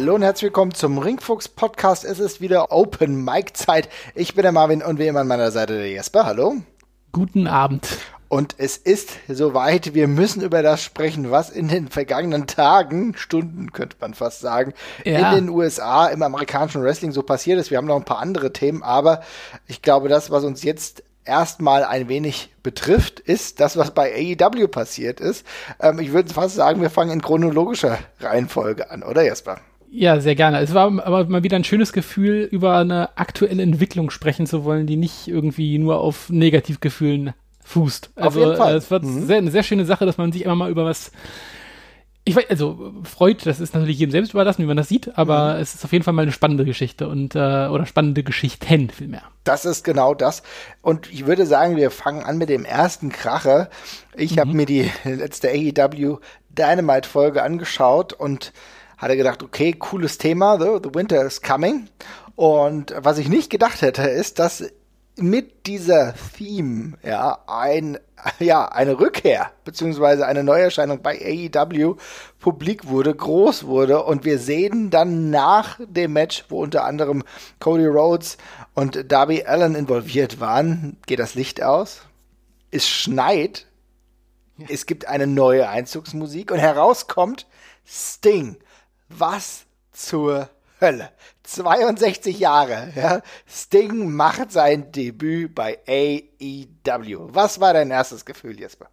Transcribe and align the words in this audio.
Hallo 0.00 0.14
und 0.14 0.22
herzlich 0.22 0.44
willkommen 0.44 0.72
zum 0.72 0.96
Ringfuchs 0.96 1.46
Podcast. 1.46 2.06
Es 2.06 2.20
ist 2.20 2.40
wieder 2.40 2.72
Open 2.72 3.22
Mic 3.22 3.52
Zeit. 3.52 3.90
Ich 4.14 4.34
bin 4.34 4.44
der 4.44 4.50
Marvin 4.50 4.82
und 4.82 4.98
wie 4.98 5.06
immer 5.06 5.20
an 5.20 5.28
meiner 5.28 5.50
Seite 5.50 5.76
der 5.76 5.90
Jesper. 5.90 6.24
Hallo. 6.24 6.54
Guten 7.12 7.46
Abend. 7.46 7.86
Und 8.30 8.54
es 8.56 8.78
ist 8.78 9.10
soweit, 9.28 9.92
wir 9.92 10.08
müssen 10.08 10.40
über 10.40 10.62
das 10.62 10.82
sprechen, 10.82 11.30
was 11.30 11.50
in 11.50 11.68
den 11.68 11.88
vergangenen 11.88 12.46
Tagen, 12.46 13.14
Stunden 13.14 13.72
könnte 13.72 13.98
man 14.00 14.14
fast 14.14 14.40
sagen, 14.40 14.72
ja. 15.04 15.32
in 15.32 15.34
den 15.34 15.48
USA 15.50 16.06
im 16.06 16.22
amerikanischen 16.22 16.82
Wrestling 16.82 17.12
so 17.12 17.22
passiert 17.22 17.60
ist. 17.60 17.70
Wir 17.70 17.76
haben 17.76 17.86
noch 17.86 17.96
ein 17.96 18.06
paar 18.06 18.20
andere 18.20 18.54
Themen, 18.54 18.82
aber 18.82 19.20
ich 19.66 19.82
glaube, 19.82 20.08
das, 20.08 20.30
was 20.30 20.44
uns 20.44 20.62
jetzt 20.62 21.02
erstmal 21.26 21.84
ein 21.84 22.08
wenig 22.08 22.48
betrifft, 22.62 23.20
ist 23.20 23.60
das, 23.60 23.76
was 23.76 23.90
bei 23.90 24.14
AEW 24.14 24.66
passiert 24.68 25.20
ist. 25.20 25.44
Ähm, 25.78 25.98
ich 25.98 26.14
würde 26.14 26.32
fast 26.32 26.54
sagen, 26.54 26.80
wir 26.80 26.88
fangen 26.88 27.10
in 27.10 27.20
chronologischer 27.20 27.98
Reihenfolge 28.18 28.90
an, 28.90 29.02
oder 29.02 29.22
Jesper? 29.24 29.60
Ja, 29.92 30.20
sehr 30.20 30.36
gerne. 30.36 30.60
Es 30.60 30.72
war 30.72 30.84
aber 31.04 31.24
mal 31.24 31.42
wieder 31.42 31.56
ein 31.56 31.64
schönes 31.64 31.92
Gefühl, 31.92 32.48
über 32.50 32.78
eine 32.78 33.18
aktuelle 33.18 33.62
Entwicklung 33.62 34.10
sprechen 34.10 34.46
zu 34.46 34.64
wollen, 34.64 34.86
die 34.86 34.96
nicht 34.96 35.26
irgendwie 35.26 35.78
nur 35.78 35.98
auf 35.98 36.30
Negativgefühlen 36.30 37.32
fußt. 37.64 38.10
Also, 38.14 38.28
Auf 38.28 38.36
jeden 38.36 38.56
Fall. 38.56 38.76
Es 38.76 38.90
wird 38.90 39.04
mhm. 39.04 39.26
sehr, 39.26 39.38
eine 39.38 39.50
sehr 39.50 39.64
schöne 39.64 39.84
Sache, 39.84 40.06
dass 40.06 40.16
man 40.16 40.30
sich 40.32 40.44
immer 40.44 40.54
mal 40.54 40.70
über 40.70 40.84
was 40.84 41.10
ich 42.24 42.36
weiß, 42.36 42.50
also 42.50 42.92
freut, 43.02 43.46
das 43.46 43.60
ist 43.60 43.74
natürlich 43.74 43.98
jedem 43.98 44.12
selbst 44.12 44.34
überlassen, 44.34 44.62
wie 44.62 44.66
man 44.66 44.76
das 44.76 44.88
sieht, 44.88 45.16
aber 45.16 45.54
mhm. 45.54 45.62
es 45.62 45.74
ist 45.74 45.84
auf 45.84 45.92
jeden 45.92 46.04
Fall 46.04 46.12
mal 46.12 46.22
eine 46.22 46.32
spannende 46.32 46.64
Geschichte 46.64 47.08
und 47.08 47.34
äh, 47.34 47.38
oder 47.38 47.86
spannende 47.86 48.22
Geschichten 48.22 48.90
vielmehr. 48.90 49.22
Das 49.42 49.64
ist 49.64 49.84
genau 49.84 50.14
das. 50.14 50.42
Und 50.82 51.10
ich 51.10 51.26
würde 51.26 51.46
sagen, 51.46 51.76
wir 51.76 51.90
fangen 51.90 52.22
an 52.22 52.36
mit 52.36 52.50
dem 52.50 52.64
ersten 52.64 53.10
Kracher. 53.10 53.70
Ich 54.14 54.36
mhm. 54.36 54.40
habe 54.40 54.52
mir 54.52 54.66
die 54.66 54.90
letzte 55.04 55.48
AEW 55.48 56.18
Dynamite 56.50 57.08
Folge 57.08 57.42
angeschaut 57.42 58.12
und 58.12 58.52
hatte 59.00 59.16
gedacht, 59.16 59.42
okay, 59.42 59.72
cooles 59.72 60.18
Thema, 60.18 60.58
the, 60.58 60.78
the 60.82 60.94
winter 60.94 61.24
is 61.24 61.40
coming. 61.40 61.88
Und 62.36 62.94
was 62.96 63.18
ich 63.18 63.28
nicht 63.28 63.50
gedacht 63.50 63.82
hätte, 63.82 64.02
ist, 64.02 64.38
dass 64.38 64.64
mit 65.16 65.66
dieser 65.66 66.14
Theme, 66.36 66.98
ja, 67.02 67.38
ein, 67.46 67.98
ja, 68.38 68.68
eine 68.68 69.00
Rückkehr, 69.00 69.50
beziehungsweise 69.64 70.26
eine 70.26 70.44
Neuerscheinung 70.44 71.02
bei 71.02 71.18
AEW 71.18 71.96
publik 72.38 72.88
wurde, 72.88 73.14
groß 73.14 73.64
wurde 73.64 74.02
und 74.04 74.24
wir 74.24 74.38
sehen 74.38 74.90
dann 74.90 75.30
nach 75.30 75.78
dem 75.80 76.12
Match, 76.12 76.44
wo 76.48 76.62
unter 76.62 76.84
anderem 76.84 77.24
Cody 77.58 77.86
Rhodes 77.86 78.36
und 78.74 79.10
Darby 79.10 79.44
Allen 79.44 79.74
involviert 79.74 80.40
waren, 80.40 80.98
geht 81.06 81.18
das 81.18 81.34
Licht 81.34 81.62
aus, 81.62 82.02
es 82.70 82.88
schneit, 82.88 83.66
es 84.68 84.86
gibt 84.86 85.08
eine 85.08 85.26
neue 85.26 85.68
Einzugsmusik 85.68 86.50
und 86.50 86.58
herauskommt 86.58 87.46
Sting. 87.86 88.56
Was 89.10 89.66
zur 89.92 90.48
Hölle. 90.80 91.10
62 91.42 92.38
Jahre. 92.38 92.92
Ja? 92.96 93.20
Sting 93.46 94.14
macht 94.14 94.52
sein 94.52 94.92
Debüt 94.92 95.54
bei 95.54 95.78
AEW. 95.86 97.28
Was 97.32 97.60
war 97.60 97.74
dein 97.74 97.90
erstes 97.90 98.24
Gefühl, 98.24 98.58
Jesper? 98.58 98.88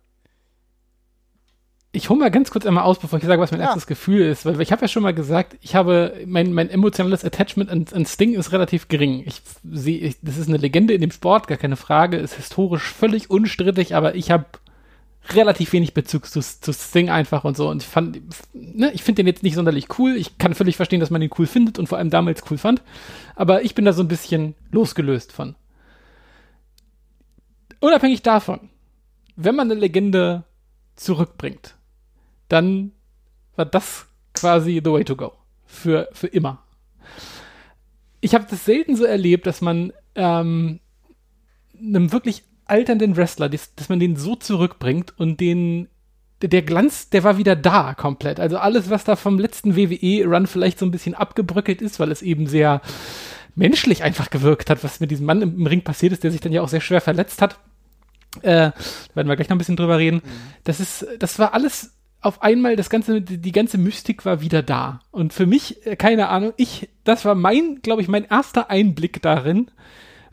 Ich 1.94 2.10
hole 2.10 2.20
mal 2.20 2.30
ganz 2.30 2.52
kurz 2.52 2.66
einmal 2.66 2.84
aus, 2.84 3.00
bevor 3.00 3.18
ich 3.18 3.26
sage, 3.26 3.42
was 3.42 3.52
mein 3.52 3.62
ja. 3.62 3.68
erstes 3.68 3.88
Gefühl 3.88 4.22
ist, 4.22 4.46
weil 4.46 4.62
ich 4.62 4.72
habe 4.72 4.84
ja 4.84 4.88
schon 4.88 5.02
mal 5.02 5.14
gesagt, 5.14 5.58
ich 5.62 5.74
habe 5.74 6.22
mein, 6.28 6.54
mein 6.54 6.70
emotionales 6.70 7.24
Attachment 7.26 7.72
an, 7.72 7.86
an 7.92 8.06
Sting 8.06 8.36
ist 8.36 8.52
relativ 8.52 8.88
gering. 8.88 9.24
Ich 9.26 9.42
sehe, 9.64 10.14
das 10.22 10.38
ist 10.38 10.48
eine 10.48 10.58
Legende 10.58 10.94
in 10.94 11.02
dem 11.02 11.12
Sport, 11.12 11.48
gar 11.48 11.58
keine 11.58 11.78
Frage, 11.78 12.18
ist 12.18 12.36
historisch 12.36 12.84
völlig 12.84 13.32
unstrittig, 13.32 13.96
aber 13.96 14.16
ich 14.16 14.30
habe 14.30 14.46
relativ 15.34 15.74
wenig 15.74 15.94
Bezug 15.94 16.26
zu, 16.28 16.40
zu 16.42 16.74
Sting 16.74 17.10
einfach 17.10 17.44
und 17.44 17.58
so. 17.58 17.70
Und 17.70 17.82
ich 17.82 17.88
fand, 17.88 18.22
ne, 18.54 18.92
ich 18.94 19.04
finde 19.04 19.24
den 19.24 19.28
jetzt 19.28 19.44
nicht 19.44 19.56
sonderlich 19.56 19.88
cool. 19.98 20.16
Ich 20.16 20.38
kann 20.38 20.54
völlig 20.54 20.76
verstehen, 20.76 21.00
dass 21.00 21.10
man 21.10 21.22
den 21.22 21.32
cool 21.38 21.48
findet 21.48 21.80
und 21.80 21.88
vor 21.88 21.98
allem 21.98 22.10
damals 22.10 22.44
cool 22.50 22.58
fand. 22.58 22.82
Aber 23.36 23.64
ich 23.64 23.76
bin 23.76 23.86
da 23.86 23.94
so 23.94 24.04
ein 24.04 24.08
bisschen 24.08 24.56
losgelöst 24.72 25.32
von. 25.32 25.56
Unabhängig 27.80 28.24
davon, 28.24 28.70
wenn 29.36 29.56
man 29.56 29.70
eine 29.70 29.80
Legende 29.80 30.44
zurückbringt, 30.96 31.76
dann 32.50 32.92
war 33.56 33.66
das 33.66 34.08
quasi 34.34 34.82
the 34.84 34.92
way 34.92 35.04
to 35.04 35.16
go. 35.16 35.34
Für, 35.66 36.10
für 36.14 36.28
immer. 36.28 36.64
Ich 38.22 38.34
habe 38.34 38.48
das 38.50 38.66
selten 38.66 38.96
so 38.96 39.04
erlebt, 39.04 39.46
dass 39.46 39.62
man 39.62 39.94
ähm, 40.16 40.80
einem 41.80 42.12
wirklich 42.12 42.44
alternden 42.70 43.16
Wrestler, 43.16 43.50
dass, 43.50 43.76
dass 43.76 43.90
man 43.90 44.00
den 44.00 44.16
so 44.16 44.36
zurückbringt 44.36 45.14
und 45.18 45.40
den 45.40 45.88
der 46.42 46.62
Glanz, 46.62 47.10
der 47.10 47.24
war 47.24 47.38
wieder 47.38 47.56
da 47.56 47.96
komplett. 47.96 48.40
Also 48.40 48.58
alles, 48.58 48.90
was 48.90 49.04
da 49.04 49.16
vom 49.16 49.40
letzten 49.40 49.76
WWE-Run 49.76 50.46
vielleicht 50.46 50.78
so 50.78 50.86
ein 50.86 50.92
bisschen 50.92 51.16
abgebröckelt 51.16 51.82
ist, 51.82 52.00
weil 52.00 52.12
es 52.12 52.22
eben 52.22 52.46
sehr 52.46 52.82
menschlich 53.56 54.04
einfach 54.04 54.30
gewirkt 54.30 54.70
hat, 54.70 54.84
was 54.84 55.00
mit 55.00 55.10
diesem 55.10 55.26
Mann 55.26 55.42
im, 55.42 55.66
Ring 55.66 55.84
passiert 55.84 56.14
ist, 56.14 56.24
der 56.24 56.32
sich 56.32 56.42
dann 56.42 56.52
ja 56.52 56.62
auch 56.62 56.68
sehr 56.68 56.82
schwer 56.82 57.02
verletzt 57.02 57.42
hat. 57.42 57.60
Äh, 58.44 58.70
da 58.70 58.74
werden 59.16 59.28
wir 59.28 59.36
gleich 59.36 59.50
noch 59.50 59.56
ein 59.56 59.58
bisschen 59.58 59.78
drüber 59.78 59.98
reden. 59.98 60.18
Mhm. 60.18 60.30
Das 60.64 60.80
ist, 60.80 61.08
das 61.18 61.40
war 61.40 61.56
alles 61.56 61.96
auf 62.22 62.42
einmal, 62.44 62.76
das 62.76 62.90
ganze, 62.90 63.22
die, 63.22 63.52
ganze 63.52 63.78
Mystik 63.80 64.26
war 64.26 64.42
wieder 64.42 64.62
da. 64.62 65.00
Und 65.12 65.34
für 65.34 65.48
mich, 65.48 65.86
äh, 65.88 65.96
keine 65.96 66.30
Ahnung, 66.30 66.54
ich, 66.58 66.90
das 67.04 67.26
war 67.26 67.34
mein, 67.34 67.80
glaube 67.82 68.04
ich, 68.04 68.08
mein 68.08 68.26
erster 68.26 68.70
Einblick 68.70 69.22
darin, 69.24 69.72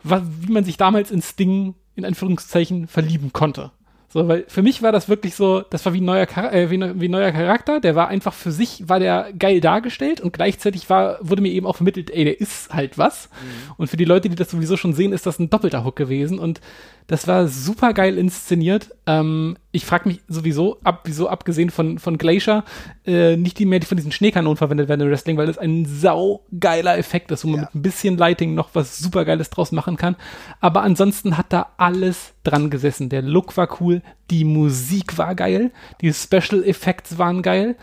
was, 0.03 0.21
wie 0.41 0.51
man 0.51 0.63
sich 0.63 0.77
damals 0.77 1.09
ins 1.09 1.35
Ding 1.35 1.73
in 1.95 2.05
Anführungszeichen 2.05 2.87
verlieben 2.87 3.33
konnte. 3.33 3.71
So, 4.15 4.29
weil 4.29 4.45
für 4.47 4.61
mich 4.61 4.81
war 4.81 4.93
das 4.93 5.09
wirklich 5.09 5.35
so, 5.35 5.59
das 5.59 5.85
war 5.85 5.93
wie 5.93 5.99
ein 5.99 6.05
neuer, 6.05 6.25
äh, 6.53 6.69
wie, 6.71 6.79
wie 7.01 7.09
neuer 7.09 7.33
Charakter, 7.33 7.81
der 7.81 7.95
war 7.95 8.07
einfach 8.07 8.33
für 8.33 8.53
sich, 8.53 8.87
war 8.87 8.97
der 8.97 9.33
geil 9.37 9.59
dargestellt 9.59 10.21
und 10.21 10.31
gleichzeitig 10.31 10.89
war, 10.89 11.17
wurde 11.19 11.41
mir 11.41 11.51
eben 11.51 11.65
auch 11.65 11.75
vermittelt, 11.75 12.11
ey, 12.11 12.23
der 12.23 12.39
ist 12.39 12.73
halt 12.73 12.97
was. 12.97 13.27
Mhm. 13.29 13.73
Und 13.75 13.87
für 13.89 13.97
die 13.97 14.05
Leute, 14.05 14.29
die 14.29 14.37
das 14.37 14.49
sowieso 14.49 14.77
schon 14.77 14.93
sehen, 14.93 15.11
ist 15.11 15.25
das 15.25 15.37
ein 15.37 15.49
doppelter 15.49 15.83
Hook 15.83 15.97
gewesen 15.97 16.39
und 16.39 16.61
das 17.07 17.27
war 17.27 17.49
super 17.49 17.93
geil 17.93 18.17
inszeniert. 18.17 18.95
Ähm, 19.05 19.57
ich 19.75 19.85
frage 19.85 20.07
mich 20.07 20.21
sowieso, 20.27 20.79
ab, 20.83 21.01
wieso 21.03 21.27
abgesehen 21.27 21.69
von, 21.69 21.99
von 21.99 22.17
Glacier, 22.17 22.63
äh, 23.05 23.35
nicht 23.35 23.59
die 23.59 23.65
mehr 23.65 23.79
die 23.79 23.85
von 23.85 23.97
diesen 23.97 24.11
Schneekanonen 24.11 24.55
verwendet 24.55 24.87
werden 24.87 25.01
im 25.01 25.09
Wrestling, 25.09 25.35
weil 25.35 25.47
das 25.47 25.57
ein 25.57 25.85
saugeiler 25.85 26.97
Effekt 26.97 27.29
ist, 27.31 27.43
wo 27.43 27.49
man 27.49 27.59
ja. 27.59 27.61
mit 27.65 27.75
ein 27.75 27.81
bisschen 27.81 28.17
Lighting 28.17 28.55
noch 28.55 28.69
was 28.73 28.97
super 28.97 29.25
Geiles 29.25 29.49
draus 29.49 29.73
machen 29.73 29.97
kann. 29.97 30.15
Aber 30.61 30.81
ansonsten 30.81 31.37
hat 31.37 31.51
da 31.51 31.73
alles 31.77 32.33
dran 32.43 32.69
gesessen. 32.69 33.09
Der 33.09 33.21
Look 33.21 33.57
war 33.57 33.81
cool, 33.81 34.01
die 34.31 34.45
Musik 34.45 35.17
war 35.17 35.35
geil, 35.35 35.71
die 36.01 36.13
Special 36.13 36.63
Effects 36.63 37.17
waren 37.17 37.41
geil. 37.41 37.75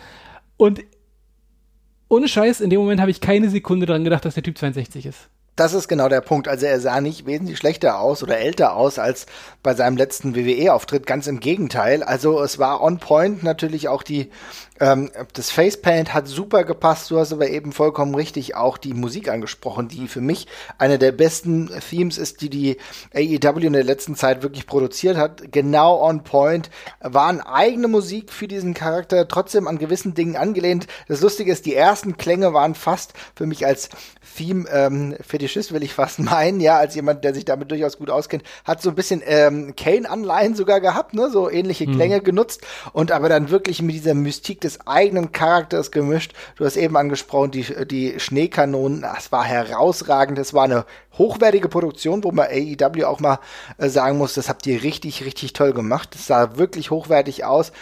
Und 0.56 0.80
ohne 2.08 2.28
Scheiß, 2.28 2.60
in 2.60 2.70
dem 2.70 2.80
Moment 2.80 3.00
habe 3.00 3.10
ich 3.10 3.20
keine 3.20 3.50
Sekunde 3.50 3.84
dran 3.84 4.04
gedacht, 4.04 4.24
dass 4.24 4.34
der 4.34 4.42
Typ 4.42 4.56
62 4.56 5.06
ist 5.06 5.28
das 5.56 5.74
ist 5.74 5.88
genau 5.88 6.08
der 6.08 6.22
Punkt. 6.22 6.48
Also 6.48 6.66
er 6.66 6.80
sah 6.80 7.00
nicht 7.00 7.26
wesentlich 7.26 7.58
schlechter 7.58 7.98
aus 7.98 8.22
oder 8.22 8.38
älter 8.38 8.74
aus 8.74 8.98
als 8.98 9.26
bei 9.62 9.74
seinem 9.74 9.96
letzten 9.96 10.34
WWE-Auftritt. 10.34 11.06
Ganz 11.06 11.26
im 11.26 11.40
Gegenteil. 11.40 12.02
Also 12.02 12.40
es 12.42 12.58
war 12.58 12.82
on 12.82 12.98
point 12.98 13.42
natürlich 13.42 13.88
auch 13.88 14.02
die 14.02 14.30
ähm, 14.82 15.12
das 15.34 15.52
Facepaint 15.52 16.12
hat 16.12 16.26
super 16.26 16.64
gepasst. 16.64 17.08
Du 17.08 17.18
hast 17.18 17.32
aber 17.32 17.48
eben 17.48 17.70
vollkommen 17.70 18.16
richtig 18.16 18.56
auch 18.56 18.76
die 18.78 18.94
Musik 18.94 19.28
angesprochen, 19.28 19.86
die 19.86 20.08
für 20.08 20.20
mich 20.20 20.48
eine 20.76 20.98
der 20.98 21.12
besten 21.12 21.70
Themes 21.88 22.18
ist, 22.18 22.40
die 22.40 22.50
die 22.50 22.78
AEW 23.14 23.64
in 23.64 23.74
der 23.74 23.84
letzten 23.84 24.16
Zeit 24.16 24.42
wirklich 24.42 24.66
produziert 24.66 25.16
hat. 25.16 25.52
Genau 25.52 26.02
on 26.02 26.24
point. 26.24 26.68
Waren 27.00 27.40
eigene 27.40 27.86
Musik 27.86 28.32
für 28.32 28.48
diesen 28.48 28.74
Charakter, 28.74 29.28
trotzdem 29.28 29.68
an 29.68 29.78
gewissen 29.78 30.14
Dingen 30.14 30.34
angelehnt. 30.34 30.88
Das 31.06 31.20
Lustige 31.20 31.52
ist, 31.52 31.64
die 31.64 31.76
ersten 31.76 32.16
Klänge 32.16 32.52
waren 32.52 32.74
fast 32.74 33.12
für 33.36 33.46
mich 33.46 33.64
als 33.64 33.88
Theme 34.36 34.68
ähm, 34.70 35.16
will 35.30 35.82
ich 35.82 35.92
fast 35.92 36.18
meinen, 36.18 36.60
ja, 36.60 36.78
als 36.78 36.94
jemand, 36.94 37.24
der 37.24 37.34
sich 37.34 37.44
damit 37.44 37.70
durchaus 37.70 37.98
gut 37.98 38.10
auskennt, 38.10 38.42
hat 38.64 38.82
so 38.82 38.90
ein 38.90 38.94
bisschen 38.94 39.22
ähm, 39.24 39.74
Kane-Anleihen 39.76 40.54
sogar 40.54 40.80
gehabt, 40.80 41.14
ne, 41.14 41.30
so 41.30 41.50
ähnliche 41.50 41.86
mhm. 41.86 41.96
Klänge 41.96 42.18
mhm. 42.18 42.24
genutzt 42.24 42.62
und 42.92 43.12
aber 43.12 43.28
dann 43.28 43.50
wirklich 43.50 43.82
mit 43.82 43.94
dieser 43.94 44.14
Mystik 44.14 44.60
des 44.60 44.71
des 44.72 44.86
eigenen 44.86 45.32
Charakters 45.32 45.90
gemischt. 45.90 46.32
Du 46.56 46.64
hast 46.64 46.76
eben 46.76 46.96
angesprochen, 46.96 47.50
die, 47.50 47.66
die 47.86 48.18
Schneekanonen, 48.18 49.02
das 49.02 49.32
war 49.32 49.44
herausragend. 49.44 50.38
Das 50.38 50.54
war 50.54 50.64
eine 50.64 50.84
hochwertige 51.18 51.68
Produktion, 51.68 52.24
wo 52.24 52.32
man 52.32 52.46
AEW 52.46 53.04
auch 53.04 53.20
mal 53.20 53.38
äh, 53.78 53.88
sagen 53.88 54.18
muss, 54.18 54.34
das 54.34 54.48
habt 54.48 54.66
ihr 54.66 54.82
richtig, 54.82 55.24
richtig 55.24 55.52
toll 55.52 55.72
gemacht. 55.72 56.14
Das 56.14 56.26
sah 56.26 56.56
wirklich 56.56 56.90
hochwertig 56.90 57.44
aus 57.44 57.72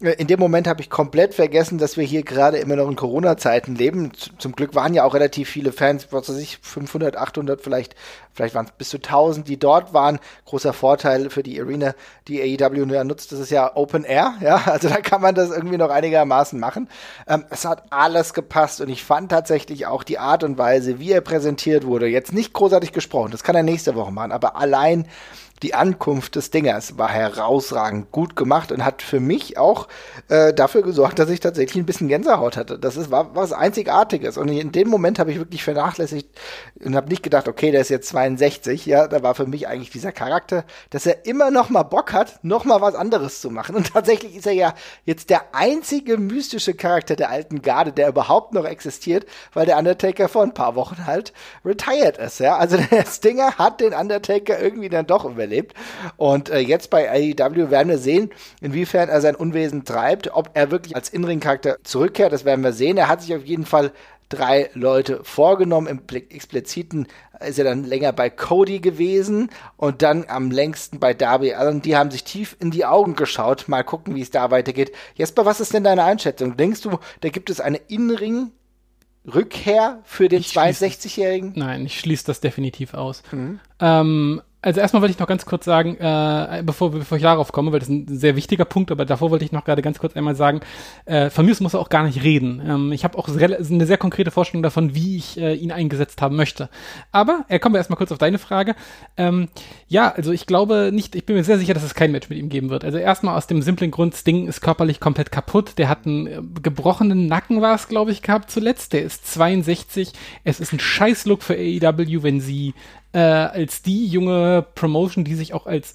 äh, 0.00 0.12
in 0.12 0.26
dem 0.26 0.40
Moment 0.40 0.66
habe 0.66 0.80
ich 0.80 0.90
komplett 0.90 1.34
vergessen, 1.34 1.78
dass 1.78 1.96
wir 1.96 2.04
hier 2.04 2.22
gerade 2.22 2.58
immer 2.58 2.76
noch 2.76 2.88
in 2.88 2.96
Corona-Zeiten 2.96 3.74
leben. 3.74 4.12
zum 4.38 4.52
Glück 4.52 4.74
waren 4.74 4.94
ja 4.94 5.04
auch 5.04 5.14
relativ 5.14 5.48
viele 5.48 5.72
Fans, 5.72 6.08
was 6.10 6.28
weiß 6.28 6.38
ich, 6.38 6.58
500, 6.62 7.16
800 7.16 7.60
vielleicht 7.60 7.94
vielleicht 8.34 8.54
waren 8.54 8.66
es 8.66 8.72
bis 8.72 8.88
zu 8.90 8.98
1000, 8.98 9.48
die 9.48 9.58
dort 9.58 9.92
waren. 9.92 10.18
Großer 10.46 10.72
Vorteil 10.72 11.30
für 11.30 11.42
die 11.42 11.60
Arena, 11.60 11.94
die 12.28 12.40
AEW 12.40 13.04
nutzt, 13.04 13.32
das 13.32 13.38
ist 13.38 13.50
ja 13.50 13.76
Open 13.76 14.04
Air, 14.04 14.34
ja, 14.40 14.56
also 14.66 14.88
da 14.88 14.96
kann 14.96 15.20
man 15.20 15.34
das 15.34 15.50
irgendwie 15.50 15.78
noch 15.78 15.90
einigermaßen 15.90 16.58
machen. 16.58 16.88
Ähm, 17.26 17.44
es 17.50 17.64
hat 17.64 17.84
alles 17.90 18.34
gepasst 18.34 18.80
und 18.80 18.88
ich 18.88 19.04
fand 19.04 19.30
tatsächlich 19.30 19.86
auch 19.86 20.02
die 20.02 20.18
Art 20.18 20.44
und 20.44 20.58
Weise, 20.58 20.98
wie 20.98 21.12
er 21.12 21.20
präsentiert 21.20 21.86
wurde, 21.86 22.06
jetzt 22.06 22.32
nicht 22.32 22.52
großartig 22.52 22.92
gesprochen, 22.92 23.30
das 23.30 23.42
kann 23.42 23.56
er 23.56 23.62
nächste 23.62 23.94
Woche 23.94 24.12
machen, 24.12 24.32
aber 24.32 24.56
allein 24.56 25.06
die 25.62 25.74
Ankunft 25.74 26.36
des 26.36 26.50
Dingers 26.50 26.96
war 26.96 27.10
herausragend 27.10 28.10
gut 28.10 28.34
gemacht 28.34 28.72
und 28.72 28.84
hat 28.84 29.02
für 29.02 29.20
mich 29.20 29.58
auch 29.58 29.88
äh, 30.28 30.54
dafür 30.54 30.82
gesorgt, 30.82 31.18
dass 31.18 31.28
ich 31.28 31.40
tatsächlich 31.40 31.82
ein 31.82 31.86
bisschen 31.86 32.08
Gänsehaut 32.08 32.56
hatte. 32.56 32.78
Das 32.78 32.96
ist, 32.96 33.10
war 33.10 33.34
was 33.34 33.52
Einzigartiges. 33.52 34.38
Und 34.38 34.48
in 34.48 34.72
dem 34.72 34.88
Moment 34.88 35.18
habe 35.18 35.30
ich 35.30 35.38
wirklich 35.38 35.62
vernachlässigt 35.62 36.28
und 36.82 36.96
habe 36.96 37.08
nicht 37.08 37.22
gedacht, 37.22 37.46
okay, 37.46 37.70
der 37.70 37.82
ist 37.82 37.90
jetzt 37.90 38.08
62. 38.20 38.86
Ja, 38.86 39.06
da 39.06 39.22
war 39.22 39.34
für 39.34 39.46
mich 39.46 39.68
eigentlich 39.68 39.90
dieser 39.90 40.12
Charakter, 40.12 40.64
dass 40.90 41.06
er 41.06 41.26
immer 41.26 41.50
noch 41.50 41.68
mal 41.68 41.82
Bock 41.82 42.12
hat, 42.12 42.42
noch 42.42 42.64
mal 42.64 42.80
was 42.80 42.94
anderes 42.94 43.40
zu 43.40 43.50
machen. 43.50 43.76
Und 43.76 43.92
tatsächlich 43.92 44.36
ist 44.36 44.46
er 44.46 44.52
ja 44.52 44.74
jetzt 45.04 45.30
der 45.30 45.54
einzige 45.54 46.18
mystische 46.18 46.74
Charakter 46.74 47.16
der 47.16 47.30
alten 47.30 47.62
Garde, 47.62 47.92
der 47.92 48.08
überhaupt 48.08 48.54
noch 48.54 48.64
existiert, 48.64 49.26
weil 49.52 49.66
der 49.66 49.78
Undertaker 49.78 50.28
vor 50.28 50.42
ein 50.42 50.54
paar 50.54 50.74
Wochen 50.74 51.06
halt 51.06 51.32
retired 51.64 52.18
ist. 52.18 52.40
Ja, 52.40 52.56
also 52.56 52.76
der 52.90 53.04
Stinger 53.06 53.58
hat 53.58 53.80
den 53.80 53.94
Undertaker 53.94 54.58
irgendwie 54.58 54.88
dann 54.88 55.06
doch 55.06 55.24
überlebt 55.24 55.50
erlebt. 55.50 55.74
Und 56.16 56.48
äh, 56.48 56.58
jetzt 56.58 56.90
bei 56.90 57.10
AEW 57.10 57.70
werden 57.70 57.88
wir 57.88 57.98
sehen, 57.98 58.30
inwiefern 58.60 59.08
er 59.08 59.20
sein 59.20 59.34
Unwesen 59.34 59.84
treibt, 59.84 60.32
ob 60.32 60.50
er 60.54 60.70
wirklich 60.70 60.94
als 60.94 61.08
Inring-Charakter 61.08 61.78
zurückkehrt, 61.82 62.32
das 62.32 62.44
werden 62.44 62.62
wir 62.62 62.72
sehen. 62.72 62.96
Er 62.96 63.08
hat 63.08 63.22
sich 63.22 63.34
auf 63.34 63.44
jeden 63.44 63.66
Fall 63.66 63.92
drei 64.30 64.70
Leute 64.72 65.20
vorgenommen. 65.22 65.86
Im 65.86 66.00
expliziten 66.08 67.06
ist 67.46 67.58
er 67.58 67.64
dann 67.64 67.84
länger 67.84 68.12
bei 68.12 68.30
Cody 68.30 68.80
gewesen 68.80 69.50
und 69.76 70.00
dann 70.02 70.24
am 70.28 70.50
längsten 70.50 70.98
bei 70.98 71.12
Darby 71.12 71.52
Allen. 71.52 71.82
Die 71.82 71.96
haben 71.96 72.10
sich 72.10 72.24
tief 72.24 72.56
in 72.58 72.70
die 72.70 72.86
Augen 72.86 73.16
geschaut. 73.16 73.68
Mal 73.68 73.82
gucken, 73.82 74.14
wie 74.14 74.22
es 74.22 74.30
da 74.30 74.50
weitergeht. 74.50 74.92
Jesper, 75.14 75.44
was 75.44 75.60
ist 75.60 75.74
denn 75.74 75.84
deine 75.84 76.04
Einschätzung? 76.04 76.56
Denkst 76.56 76.80
du, 76.80 76.98
da 77.20 77.28
gibt 77.28 77.50
es 77.50 77.60
eine 77.60 77.78
Inring 77.88 78.52
Rückkehr 79.26 80.00
für 80.04 80.28
den 80.28 80.42
62-Jährigen? 80.42 81.52
Nein, 81.56 81.84
ich 81.84 82.00
schließe 82.00 82.24
das 82.24 82.40
definitiv 82.40 82.94
aus. 82.94 83.22
Mhm. 83.32 83.60
Ähm, 83.78 84.42
also 84.62 84.80
erstmal 84.80 85.00
wollte 85.02 85.12
ich 85.12 85.18
noch 85.18 85.26
ganz 85.26 85.46
kurz 85.46 85.64
sagen, 85.64 85.96
äh, 85.96 86.62
bevor, 86.64 86.90
bevor 86.90 87.16
ich 87.16 87.22
darauf 87.22 87.52
komme, 87.52 87.72
weil 87.72 87.80
das 87.80 87.88
ist 87.88 87.94
ein 87.94 88.18
sehr 88.18 88.36
wichtiger 88.36 88.64
Punkt, 88.64 88.90
aber 88.90 89.04
davor 89.04 89.30
wollte 89.30 89.44
ich 89.44 89.52
noch 89.52 89.64
gerade 89.64 89.80
ganz 89.80 89.98
kurz 89.98 90.16
einmal 90.16 90.36
sagen, 90.36 90.60
äh, 91.06 91.30
von 91.30 91.46
mir 91.46 91.54
muss 91.60 91.74
er 91.74 91.80
auch 91.80 91.88
gar 91.88 92.04
nicht 92.04 92.22
reden. 92.22 92.62
Ähm, 92.66 92.92
ich 92.92 93.04
habe 93.04 93.18
auch 93.18 93.28
eine 93.28 93.86
sehr 93.86 93.98
konkrete 93.98 94.30
Vorstellung 94.30 94.62
davon, 94.62 94.94
wie 94.94 95.16
ich 95.16 95.38
äh, 95.38 95.54
ihn 95.54 95.72
eingesetzt 95.72 96.20
haben 96.20 96.36
möchte. 96.36 96.68
Aber 97.10 97.44
äh, 97.48 97.58
kommen 97.58 97.74
wir 97.74 97.78
erstmal 97.78 97.96
kurz 97.96 98.12
auf 98.12 98.18
deine 98.18 98.38
Frage. 98.38 98.74
Ähm, 99.16 99.48
ja, 99.88 100.12
also 100.12 100.30
ich 100.32 100.46
glaube 100.46 100.90
nicht, 100.92 101.14
ich 101.14 101.26
bin 101.26 101.36
mir 101.36 101.44
sehr 101.44 101.58
sicher, 101.58 101.74
dass 101.74 101.82
es 101.82 101.94
kein 101.94 102.12
Match 102.12 102.28
mit 102.28 102.38
ihm 102.38 102.48
geben 102.48 102.70
wird. 102.70 102.84
Also 102.84 102.98
erstmal 102.98 103.36
aus 103.36 103.46
dem 103.46 103.62
simplen 103.62 103.90
Grund, 103.90 104.14
Sting 104.14 104.46
ist 104.46 104.60
körperlich 104.60 105.00
komplett 105.00 105.32
kaputt. 105.32 105.78
Der 105.78 105.88
hat 105.88 106.06
einen 106.06 106.26
äh, 106.26 106.40
gebrochenen 106.62 107.26
Nacken, 107.26 107.62
war 107.62 107.74
es, 107.74 107.88
glaube 107.88 108.12
ich, 108.12 108.22
gehabt 108.22 108.50
zuletzt. 108.50 108.92
Der 108.92 109.02
ist 109.02 109.32
62. 109.32 110.12
Es 110.44 110.60
ist 110.60 110.72
ein 110.72 110.80
Scheißlook 110.80 111.42
für 111.42 111.54
AEW, 111.54 112.22
wenn 112.22 112.40
sie 112.40 112.74
äh, 113.12 113.18
als 113.18 113.82
die 113.82 114.06
junge 114.06 114.64
Promotion, 114.74 115.24
die 115.24 115.34
sich 115.34 115.52
auch 115.52 115.66
als, 115.66 115.94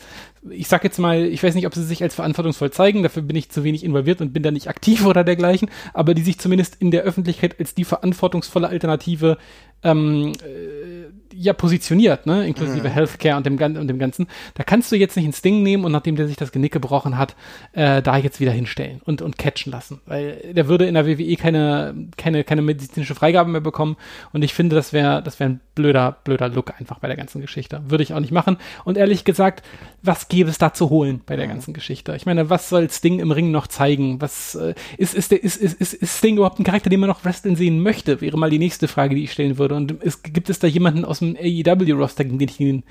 ich 0.49 0.67
sag 0.67 0.83
jetzt 0.83 0.99
mal, 0.99 1.25
ich 1.25 1.41
weiß 1.41 1.55
nicht, 1.55 1.65
ob 1.65 1.73
sie 1.73 1.83
sich 1.83 2.03
als 2.03 2.15
verantwortungsvoll 2.15 2.71
zeigen, 2.71 3.03
dafür 3.03 3.23
bin 3.23 3.35
ich 3.35 3.49
zu 3.49 3.63
wenig 3.63 3.83
involviert 3.83 4.21
und 4.21 4.33
bin 4.33 4.43
da 4.43 4.51
nicht 4.51 4.67
aktiv 4.67 5.05
oder 5.05 5.23
dergleichen, 5.23 5.69
aber 5.93 6.13
die 6.13 6.23
sich 6.23 6.39
zumindest 6.39 6.75
in 6.75 6.91
der 6.91 7.03
Öffentlichkeit 7.03 7.59
als 7.59 7.73
die 7.73 7.85
verantwortungsvolle 7.85 8.67
Alternative 8.67 9.37
ähm, 9.83 10.33
äh, 10.43 11.11
ja 11.35 11.53
positioniert, 11.53 12.25
ne, 12.25 12.47
inklusive 12.47 12.87
mhm. 12.87 12.93
Healthcare 12.93 13.37
und 13.37 13.45
dem, 13.45 13.77
und 13.77 13.87
dem 13.87 13.99
Ganzen. 13.99 14.27
Da 14.53 14.63
kannst 14.63 14.91
du 14.91 14.95
jetzt 14.95 15.15
nicht 15.15 15.25
ein 15.25 15.33
Sting 15.33 15.63
nehmen 15.63 15.85
und 15.85 15.91
nachdem 15.91 16.15
der 16.15 16.27
sich 16.27 16.37
das 16.37 16.51
Genick 16.51 16.71
gebrochen 16.71 17.17
hat, 17.17 17.35
äh, 17.73 18.01
da 18.01 18.17
jetzt 18.17 18.39
wieder 18.39 18.51
hinstellen 18.51 19.01
und, 19.05 19.21
und 19.21 19.37
catchen 19.37 19.71
lassen. 19.71 20.01
Weil 20.05 20.53
der 20.53 20.67
würde 20.67 20.85
in 20.85 20.93
der 20.93 21.07
WWE 21.07 21.35
keine, 21.35 21.95
keine, 22.17 22.43
keine 22.43 22.61
medizinische 22.61 23.15
Freigabe 23.15 23.49
mehr 23.49 23.61
bekommen 23.61 23.97
und 24.31 24.43
ich 24.43 24.53
finde, 24.53 24.75
das 24.75 24.93
wäre 24.93 25.21
das 25.21 25.39
wäre 25.39 25.51
ein 25.51 25.59
blöder, 25.75 26.17
blöder 26.23 26.49
Look 26.49 26.73
einfach 26.79 26.99
bei 26.99 27.07
der 27.07 27.17
ganzen 27.17 27.41
Geschichte. 27.41 27.81
Würde 27.87 28.03
ich 28.03 28.13
auch 28.13 28.19
nicht 28.19 28.31
machen. 28.31 28.57
Und 28.85 28.97
ehrlich 28.97 29.25
gesagt, 29.25 29.63
was 30.01 30.29
gäbe 30.29 30.49
es 30.49 30.57
da 30.57 30.73
zu 30.73 30.89
holen 30.89 31.21
bei 31.25 31.35
der 31.35 31.45
mhm. 31.45 31.51
ganzen 31.51 31.73
Geschichte? 31.73 32.15
Ich 32.15 32.25
meine, 32.25 32.49
was 32.49 32.69
soll 32.69 32.89
Sting 32.89 33.19
im 33.19 33.31
Ring 33.31 33.51
noch 33.51 33.67
zeigen? 33.67 34.21
Was 34.21 34.55
äh, 34.55 34.73
ist, 34.97 35.13
ist, 35.13 35.31
der, 35.31 35.43
ist, 35.43 35.57
ist, 35.57 35.79
ist, 35.79 35.93
ist 35.93 36.17
Sting 36.17 36.37
überhaupt 36.37 36.59
ein 36.59 36.63
Charakter, 36.63 36.89
den 36.89 36.99
man 36.99 37.09
noch 37.09 37.25
wresteln 37.25 37.55
sehen 37.55 37.81
möchte? 37.81 38.21
Wäre 38.21 38.37
mal 38.37 38.49
die 38.49 38.59
nächste 38.59 38.87
Frage, 38.87 39.15
die 39.15 39.23
ich 39.23 39.31
stellen 39.31 39.57
würde. 39.57 39.75
Und 39.75 39.91
ist, 40.03 40.23
gibt 40.23 40.49
es 40.49 40.59
da 40.59 40.67
jemanden 40.67 41.03
aus 41.03 41.19
dem 41.19 41.24
AEW-Roster, 41.35 42.23
gegen 42.23 42.39
den 42.39 42.49
ich 42.49 42.59
ihn 42.59 42.83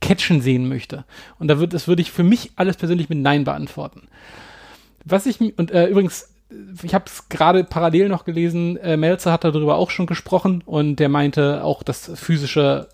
catchen 0.00 0.40
sehen 0.40 0.68
möchte? 0.68 1.04
Und 1.38 1.48
da 1.48 1.58
wird, 1.58 1.74
das 1.74 1.88
würde 1.88 2.02
ich 2.02 2.10
für 2.10 2.22
mich 2.22 2.52
alles 2.56 2.76
persönlich 2.76 3.08
mit 3.08 3.18
Nein 3.18 3.44
beantworten. 3.44 4.08
Was 5.04 5.26
ich, 5.26 5.40
und 5.40 5.70
äh, 5.70 5.88
übrigens, 5.88 6.34
ich 6.82 6.94
habe 6.94 7.04
es 7.06 7.28
gerade 7.28 7.64
parallel 7.64 8.08
noch 8.08 8.24
gelesen, 8.24 8.76
äh, 8.78 8.96
Melzer 8.96 9.32
hat 9.32 9.44
darüber 9.44 9.76
auch 9.76 9.90
schon 9.90 10.06
gesprochen 10.06 10.62
und 10.64 10.96
der 10.96 11.08
meinte 11.08 11.62
auch, 11.62 11.82
dass 11.82 12.10
physische 12.14 12.88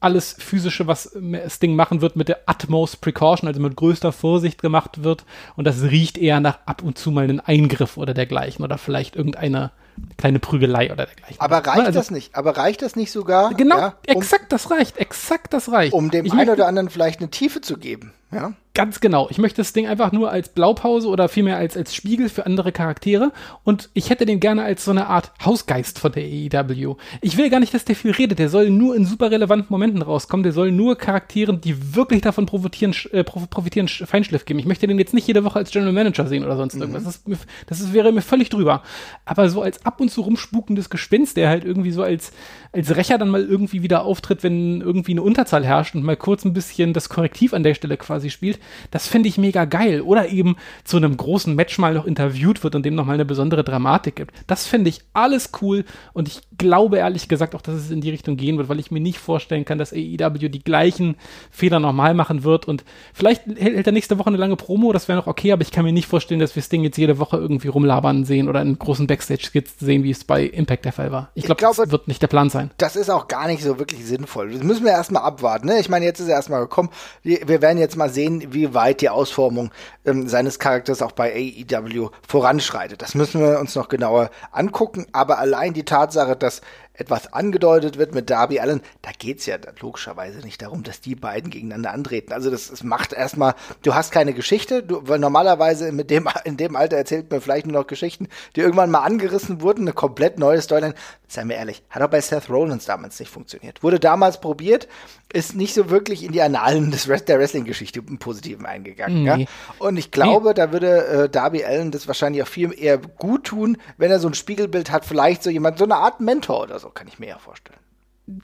alles 0.00 0.36
physische, 0.38 0.86
was 0.86 1.16
Sting 1.48 1.74
machen 1.74 2.00
wird, 2.00 2.16
mit 2.16 2.28
der 2.28 2.40
utmost 2.48 3.00
precaution, 3.00 3.48
also 3.48 3.60
mit 3.60 3.76
größter 3.76 4.12
Vorsicht 4.12 4.62
gemacht 4.62 5.02
wird. 5.02 5.24
Und 5.56 5.66
das 5.66 5.82
riecht 5.82 6.18
eher 6.18 6.40
nach 6.40 6.58
ab 6.66 6.82
und 6.82 6.98
zu 6.98 7.10
mal 7.10 7.24
einen 7.24 7.40
Eingriff 7.40 7.96
oder 7.96 8.14
dergleichen 8.14 8.64
oder 8.64 8.78
vielleicht 8.78 9.16
irgendeine 9.16 9.72
kleine 10.16 10.38
Prügelei 10.38 10.92
oder 10.92 11.06
dergleichen. 11.06 11.40
Aber 11.40 11.58
reicht 11.58 11.86
also, 11.86 11.98
das 11.98 12.10
nicht? 12.10 12.34
Aber 12.34 12.56
reicht 12.56 12.82
das 12.82 12.96
nicht 12.96 13.12
sogar? 13.12 13.54
Genau, 13.54 13.78
ja, 13.78 13.94
um, 14.08 14.16
exakt 14.16 14.52
das 14.52 14.70
reicht, 14.70 14.96
exakt 14.98 15.52
das 15.52 15.70
reicht. 15.70 15.92
Um 15.92 16.10
dem 16.10 16.30
einen 16.30 16.50
oder 16.50 16.66
anderen 16.66 16.90
vielleicht 16.90 17.20
eine 17.20 17.30
Tiefe 17.30 17.60
zu 17.60 17.76
geben, 17.76 18.12
ja? 18.32 18.52
Ganz 18.78 19.00
genau. 19.00 19.26
Ich 19.28 19.38
möchte 19.38 19.56
das 19.56 19.72
Ding 19.72 19.88
einfach 19.88 20.12
nur 20.12 20.30
als 20.30 20.50
Blaupause 20.50 21.08
oder 21.08 21.28
vielmehr 21.28 21.56
als, 21.56 21.76
als 21.76 21.96
Spiegel 21.96 22.28
für 22.28 22.46
andere 22.46 22.70
Charaktere. 22.70 23.32
Und 23.64 23.90
ich 23.92 24.08
hätte 24.08 24.24
den 24.24 24.38
gerne 24.38 24.62
als 24.62 24.84
so 24.84 24.92
eine 24.92 25.08
Art 25.08 25.32
Hausgeist 25.44 25.98
von 25.98 26.12
der 26.12 26.22
AEW. 26.22 26.94
Ich 27.20 27.36
will 27.36 27.50
gar 27.50 27.58
nicht, 27.58 27.74
dass 27.74 27.84
der 27.84 27.96
viel 27.96 28.12
redet. 28.12 28.38
Der 28.38 28.48
soll 28.48 28.70
nur 28.70 28.94
in 28.94 29.04
super 29.04 29.32
relevanten 29.32 29.66
Momenten 29.70 30.00
rauskommen. 30.00 30.44
Der 30.44 30.52
soll 30.52 30.70
nur 30.70 30.96
Charakteren, 30.96 31.60
die 31.60 31.96
wirklich 31.96 32.20
davon 32.20 32.46
profitieren, 32.46 32.94
äh, 33.10 33.24
profitieren 33.24 33.88
Feinschliff 33.88 34.44
geben. 34.44 34.60
Ich 34.60 34.66
möchte 34.66 34.86
den 34.86 35.00
jetzt 35.00 35.12
nicht 35.12 35.26
jede 35.26 35.42
Woche 35.42 35.58
als 35.58 35.72
General 35.72 35.92
Manager 35.92 36.28
sehen 36.28 36.44
oder 36.44 36.56
sonst 36.56 36.76
mhm. 36.76 36.82
irgendwas. 36.82 37.02
Das, 37.02 37.16
ist, 37.16 37.46
das 37.66 37.80
ist, 37.80 37.92
wäre 37.92 38.12
mir 38.12 38.22
völlig 38.22 38.48
drüber. 38.48 38.84
Aber 39.24 39.48
so 39.48 39.60
als 39.60 39.84
ab 39.84 40.00
und 40.00 40.10
zu 40.10 40.20
rumspukendes 40.20 40.88
Gespenst, 40.88 41.36
der 41.36 41.48
halt 41.48 41.64
irgendwie 41.64 41.90
so 41.90 42.04
als, 42.04 42.30
als 42.72 42.94
Rächer 42.94 43.18
dann 43.18 43.28
mal 43.28 43.44
irgendwie 43.44 43.82
wieder 43.82 44.04
auftritt, 44.04 44.42
wenn 44.42 44.80
irgendwie 44.80 45.12
eine 45.12 45.22
Unterzahl 45.22 45.64
herrscht 45.64 45.94
und 45.94 46.04
mal 46.04 46.16
kurz 46.16 46.44
ein 46.44 46.52
bisschen 46.52 46.92
das 46.92 47.08
Korrektiv 47.08 47.54
an 47.54 47.62
der 47.62 47.74
Stelle 47.74 47.96
quasi 47.96 48.30
spielt 48.30 48.58
das 48.90 49.06
finde 49.06 49.28
ich 49.28 49.38
mega 49.38 49.64
geil. 49.64 50.00
Oder 50.00 50.28
eben 50.28 50.56
zu 50.84 50.96
einem 50.96 51.16
großen 51.16 51.54
Match 51.54 51.78
mal 51.78 51.94
noch 51.94 52.06
interviewt 52.06 52.62
wird 52.64 52.74
und 52.74 52.84
dem 52.84 52.94
nochmal 52.94 53.14
eine 53.14 53.24
besondere 53.24 53.64
Dramatik 53.64 54.16
gibt. 54.16 54.34
Das 54.46 54.66
finde 54.66 54.90
ich 54.90 55.00
alles 55.12 55.52
cool 55.60 55.84
und 56.12 56.28
ich 56.28 56.40
glaube 56.56 56.98
ehrlich 56.98 57.28
gesagt 57.28 57.54
auch, 57.54 57.62
dass 57.62 57.74
es 57.74 57.90
in 57.90 58.00
die 58.00 58.10
Richtung 58.10 58.36
gehen 58.36 58.58
wird, 58.58 58.68
weil 58.68 58.80
ich 58.80 58.90
mir 58.90 59.00
nicht 59.00 59.18
vorstellen 59.18 59.64
kann, 59.64 59.78
dass 59.78 59.92
AEW 59.92 60.48
die 60.48 60.62
gleichen 60.62 61.16
Fehler 61.50 61.80
nochmal 61.80 62.14
machen 62.14 62.44
wird 62.44 62.66
und 62.66 62.84
vielleicht 63.12 63.46
hält 63.46 63.86
er 63.86 63.92
nächste 63.92 64.18
Woche 64.18 64.28
eine 64.28 64.36
lange 64.36 64.56
Promo, 64.56 64.92
das 64.92 65.08
wäre 65.08 65.18
noch 65.18 65.26
okay, 65.26 65.52
aber 65.52 65.62
ich 65.62 65.70
kann 65.70 65.84
mir 65.84 65.92
nicht 65.92 66.06
vorstellen, 66.06 66.40
dass 66.40 66.56
wir 66.56 66.62
das 66.62 66.68
Ding 66.68 66.82
jetzt 66.82 66.96
jede 66.96 67.18
Woche 67.18 67.36
irgendwie 67.36 67.68
rumlabern 67.68 68.24
sehen 68.24 68.48
oder 68.48 68.62
in 68.62 68.78
großen 68.78 69.06
Backstage-Skits 69.06 69.78
sehen, 69.78 70.02
wie 70.02 70.10
es 70.10 70.24
bei 70.24 70.44
Impact 70.44 70.84
der 70.84 70.92
Fall 70.92 71.12
war. 71.12 71.30
Ich, 71.34 71.44
glaub, 71.44 71.58
glaube, 71.58 71.76
das 71.76 71.90
wird 71.90 72.08
nicht 72.08 72.22
der 72.22 72.28
Plan 72.28 72.50
sein. 72.50 72.57
Das 72.78 72.96
ist 72.96 73.10
auch 73.10 73.28
gar 73.28 73.46
nicht 73.46 73.62
so 73.62 73.78
wirklich 73.78 74.04
sinnvoll. 74.04 74.52
Das 74.52 74.62
müssen 74.62 74.84
wir 74.84 74.92
erstmal 74.92 75.22
abwarten. 75.22 75.66
Ne? 75.66 75.78
Ich 75.78 75.88
meine, 75.88 76.04
jetzt 76.04 76.20
ist 76.20 76.28
er 76.28 76.36
erstmal 76.36 76.60
gekommen. 76.60 76.90
Wir 77.22 77.62
werden 77.62 77.78
jetzt 77.78 77.96
mal 77.96 78.10
sehen, 78.10 78.52
wie 78.52 78.74
weit 78.74 79.00
die 79.00 79.08
Ausformung 79.08 79.70
ähm, 80.04 80.28
seines 80.28 80.58
Charakters 80.58 81.02
auch 81.02 81.12
bei 81.12 81.32
AEW 81.32 82.10
voranschreitet. 82.26 83.02
Das 83.02 83.14
müssen 83.14 83.40
wir 83.40 83.58
uns 83.58 83.74
noch 83.74 83.88
genauer 83.88 84.30
angucken. 84.52 85.06
Aber 85.12 85.38
allein 85.38 85.74
die 85.74 85.84
Tatsache, 85.84 86.36
dass 86.36 86.60
etwas 86.98 87.32
angedeutet 87.32 87.96
wird 87.96 88.14
mit 88.14 88.28
Darby 88.28 88.58
Allen, 88.58 88.82
da 89.02 89.10
geht's 89.16 89.46
ja 89.46 89.56
logischerweise 89.80 90.40
nicht 90.40 90.60
darum, 90.60 90.82
dass 90.82 91.00
die 91.00 91.14
beiden 91.14 91.50
gegeneinander 91.50 91.92
antreten. 91.92 92.32
Also 92.32 92.50
das, 92.50 92.68
das 92.68 92.82
macht 92.82 93.12
erstmal, 93.12 93.54
du 93.82 93.94
hast 93.94 94.10
keine 94.10 94.34
Geschichte, 94.34 94.82
du, 94.82 95.00
weil 95.04 95.20
normalerweise 95.20 95.92
mit 95.92 96.10
dem, 96.10 96.28
in 96.44 96.56
dem 96.56 96.76
Alter 96.76 96.96
erzählt 96.96 97.30
man 97.30 97.40
vielleicht 97.40 97.66
nur 97.66 97.80
noch 97.80 97.86
Geschichten, 97.86 98.28
die 98.56 98.60
irgendwann 98.60 98.90
mal 98.90 99.02
angerissen 99.02 99.60
wurden, 99.60 99.82
eine 99.82 99.92
komplett 99.92 100.38
neue 100.38 100.60
Storyline. 100.60 100.94
Seien 101.28 101.48
wir 101.48 101.56
ehrlich, 101.56 101.82
hat 101.90 102.02
auch 102.02 102.08
bei 102.08 102.20
Seth 102.20 102.48
Rollins 102.48 102.86
damals 102.86 103.20
nicht 103.20 103.30
funktioniert. 103.30 103.82
Wurde 103.82 104.00
damals 104.00 104.40
probiert, 104.40 104.88
ist 105.32 105.54
nicht 105.54 105.74
so 105.74 105.90
wirklich 105.90 106.24
in 106.24 106.32
die 106.32 106.40
Annalen 106.40 106.90
des 106.90 107.08
Rest 107.08 107.28
der 107.28 107.38
Wrestling-Geschichte 107.38 108.00
im 108.00 108.18
Positiven 108.18 108.64
eingegangen. 108.64 109.24
Nee. 109.24 109.42
Ja? 109.42 109.46
Und 109.78 109.98
ich 109.98 110.10
glaube, 110.10 110.48
nee. 110.48 110.54
da 110.54 110.72
würde 110.72 111.06
äh, 111.06 111.28
Darby 111.28 111.64
Allen 111.64 111.90
das 111.90 112.08
wahrscheinlich 112.08 112.42
auch 112.42 112.48
viel 112.48 112.72
eher 112.76 112.96
gut 112.96 113.44
tun, 113.44 113.76
wenn 113.98 114.10
er 114.10 114.20
so 114.20 114.28
ein 114.28 114.34
Spiegelbild 114.34 114.90
hat, 114.90 115.04
vielleicht 115.04 115.42
so 115.42 115.50
jemand, 115.50 115.78
so 115.78 115.84
eine 115.84 115.96
Art 115.96 116.20
Mentor 116.20 116.62
oder 116.62 116.78
so, 116.78 116.87
kann 116.90 117.08
ich 117.08 117.18
mir 117.18 117.26
eher 117.26 117.38
vorstellen. 117.38 117.78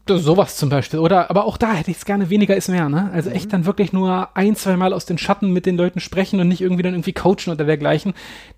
Sowas 0.06 0.56
zum 0.56 0.70
Beispiel. 0.70 0.98
Oder, 0.98 1.28
aber 1.28 1.44
auch 1.44 1.58
da 1.58 1.74
hätte 1.74 1.90
ich 1.90 1.98
es 1.98 2.06
gerne 2.06 2.30
weniger 2.30 2.56
ist 2.56 2.68
mehr, 2.68 2.88
ne? 2.88 3.10
Also 3.12 3.28
mhm. 3.28 3.36
echt 3.36 3.52
dann 3.52 3.66
wirklich 3.66 3.92
nur 3.92 4.34
ein, 4.34 4.56
zwei 4.56 4.76
Mal 4.76 4.94
aus 4.94 5.04
den 5.04 5.18
Schatten 5.18 5.52
mit 5.52 5.66
den 5.66 5.76
Leuten 5.76 6.00
sprechen 6.00 6.40
und 6.40 6.48
nicht 6.48 6.62
irgendwie 6.62 6.82
dann 6.82 6.94
irgendwie 6.94 7.12
coachen 7.12 7.52
oder 7.52 7.66
dergleichen. 7.66 8.14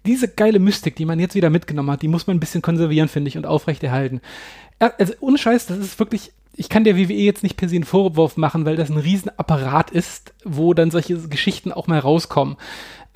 Diese 0.07 0.29
geile 0.29 0.61
Mystik, 0.61 0.95
die 0.95 1.05
man 1.05 1.19
jetzt 1.19 1.35
wieder 1.35 1.51
mitgenommen 1.51 1.91
hat, 1.91 2.03
die 2.03 2.09
muss 2.09 2.29
man 2.29 2.37
ein 2.37 2.41
bisschen 2.41 2.63
konservieren, 2.63 3.09
finde 3.09 3.29
ich, 3.29 3.37
und 3.37 3.45
aufrechterhalten. 3.45 4.21
Also, 4.79 5.15
ohne 5.21 5.39
Scheiß, 5.39 5.67
das 5.67 5.79
ist 5.79 5.99
wirklich, 5.99 6.33
ich 6.55 6.69
kann 6.69 6.85
der 6.85 6.97
WWE 6.97 7.15
jetzt 7.15 7.43
nicht 7.43 7.57
per 7.57 7.69
se 7.69 7.75
einen 7.75 7.85
Vorwurf 7.85 8.37
machen, 8.37 8.65
weil 8.65 8.77
das 8.77 8.91
ein 8.91 8.99
Riesenapparat 8.99 9.91
ist, 9.91 10.33
wo 10.45 10.75
dann 10.75 10.93
solche 10.93 11.29
Geschichten 11.29 11.73
auch 11.73 11.89
mal 11.89 11.99
rauskommen. 11.99 12.57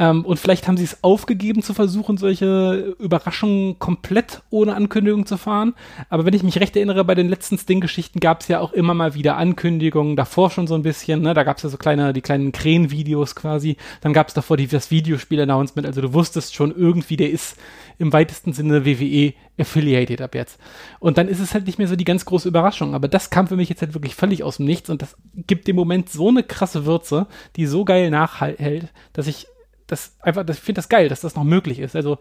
Ähm, 0.01 0.25
und 0.25 0.39
vielleicht 0.39 0.67
haben 0.67 0.79
sie 0.79 0.85
es 0.85 1.05
aufgegeben 1.05 1.63
zu 1.63 1.75
versuchen, 1.75 2.17
solche 2.17 2.97
Überraschungen 2.99 3.79
komplett 3.79 4.41
ohne 4.49 4.75
Ankündigung 4.75 5.27
zu 5.27 5.37
fahren. 5.37 5.75
Aber 6.09 6.25
wenn 6.25 6.33
ich 6.33 6.43
mich 6.43 6.59
recht 6.59 6.75
erinnere, 6.75 7.05
bei 7.05 7.15
den 7.15 7.29
letzten 7.29 7.59
Sting-Geschichten 7.59 8.19
gab 8.19 8.41
es 8.41 8.49
ja 8.49 8.61
auch 8.61 8.73
immer 8.73 8.95
mal 8.95 9.13
wieder 9.13 9.37
Ankündigungen, 9.37 10.17
davor 10.17 10.51
schon 10.51 10.67
so 10.67 10.75
ein 10.75 10.83
bisschen, 10.83 11.21
ne? 11.21 11.35
Da 11.35 11.43
gab 11.43 11.59
es 11.59 11.65
ja 11.65 11.69
so 11.69 11.77
kleine, 11.77 12.15
die 12.15 12.23
kleinen 12.23 12.51
Krähen-Videos 12.51 13.37
quasi. 13.37 13.77
Dann 14.01 14.15
gab 14.15 14.29
es 14.29 14.35
davor 14.35 14.57
die, 14.57 14.67
das 14.67 14.91
Videospiel-Announcement. 14.91 15.87
Also 15.87 16.01
du 16.01 16.15
wusstest 16.15 16.55
schon 16.55 16.75
irgendwie, 16.75 17.19
der 17.19 17.31
ist 17.31 17.59
im 17.99 18.11
weitesten 18.15 18.55
Sinne 18.55 18.87
WWE 18.87 19.35
affiliated 19.59 20.23
ab 20.23 20.35
jetzt. 20.35 20.59
Und 20.99 21.19
dann 21.19 21.29
ist 21.29 21.41
es 21.41 21.53
halt 21.53 21.67
nicht 21.67 21.79
mehr 21.79 21.89
so 21.89 21.97
die 21.97 22.05
ganz 22.05 22.25
große 22.25 22.49
Überraschung. 22.49 22.95
Aber 22.95 23.07
das 23.07 23.29
kam 23.29 23.49
für 23.49 23.57
mich 23.57 23.69
jetzt 23.69 23.83
halt 23.83 23.93
wirklich 23.93 24.15
völlig 24.15 24.43
aus 24.45 24.57
dem 24.57 24.65
Nichts 24.65 24.89
und 24.89 25.03
das 25.03 25.15
gibt 25.47 25.69
dem 25.69 25.77
Moment 25.77 26.09
so 26.09 26.29
eine 26.29 26.43
krasse 26.43 26.87
Würze, 26.87 27.27
die 27.57 27.67
so 27.67 27.85
geil 27.85 28.09
nachhält, 28.09 28.89
dass 29.13 29.27
ich 29.27 29.47
das 29.91 30.17
einfach, 30.21 30.45
das, 30.45 30.59
ich 30.59 30.63
finde 30.63 30.79
das 30.79 30.89
geil, 30.89 31.09
dass 31.09 31.21
das 31.21 31.35
noch 31.35 31.45
möglich 31.45 31.79
ist. 31.79 31.97
Also 31.97 32.19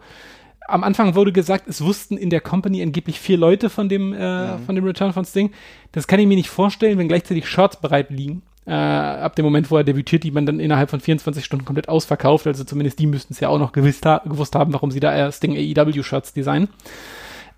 am 0.68 0.84
Anfang 0.84 1.14
wurde 1.14 1.32
gesagt, 1.32 1.68
es 1.68 1.82
wussten 1.82 2.16
in 2.16 2.30
der 2.30 2.40
Company 2.40 2.82
angeblich 2.82 3.18
vier 3.18 3.36
Leute 3.36 3.70
von 3.70 3.88
dem, 3.88 4.12
äh, 4.12 4.18
ja. 4.18 4.58
von 4.64 4.74
dem 4.74 4.84
Return 4.84 5.12
von 5.12 5.24
Sting. 5.24 5.52
Das 5.92 6.06
kann 6.06 6.20
ich 6.20 6.26
mir 6.26 6.36
nicht 6.36 6.50
vorstellen, 6.50 6.98
wenn 6.98 7.08
gleichzeitig 7.08 7.48
Shirts 7.48 7.80
bereit 7.80 8.10
liegen. 8.10 8.42
Äh, 8.66 8.72
ab 8.72 9.34
dem 9.36 9.44
Moment, 9.44 9.70
wo 9.70 9.78
er 9.78 9.84
debütiert, 9.84 10.22
die 10.22 10.30
man 10.30 10.46
dann 10.46 10.60
innerhalb 10.60 10.90
von 10.90 11.00
24 11.00 11.44
Stunden 11.44 11.64
komplett 11.64 11.88
ausverkauft. 11.88 12.46
Also 12.46 12.62
zumindest 12.64 12.98
die 12.98 13.06
müssten 13.06 13.32
es 13.32 13.40
ja 13.40 13.48
auch 13.48 13.58
noch 13.58 13.72
gewiss 13.72 14.00
ha 14.04 14.22
gewusst 14.24 14.54
haben, 14.54 14.72
warum 14.72 14.90
sie 14.90 15.00
da 15.00 15.14
äh, 15.14 15.32
Sting 15.32 15.56
AEW-Shirts 15.56 16.34
designen. 16.34 16.68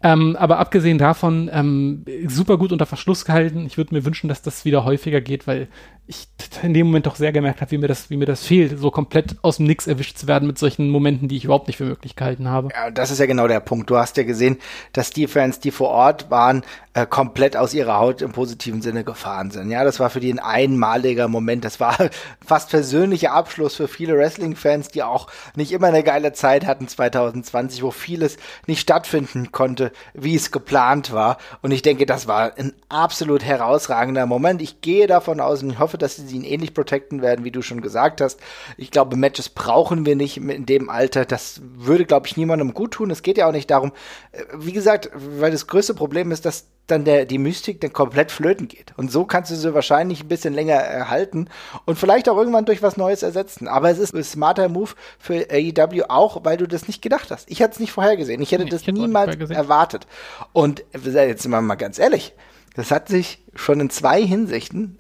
Ähm, 0.05 0.37
aber 0.37 0.59
abgesehen 0.59 0.99
davon, 0.99 1.49
ähm, 1.53 2.05
super 2.27 2.59
gut 2.59 2.73
unter 2.73 2.87
Verschluss 2.87 3.25
gehalten. 3.25 3.67
Ich 3.67 3.77
würde 3.77 3.95
mir 3.95 4.05
wünschen, 4.05 4.29
dass 4.29 4.43
das 4.43 4.65
wieder 4.65 4.85
häufiger 4.85 5.21
geht, 5.21 5.47
weil 5.47 5.69
ich 6.07 6.29
in 6.63 6.75
dem 6.75 6.87
Moment 6.87 7.07
doch 7.07 7.17
sehr 7.17 7.33
gemerkt 7.33 7.61
habe, 7.61 7.71
wie 7.71 7.79
mir 7.79 7.89
das, 7.89 8.11
wie 8.11 8.17
mir 8.17 8.27
das 8.27 8.45
fehlt, 8.45 8.79
so 8.79 8.91
komplett 8.91 9.37
aus 9.43 9.57
dem 9.57 9.67
Nix 9.67 9.87
erwischt 9.87 10.19
zu 10.19 10.27
werden 10.27 10.47
mit 10.47 10.59
solchen 10.59 10.91
Momenten, 10.91 11.29
die 11.29 11.37
ich 11.37 11.45
überhaupt 11.45 11.67
nicht 11.67 11.77
für 11.77 11.85
möglich 11.85 12.17
gehalten 12.17 12.49
habe. 12.49 12.69
Ja, 12.75 12.91
das 12.91 13.11
ist 13.11 13.19
ja 13.19 13.27
genau 13.27 13.49
der 13.49 13.61
Punkt. 13.61 13.89
Du 13.89 13.97
hast 13.97 14.17
ja 14.17 14.25
gesehen, 14.25 14.59
dass 14.93 15.11
die 15.11 15.27
Fans, 15.27 15.61
die 15.61 15.71
vor 15.71 15.89
Ort 15.89 16.31
waren, 16.31 16.63
äh, 16.95 17.07
komplett 17.07 17.57
aus 17.57 17.73
ihrer 17.73 17.99
Haut 17.99 18.21
im 18.21 18.33
positiven 18.33 18.83
Sinne 18.83 19.03
gefahren 19.05 19.51
sind. 19.51 19.71
Ja, 19.71 19.83
das 19.85 19.99
war 19.99 20.11
für 20.11 20.21
die 20.21 20.33
ein 20.33 20.39
einmaliger 20.39 21.29
Moment. 21.29 21.65
Das 21.65 21.81
war 21.81 21.97
fast 22.45 22.71
persönlicher 22.71 23.33
Abschluss 23.33 23.77
für 23.77 23.89
viele 23.89 24.17
Wrestling-Fans, 24.17 24.89
die 24.89 25.03
auch 25.03 25.29
nicht 25.57 25.73
immer 25.73 25.87
eine 25.87 26.03
geile 26.03 26.33
Zeit 26.33 26.67
hatten 26.67 26.89
2020, 26.89 27.83
wo 27.83 27.91
vieles 27.91 28.37
nicht 28.67 28.81
stattfinden 28.81 29.53
konnte, 29.53 29.93
wie 30.13 30.35
es 30.35 30.51
geplant 30.51 31.13
war. 31.13 31.39
Und 31.63 31.71
ich 31.71 31.83
denke, 31.83 32.05
das 32.07 32.27
war 32.27 32.53
ein 32.59 32.73
absolut 32.89 33.43
herausragender 33.43 34.27
Moment. 34.27 34.61
Ich 34.61 34.81
gehe 34.83 35.07
davon 35.07 35.41
aus 35.41 35.63
und 35.63 35.79
hoffe, 35.79 35.92
dass 35.99 36.17
sie 36.17 36.37
ihn 36.37 36.45
ähnlich 36.45 36.75
protecten 36.75 37.23
werden, 37.23 37.45
wie 37.45 37.51
du 37.51 37.63
schon 37.63 37.81
gesagt 37.81 38.21
hast. 38.21 38.41
Ich 38.77 38.91
glaube, 38.91 39.17
Matches 39.17 39.49
brauchen 39.49 40.07
wir 40.07 40.17
nicht 40.17 40.37
in 40.37 40.67
dem 40.67 40.91
Alter. 40.91 41.25
Das 41.25 41.61
würde, 41.63 42.05
glaube 42.05 42.27
ich, 42.27 42.37
niemandem 42.37 42.75
gut 42.75 42.93
tun. 42.93 43.11
Es 43.11 43.23
geht 43.23 43.39
ja 43.39 43.49
auch 43.49 43.53
nicht 43.53 43.71
darum, 43.71 43.93
äh, 44.33 44.43
wie 44.57 44.73
gesagt, 44.73 45.11
weil 45.15 45.51
das 45.51 45.67
größte 45.67 45.95
Problem 45.95 46.31
ist, 46.33 46.45
dass 46.45 46.67
dann 46.87 47.05
der, 47.05 47.27
die 47.27 47.39
Mystik 47.39 47.81
dann 47.81 47.93
komplett 47.93 48.31
flöten 48.31 48.69
geht. 48.69 48.93
Und 48.97 49.11
so 49.11 49.25
kannst 49.25 49.51
du 49.51 49.55
sie 49.55 49.75
wahrscheinlich 49.75 50.25
ein 50.25 50.29
bisschen 50.29 50.53
länger 50.53 50.75
erhalten 50.75 51.49
und 51.85 51.99
vielleicht 51.99 52.29
auch 52.29 52.37
irgendwann 52.37 52.65
durch 52.65 52.83
was 52.83 52.97
Neues 52.97 53.23
ersetzen. 53.23 53.69
Aber 53.69 53.91
es 53.91 53.99
ist 53.99 54.15
ein 54.15 54.25
smarter 54.25 54.69
Move 54.69 54.91
für 55.19 55.47
AEW 55.51 56.05
auch, 56.09 56.45
weil 56.45 56.57
du 56.57 56.67
das 56.67 56.89
nicht 56.89 57.01
gedacht 57.01 57.31
hast. 57.31 57.51
Ich 57.51 57.61
hätte 57.61 57.75
es 57.75 57.81
nicht 57.81 57.93
vorhergesehen. 57.93 58.43
Ich 58.43 58.53
hätte 58.53 58.65
nee, 58.65 58.71
das 58.71 58.83
ich 58.83 58.89
niemals 58.89 59.37
erwartet. 59.51 60.07
Und 60.53 60.85
jetzt 60.93 61.43
sind 61.43 61.51
wir 61.51 61.61
mal 61.61 61.77
ganz 61.77 61.99
ehrlich, 61.99 62.35
das 62.75 62.91
hat 62.91 63.09
sich 63.09 63.45
schon 63.55 63.81
in 63.81 63.91
zwei 63.91 64.23
Hinsichten 64.23 64.99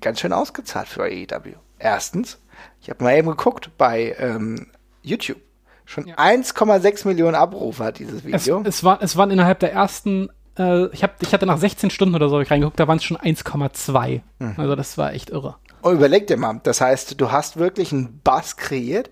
ganz 0.00 0.20
schön 0.20 0.32
ausgezahlt 0.32 0.88
für 0.88 1.04
AEW. 1.04 1.54
Erstens, 1.78 2.38
ich 2.80 2.90
habe 2.90 3.02
mal 3.04 3.16
eben 3.16 3.28
geguckt 3.28 3.70
bei 3.76 4.14
ähm, 4.18 4.68
YouTube. 5.02 5.38
Schon 5.84 6.06
ja. 6.06 6.16
1,6 6.16 7.06
Millionen 7.06 7.34
Abrufe 7.34 7.84
hat 7.84 7.98
dieses 7.98 8.24
Video. 8.24 8.60
Es, 8.60 8.76
es, 8.76 8.84
war, 8.84 9.02
es 9.02 9.16
waren 9.16 9.30
innerhalb 9.30 9.58
der 9.60 9.72
ersten, 9.72 10.30
äh, 10.58 10.86
ich, 10.86 11.02
hab, 11.02 11.22
ich 11.22 11.32
hatte 11.34 11.46
nach 11.46 11.58
16 11.58 11.90
Stunden 11.90 12.14
oder 12.14 12.28
so 12.28 12.40
ich 12.40 12.50
reingeguckt, 12.50 12.80
da 12.80 12.88
waren 12.88 12.96
es 12.96 13.04
schon 13.04 13.18
1,2. 13.18 14.22
Mhm. 14.38 14.54
Also 14.56 14.76
das 14.76 14.96
war 14.96 15.12
echt 15.12 15.30
irre. 15.30 15.56
Und 15.82 15.94
überleg 15.94 16.26
dir 16.26 16.38
mal, 16.38 16.60
das 16.62 16.80
heißt, 16.80 17.20
du 17.20 17.30
hast 17.30 17.58
wirklich 17.58 17.92
einen 17.92 18.20
Bass 18.24 18.56
kreiert. 18.56 19.10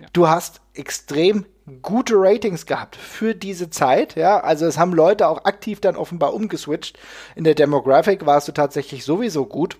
Ja. 0.00 0.06
Du 0.12 0.28
hast 0.28 0.60
extrem 0.72 1.44
gute 1.82 2.14
Ratings 2.16 2.64
gehabt 2.64 2.96
für 2.96 3.34
diese 3.34 3.68
Zeit, 3.70 4.14
ja. 4.14 4.40
Also 4.40 4.66
es 4.66 4.78
haben 4.78 4.92
Leute 4.92 5.28
auch 5.28 5.44
aktiv 5.44 5.80
dann 5.80 5.96
offenbar 5.96 6.32
umgeswitcht. 6.32 6.98
In 7.34 7.44
der 7.44 7.54
Demographic 7.54 8.24
warst 8.24 8.48
du 8.48 8.52
tatsächlich 8.52 9.04
sowieso 9.04 9.44
gut 9.44 9.76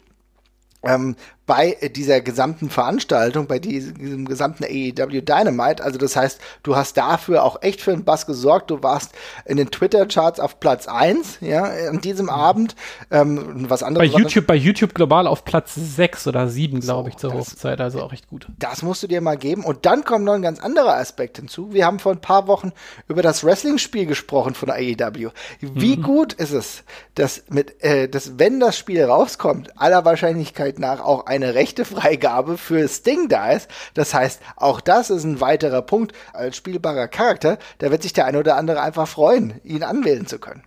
ähm, 0.87 1.17
bei 1.47 1.77
dieser 1.95 2.21
gesamten 2.21 2.71
Veranstaltung, 2.71 3.47
bei 3.47 3.61
diesem 3.61 4.27
gesamten 4.27 4.65
AEW 4.65 5.21
Dynamite. 5.23 5.83
Also 5.83 5.97
das 5.97 6.17
heißt, 6.17 6.41
du 6.65 6.75
hast 6.75 6.97
dafür 6.97 7.45
auch 7.45 7.63
echt 7.63 7.81
für 7.81 7.93
einen 7.93 8.05
Bass 8.05 8.27
gesorgt. 8.27 8.71
Du 8.71 8.83
warst 8.83 9.13
in 9.45 9.57
den 9.57 9.71
Twitter-Charts 9.71 10.41
auf 10.41 10.59
Platz 10.59 10.89
1, 10.89 11.39
ja, 11.43 11.63
an 11.63 12.01
diesem 12.01 12.27
mhm. 12.27 12.33
Abend. 12.33 12.77
Ähm, 13.13 13.67
was 13.71 13.85
anderes. 13.85 14.11
Bei 14.11 14.19
YouTube, 14.19 14.47
bei 14.47 14.57
YouTube 14.57 14.93
global 14.93 15.29
auf 15.29 15.45
Platz 15.45 15.75
6 15.77 16.27
oder 16.27 16.49
7, 16.49 16.81
glaube 16.81 17.11
so, 17.11 17.15
ich, 17.15 17.17
zur 17.17 17.31
das, 17.31 17.53
Hochzeit. 17.53 17.81
Also 17.81 18.03
auch 18.03 18.13
echt 18.13 18.29
gut. 18.29 18.49
Das 18.59 18.83
musst 18.83 19.05
du 19.05 19.07
dir 19.07 19.21
mal 19.21 19.37
geben. 19.37 19.65
Und 19.65 19.87
dann 19.87 20.05
kommt 20.05 20.25
noch 20.25 20.35
ein 20.35 20.43
ganz 20.43 20.59
anderer 20.59 20.97
Aspekt 20.97 21.37
hinzu. 21.37 21.73
Wir 21.73 21.87
haben 21.87 22.01
vor 22.01 22.11
ein 22.11 22.21
paar 22.21 22.49
Wochen 22.49 22.73
über 23.07 23.23
das 23.23 23.45
Wrestling-Spiel 23.45 24.07
gesprochen 24.07 24.55
von 24.55 24.71
AEW. 24.71 25.31
Wie 25.61 25.97
mhm. 25.97 26.03
gut 26.03 26.33
ist 26.33 26.53
es, 26.53 26.83
dass 27.15 27.45
mit, 27.51 27.85
äh, 27.85 28.09
dass 28.09 28.37
wenn 28.41 28.59
das 28.59 28.77
Spiel 28.77 29.05
rauskommt, 29.05 29.81
aller 29.81 30.05
Wahrscheinlichkeit 30.05 30.81
nach 30.81 31.01
auch 31.01 31.27
ein 31.27 31.36
eine 31.37 31.55
Rechtefreigabe 31.55 32.59
für 32.59 32.89
Sting 32.89 33.29
da 33.29 33.53
ist. 33.53 33.69
Das 33.95 34.13
heißt, 34.13 34.41
auch 34.57 34.81
das 34.81 35.11
ist 35.11 35.25
ein 35.25 35.41
weiterer 35.41 35.83
Punkt 35.83 36.15
als 36.33 36.57
spielbarer 36.57 37.09
Charakter. 37.09 37.59
Da 37.79 37.91
wird 37.91 38.03
sich 38.03 38.13
der 38.13 38.27
eine 38.27 38.41
oder 38.41 38.57
andere 38.57 38.83
einfach 38.83 39.09
freuen, 39.09 39.61
ihn 39.65 39.83
anwählen 39.83 40.27
zu 40.27 40.39
können. 40.39 40.65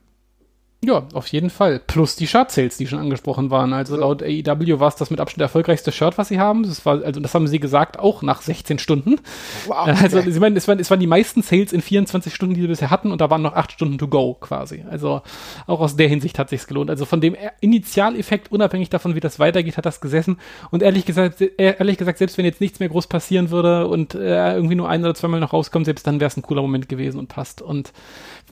Ja, 0.81 1.05
auf 1.11 1.27
jeden 1.27 1.49
Fall. 1.49 1.81
Plus 1.85 2.15
die 2.15 2.25
Shirt-Sales, 2.25 2.77
die 2.77 2.87
schon 2.87 2.99
angesprochen 2.99 3.51
waren. 3.51 3.73
Also 3.73 3.95
so. 3.95 4.01
laut 4.01 4.23
AEW 4.23 4.79
war 4.79 4.87
es 4.87 4.95
das 4.95 5.09
mit 5.09 5.19
Abstand 5.19 5.41
erfolgreichste 5.41 5.91
Shirt, 5.91 6.17
was 6.17 6.29
sie 6.29 6.39
haben. 6.39 6.63
Das 6.63 6.85
war, 6.85 7.03
also 7.03 7.19
das 7.19 7.33
haben 7.33 7.47
sie 7.47 7.59
gesagt, 7.59 7.99
auch 7.99 8.21
nach 8.21 8.41
16 8.41 8.79
Stunden. 8.79 9.19
Wow. 9.67 9.89
Also 10.01 10.21
sie 10.21 10.39
meinen, 10.39 10.55
es 10.55 10.67
waren, 10.67 10.79
es 10.79 10.89
waren 10.89 10.99
die 10.99 11.07
meisten 11.07 11.41
Sales 11.41 11.73
in 11.73 11.81
24 11.81 12.33
Stunden, 12.33 12.55
die 12.55 12.61
sie 12.61 12.67
bisher 12.67 12.89
hatten 12.89 13.11
und 13.11 13.19
da 13.19 13.29
waren 13.29 13.41
noch 13.41 13.53
8 13.53 13.73
Stunden 13.73 13.97
to 13.97 14.07
go 14.07 14.35
quasi. 14.35 14.85
Also 14.89 15.21
auch 15.67 15.81
aus 15.81 15.97
der 15.97 16.07
Hinsicht 16.07 16.39
hat 16.39 16.49
sich's 16.49 16.67
gelohnt. 16.67 16.89
Also 16.89 17.03
von 17.03 17.19
dem 17.19 17.35
Initialeffekt, 17.59 18.49
unabhängig 18.49 18.89
davon, 18.89 19.15
wie 19.15 19.19
das 19.19 19.39
weitergeht, 19.39 19.75
hat 19.75 19.85
das 19.85 19.99
gesessen. 19.99 20.37
Und 20.71 20.81
ehrlich 20.81 21.05
gesagt, 21.05 21.41
äh, 21.41 21.49
ehrlich 21.57 21.97
gesagt, 21.97 22.19
selbst 22.19 22.37
wenn 22.37 22.45
jetzt 22.45 22.61
nichts 22.61 22.79
mehr 22.79 22.87
groß 22.87 23.07
passieren 23.07 23.49
würde 23.51 23.87
und 23.87 24.15
äh, 24.15 24.53
irgendwie 24.55 24.75
nur 24.75 24.87
ein 24.87 25.03
oder 25.03 25.13
zweimal 25.13 25.41
noch 25.41 25.51
rauskommt, 25.51 25.85
selbst 25.85 26.07
dann 26.07 26.21
wäre 26.21 26.29
es 26.29 26.37
ein 26.37 26.41
cooler 26.41 26.61
Moment 26.61 26.87
gewesen 26.87 27.19
und 27.19 27.27
passt. 27.27 27.61
Und 27.61 27.91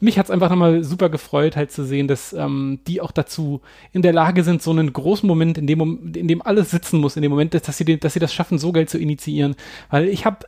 mich 0.01 0.19
hat's 0.19 0.31
einfach 0.31 0.49
nochmal 0.49 0.83
super 0.83 1.09
gefreut, 1.09 1.55
halt 1.55 1.71
zu 1.71 1.83
sehen, 1.83 2.07
dass 2.07 2.33
ähm, 2.33 2.79
die 2.87 3.01
auch 3.01 3.11
dazu 3.11 3.61
in 3.93 4.01
der 4.01 4.13
Lage 4.13 4.43
sind, 4.43 4.61
so 4.61 4.71
einen 4.71 4.91
großen 4.93 5.27
Moment, 5.27 5.57
in 5.57 5.67
dem, 5.67 6.13
in 6.15 6.27
dem 6.27 6.41
alles 6.41 6.71
sitzen 6.71 6.99
muss, 6.99 7.15
in 7.15 7.21
dem 7.21 7.31
Moment, 7.31 7.53
dass 7.53 7.77
sie, 7.77 7.99
dass 7.99 8.13
sie 8.13 8.19
das 8.19 8.33
schaffen, 8.33 8.57
so 8.57 8.71
geil 8.71 8.87
zu 8.87 8.97
initiieren. 8.97 9.55
Weil 9.89 10.07
ich 10.07 10.25
habe, 10.25 10.45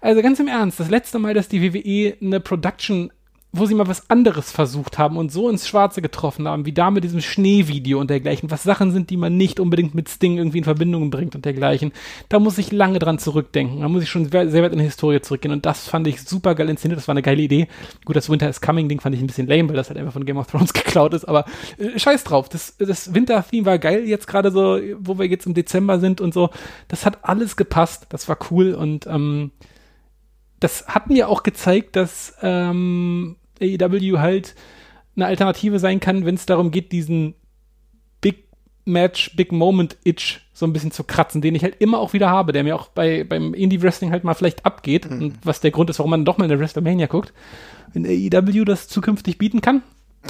also 0.00 0.22
ganz 0.22 0.40
im 0.40 0.48
Ernst, 0.48 0.80
das 0.80 0.90
letzte 0.90 1.18
Mal, 1.18 1.34
dass 1.34 1.48
die 1.48 1.62
WWE 1.62 2.16
eine 2.20 2.40
Production 2.40 3.12
wo 3.52 3.66
sie 3.66 3.74
mal 3.74 3.88
was 3.88 4.08
anderes 4.08 4.52
versucht 4.52 4.96
haben 4.98 5.16
und 5.16 5.32
so 5.32 5.48
ins 5.48 5.66
Schwarze 5.66 6.00
getroffen 6.00 6.46
haben, 6.46 6.66
wie 6.66 6.72
da 6.72 6.90
mit 6.90 7.02
diesem 7.02 7.20
Schneevideo 7.20 7.98
und 7.98 8.08
dergleichen, 8.08 8.50
was 8.50 8.62
Sachen 8.62 8.92
sind, 8.92 9.10
die 9.10 9.16
man 9.16 9.36
nicht 9.36 9.58
unbedingt 9.58 9.94
mit 9.94 10.08
Sting 10.08 10.38
irgendwie 10.38 10.58
in 10.58 10.64
Verbindung 10.64 11.10
bringt 11.10 11.34
und 11.34 11.44
dergleichen. 11.44 11.92
Da 12.28 12.38
muss 12.38 12.58
ich 12.58 12.70
lange 12.70 13.00
dran 13.00 13.18
zurückdenken. 13.18 13.80
Da 13.80 13.88
muss 13.88 14.04
ich 14.04 14.08
schon 14.08 14.30
sehr, 14.30 14.62
weit 14.62 14.72
in 14.72 14.78
die 14.78 14.84
Historie 14.84 15.20
zurückgehen 15.20 15.52
und 15.52 15.66
das 15.66 15.88
fand 15.88 16.06
ich 16.06 16.22
super 16.22 16.54
geil 16.54 16.68
inszeniert. 16.68 16.98
Das 16.98 17.08
war 17.08 17.12
eine 17.12 17.22
geile 17.22 17.42
Idee. 17.42 17.66
Gut, 18.04 18.14
das 18.14 18.30
Winter 18.30 18.48
is 18.48 18.60
Coming 18.60 18.88
Ding 18.88 19.00
fand 19.00 19.16
ich 19.16 19.20
ein 19.20 19.26
bisschen 19.26 19.48
lame, 19.48 19.68
weil 19.68 19.76
das 19.76 19.88
halt 19.88 19.98
einfach 19.98 20.12
von 20.12 20.24
Game 20.24 20.36
of 20.36 20.46
Thrones 20.46 20.72
geklaut 20.72 21.12
ist, 21.12 21.24
aber 21.24 21.44
äh, 21.78 21.98
scheiß 21.98 22.22
drauf. 22.22 22.48
Das, 22.48 22.76
das 22.78 23.14
Winter-Theme 23.14 23.66
war 23.66 23.78
geil 23.78 24.06
jetzt 24.06 24.28
gerade 24.28 24.52
so, 24.52 24.78
wo 24.98 25.18
wir 25.18 25.26
jetzt 25.26 25.46
im 25.46 25.54
Dezember 25.54 25.98
sind 25.98 26.20
und 26.20 26.32
so. 26.32 26.50
Das 26.86 27.04
hat 27.04 27.18
alles 27.22 27.56
gepasst. 27.56 28.06
Das 28.10 28.28
war 28.28 28.38
cool 28.50 28.74
und 28.74 29.06
ähm, 29.06 29.50
das 30.60 30.86
hat 30.86 31.08
mir 31.08 31.28
auch 31.28 31.42
gezeigt, 31.42 31.96
dass 31.96 32.34
ähm, 32.42 33.36
AEW 33.60 34.18
halt 34.18 34.54
eine 35.16 35.26
Alternative 35.26 35.78
sein 35.78 36.00
kann, 36.00 36.24
wenn 36.24 36.34
es 36.34 36.46
darum 36.46 36.70
geht, 36.70 36.92
diesen 36.92 37.34
Big 38.20 38.48
Match, 38.84 39.34
Big 39.36 39.52
Moment 39.52 39.96
Itch 40.04 40.40
so 40.52 40.66
ein 40.66 40.72
bisschen 40.72 40.90
zu 40.90 41.04
kratzen, 41.04 41.40
den 41.40 41.54
ich 41.54 41.62
halt 41.62 41.76
immer 41.78 41.98
auch 41.98 42.12
wieder 42.12 42.30
habe, 42.30 42.52
der 42.52 42.64
mir 42.64 42.76
auch 42.76 42.88
bei, 42.88 43.24
beim 43.24 43.54
Indie 43.54 43.82
Wrestling 43.82 44.12
halt 44.12 44.24
mal 44.24 44.34
vielleicht 44.34 44.66
abgeht 44.66 45.10
mhm. 45.10 45.22
und 45.22 45.38
was 45.44 45.60
der 45.60 45.70
Grund 45.70 45.90
ist, 45.90 45.98
warum 45.98 46.10
man 46.10 46.24
doch 46.24 46.38
mal 46.38 46.44
in 46.44 46.50
der 46.50 46.60
WrestleMania 46.60 47.06
guckt. 47.06 47.32
Wenn 47.92 48.06
AEW 48.06 48.64
das 48.64 48.88
zukünftig 48.88 49.38
bieten 49.38 49.60
kann, 49.60 49.82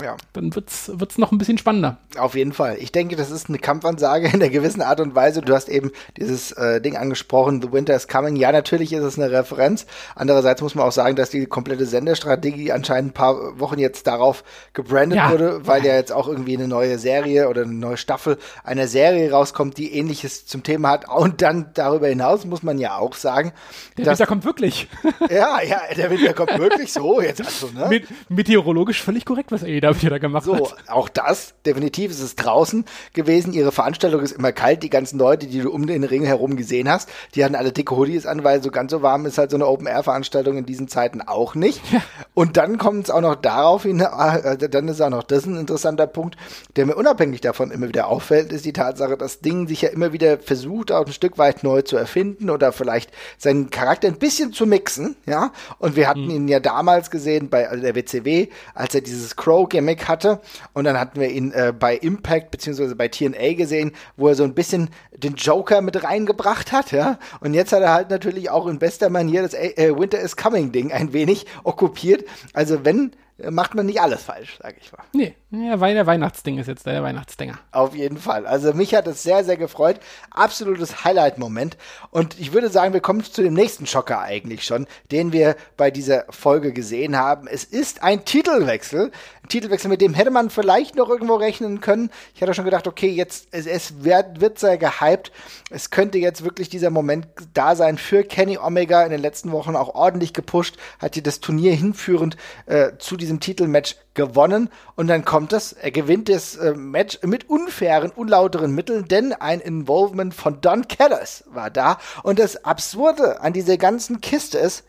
ja. 0.02 0.16
dann 0.32 0.54
wird's 0.54 0.90
wird's 0.94 1.18
noch 1.18 1.32
ein 1.32 1.38
bisschen 1.38 1.58
spannender. 1.58 1.98
Auf 2.16 2.34
jeden 2.36 2.52
Fall. 2.52 2.76
Ich 2.78 2.92
denke, 2.92 3.16
das 3.16 3.30
ist 3.30 3.48
eine 3.48 3.58
Kampfansage 3.58 4.28
in 4.28 4.34
einer 4.34 4.48
gewissen 4.48 4.82
Art 4.82 5.00
und 5.00 5.14
Weise. 5.16 5.40
Du 5.40 5.52
hast 5.52 5.68
eben 5.68 5.90
dieses 6.16 6.52
äh, 6.52 6.80
Ding 6.80 6.96
angesprochen, 6.96 7.60
The 7.60 7.72
Winter 7.72 7.94
is 7.96 8.06
Coming. 8.06 8.36
Ja, 8.36 8.52
natürlich 8.52 8.92
ist 8.92 9.02
es 9.02 9.18
eine 9.18 9.30
Referenz. 9.32 9.86
Andererseits 10.14 10.62
muss 10.62 10.76
man 10.76 10.86
auch 10.86 10.92
sagen, 10.92 11.16
dass 11.16 11.30
die 11.30 11.46
komplette 11.46 11.86
Senderstrategie 11.86 12.70
anscheinend 12.70 13.10
ein 13.10 13.14
paar 13.14 13.58
Wochen 13.58 13.78
jetzt 13.78 14.06
darauf 14.06 14.44
gebrandet 14.74 15.18
ja. 15.18 15.30
wurde, 15.32 15.66
weil 15.66 15.84
ja 15.84 15.94
jetzt 15.94 16.12
auch 16.12 16.28
irgendwie 16.28 16.56
eine 16.56 16.68
neue 16.68 16.98
Serie 16.98 17.48
oder 17.48 17.62
eine 17.62 17.72
neue 17.72 17.96
Staffel 17.96 18.38
einer 18.62 18.86
Serie 18.86 19.32
rauskommt, 19.32 19.76
die 19.76 19.92
ähnliches 19.92 20.46
zum 20.46 20.62
Thema 20.62 20.90
hat. 20.90 21.08
Und 21.08 21.42
dann 21.42 21.70
darüber 21.74 22.06
hinaus 22.06 22.44
muss 22.44 22.62
man 22.62 22.78
ja 22.78 22.96
auch 22.96 23.14
sagen, 23.14 23.52
der 23.96 24.04
dass, 24.04 24.20
Winter 24.20 24.28
kommt 24.28 24.44
wirklich. 24.44 24.88
ja, 25.30 25.60
ja, 25.62 25.80
der 25.96 26.10
Winter 26.10 26.32
kommt 26.32 26.56
wirklich 26.58 26.92
so. 26.92 27.20
Jetzt 27.20 27.44
also, 27.44 27.70
ne? 27.74 28.02
Meteorologisch 28.28 29.02
völlig 29.02 29.24
korrekt, 29.24 29.50
was 29.50 29.62
er 29.62 29.79
AEW 29.84 30.08
da 30.08 30.18
gemacht 30.18 30.44
so, 30.44 30.54
hat. 30.54 30.88
Auch 30.88 31.08
das, 31.08 31.54
definitiv 31.66 32.10
ist 32.10 32.20
es 32.20 32.36
draußen 32.36 32.84
gewesen. 33.12 33.52
Ihre 33.52 33.72
Veranstaltung 33.72 34.20
ist 34.20 34.32
immer 34.32 34.52
kalt. 34.52 34.82
Die 34.82 34.90
ganzen 34.90 35.18
Leute, 35.18 35.46
die 35.46 35.60
du 35.60 35.70
um 35.70 35.86
den 35.86 36.04
Ring 36.04 36.24
herum 36.24 36.56
gesehen 36.56 36.88
hast, 36.88 37.08
die 37.34 37.44
hatten 37.44 37.54
alle 37.54 37.72
dicke 37.72 37.96
Hoodies 37.96 38.26
an, 38.26 38.44
weil 38.44 38.62
so 38.62 38.70
ganz 38.70 38.90
so 38.90 39.02
warm 39.02 39.26
ist 39.26 39.38
halt 39.38 39.50
so 39.50 39.56
eine 39.56 39.66
Open-Air-Veranstaltung 39.66 40.56
in 40.56 40.66
diesen 40.66 40.88
Zeiten 40.88 41.20
auch 41.20 41.54
nicht. 41.54 41.80
Ja. 41.92 42.00
Und 42.34 42.56
dann 42.56 42.78
kommt 42.78 43.04
es 43.04 43.10
auch 43.10 43.20
noch 43.20 43.36
darauf 43.36 43.82
hin, 43.82 44.00
äh, 44.00 44.56
dann 44.56 44.88
ist 44.88 45.00
auch 45.00 45.10
noch 45.10 45.22
das 45.22 45.46
ein 45.46 45.56
interessanter 45.56 46.06
Punkt, 46.06 46.36
der 46.76 46.86
mir 46.86 46.94
unabhängig 46.94 47.40
davon 47.40 47.70
immer 47.70 47.88
wieder 47.88 48.08
auffällt, 48.08 48.52
ist 48.52 48.64
die 48.64 48.72
Tatsache, 48.72 49.16
dass 49.16 49.40
Ding 49.40 49.68
sich 49.68 49.82
ja 49.82 49.88
immer 49.90 50.12
wieder 50.12 50.38
versucht, 50.38 50.92
auch 50.92 51.06
ein 51.06 51.12
Stück 51.12 51.38
weit 51.38 51.64
neu 51.64 51.82
zu 51.82 51.96
erfinden 51.96 52.50
oder 52.50 52.72
vielleicht 52.72 53.10
seinen 53.38 53.70
Charakter 53.70 54.08
ein 54.08 54.18
bisschen 54.18 54.52
zu 54.52 54.66
mixen, 54.66 55.16
ja. 55.26 55.52
Und 55.78 55.96
wir 55.96 56.08
hatten 56.08 56.24
mhm. 56.24 56.30
ihn 56.30 56.48
ja 56.48 56.60
damals 56.60 57.10
gesehen 57.10 57.48
bei 57.48 57.68
also 57.68 57.82
der 57.82 57.94
WCW, 57.94 58.48
als 58.74 58.94
er 58.94 59.00
dieses 59.00 59.36
Crow-Gimmick 59.70 60.08
hatte. 60.08 60.40
Und 60.74 60.84
dann 60.84 60.98
hatten 60.98 61.20
wir 61.20 61.30
ihn 61.30 61.52
äh, 61.52 61.72
bei 61.76 61.96
Impact 61.96 62.50
beziehungsweise 62.50 62.96
bei 62.96 63.08
TNA 63.08 63.54
gesehen, 63.54 63.92
wo 64.16 64.28
er 64.28 64.34
so 64.34 64.44
ein 64.44 64.54
bisschen 64.54 64.90
den 65.16 65.34
Joker 65.34 65.80
mit 65.80 66.02
reingebracht 66.02 66.72
hat, 66.72 66.92
ja. 66.92 67.18
Und 67.40 67.54
jetzt 67.54 67.72
hat 67.72 67.82
er 67.82 67.92
halt 67.92 68.10
natürlich 68.10 68.50
auch 68.50 68.66
in 68.66 68.78
bester 68.78 69.08
Manier 69.08 69.42
das 69.42 69.54
äh, 69.54 69.94
Winter 69.96 70.18
is 70.20 70.36
Coming 70.36 70.72
Ding 70.72 70.92
ein 70.92 71.12
wenig 71.12 71.46
okkupiert. 71.64 72.24
Also 72.52 72.84
wenn 72.84 73.12
macht 73.50 73.74
man 73.74 73.86
nicht 73.86 74.00
alles 74.00 74.22
falsch, 74.22 74.58
sage 74.62 74.76
ich 74.80 74.92
mal. 74.92 75.02
Nee, 75.12 75.34
ja, 75.50 75.76
der 75.76 76.06
Weihnachtsding 76.06 76.58
ist 76.58 76.66
jetzt 76.66 76.86
der 76.86 77.02
Weihnachtsdinger. 77.02 77.58
Auf 77.72 77.94
jeden 77.94 78.18
Fall. 78.18 78.46
Also 78.46 78.72
mich 78.72 78.94
hat 78.94 79.06
es 79.06 79.22
sehr, 79.22 79.44
sehr 79.44 79.56
gefreut. 79.56 80.00
Absolutes 80.30 81.04
Highlight-Moment. 81.04 81.76
Und 82.10 82.38
ich 82.38 82.52
würde 82.52 82.70
sagen, 82.70 82.92
wir 82.92 83.00
kommen 83.00 83.24
zu 83.24 83.42
dem 83.42 83.54
nächsten 83.54 83.86
Schocker 83.86 84.20
eigentlich 84.20 84.64
schon, 84.64 84.86
den 85.10 85.32
wir 85.32 85.56
bei 85.76 85.90
dieser 85.90 86.24
Folge 86.30 86.72
gesehen 86.72 87.16
haben. 87.16 87.46
Es 87.46 87.64
ist 87.64 88.02
ein 88.02 88.24
Titelwechsel. 88.24 89.10
Ein 89.42 89.48
Titelwechsel, 89.48 89.88
mit 89.88 90.00
dem 90.00 90.14
hätte 90.14 90.30
man 90.30 90.50
vielleicht 90.50 90.96
noch 90.96 91.08
irgendwo 91.08 91.34
rechnen 91.34 91.80
können. 91.80 92.10
Ich 92.34 92.42
hatte 92.42 92.54
schon 92.54 92.64
gedacht, 92.64 92.86
okay, 92.86 93.08
jetzt 93.08 93.48
es, 93.50 93.66
es 93.66 94.04
wird, 94.04 94.40
wird 94.40 94.58
sehr 94.58 94.78
gehypt. 94.78 95.32
Es 95.70 95.90
könnte 95.90 96.18
jetzt 96.18 96.44
wirklich 96.44 96.68
dieser 96.68 96.90
Moment 96.90 97.26
da 97.54 97.74
sein 97.76 97.98
für 97.98 98.24
Kenny 98.24 98.58
Omega 98.58 99.02
in 99.04 99.10
den 99.10 99.20
letzten 99.20 99.52
Wochen 99.52 99.76
auch 99.76 99.94
ordentlich 99.94 100.32
gepusht, 100.32 100.76
hat 100.98 101.14
hier 101.14 101.22
das 101.22 101.40
Turnier 101.40 101.74
hinführend 101.74 102.36
äh, 102.66 102.92
zu 102.98 103.16
diesem 103.16 103.29
Titelmatch 103.38 103.96
gewonnen 104.14 104.70
und 104.96 105.06
dann 105.06 105.24
kommt 105.24 105.52
es, 105.52 105.72
er 105.72 105.92
gewinnt 105.92 106.28
das 106.28 106.56
äh, 106.56 106.74
Match 106.74 107.20
mit 107.22 107.48
unfairen, 107.48 108.10
unlauteren 108.10 108.74
Mitteln, 108.74 109.06
denn 109.06 109.32
ein 109.32 109.60
Involvement 109.60 110.34
von 110.34 110.60
Don 110.60 110.88
Callis 110.88 111.44
war 111.46 111.70
da 111.70 111.98
und 112.24 112.40
das 112.40 112.64
Absurde 112.64 113.40
an 113.40 113.52
dieser 113.52 113.76
ganzen 113.76 114.20
Kiste 114.20 114.58
ist, 114.58 114.84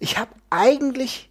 ich 0.00 0.18
habe 0.18 0.32
eigentlich 0.50 1.30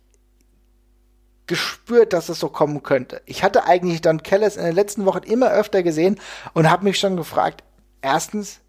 gespürt, 1.48 2.14
dass 2.14 2.30
es 2.30 2.40
so 2.40 2.50
kommen 2.50 2.84
könnte. 2.84 3.22
Ich 3.26 3.44
hatte 3.44 3.66
eigentlich 3.66 4.02
Don 4.02 4.22
Callis 4.24 4.58
in 4.58 4.66
den 4.66 4.76
letzten 4.76 5.06
Wochen 5.06 5.24
immer 5.24 5.50
öfter 5.50 5.82
gesehen 5.84 6.20
und 6.54 6.70
habe 6.70 6.84
mich 6.84 7.00
schon 7.00 7.16
gefragt, 7.16 7.64
erstens, 8.02 8.60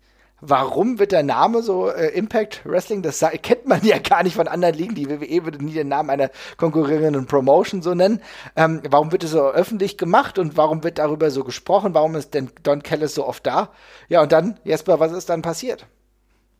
Warum 0.40 1.00
wird 1.00 1.10
der 1.10 1.24
Name 1.24 1.62
so 1.62 1.88
äh, 1.88 2.08
Impact 2.16 2.64
Wrestling? 2.64 3.02
Das 3.02 3.24
kennt 3.42 3.66
man 3.66 3.84
ja 3.84 3.98
gar 3.98 4.22
nicht 4.22 4.36
von 4.36 4.46
anderen 4.46 4.74
Ligen. 4.74 4.94
Die 4.94 5.10
WWE 5.10 5.44
würde 5.44 5.64
nie 5.64 5.72
den 5.72 5.88
Namen 5.88 6.10
einer 6.10 6.30
konkurrierenden 6.56 7.26
Promotion 7.26 7.82
so 7.82 7.94
nennen. 7.94 8.20
Ähm, 8.54 8.80
warum 8.88 9.10
wird 9.10 9.24
es 9.24 9.32
so 9.32 9.50
öffentlich 9.50 9.98
gemacht 9.98 10.38
und 10.38 10.56
warum 10.56 10.84
wird 10.84 10.98
darüber 10.98 11.30
so 11.32 11.42
gesprochen? 11.42 11.94
Warum 11.94 12.14
ist 12.14 12.34
denn 12.34 12.50
Don 12.62 12.84
Callis 12.84 13.14
so 13.16 13.26
oft 13.26 13.46
da? 13.46 13.70
Ja, 14.08 14.22
und 14.22 14.30
dann, 14.30 14.60
Jesper, 14.62 15.00
was 15.00 15.12
ist 15.12 15.28
dann 15.28 15.42
passiert? 15.42 15.86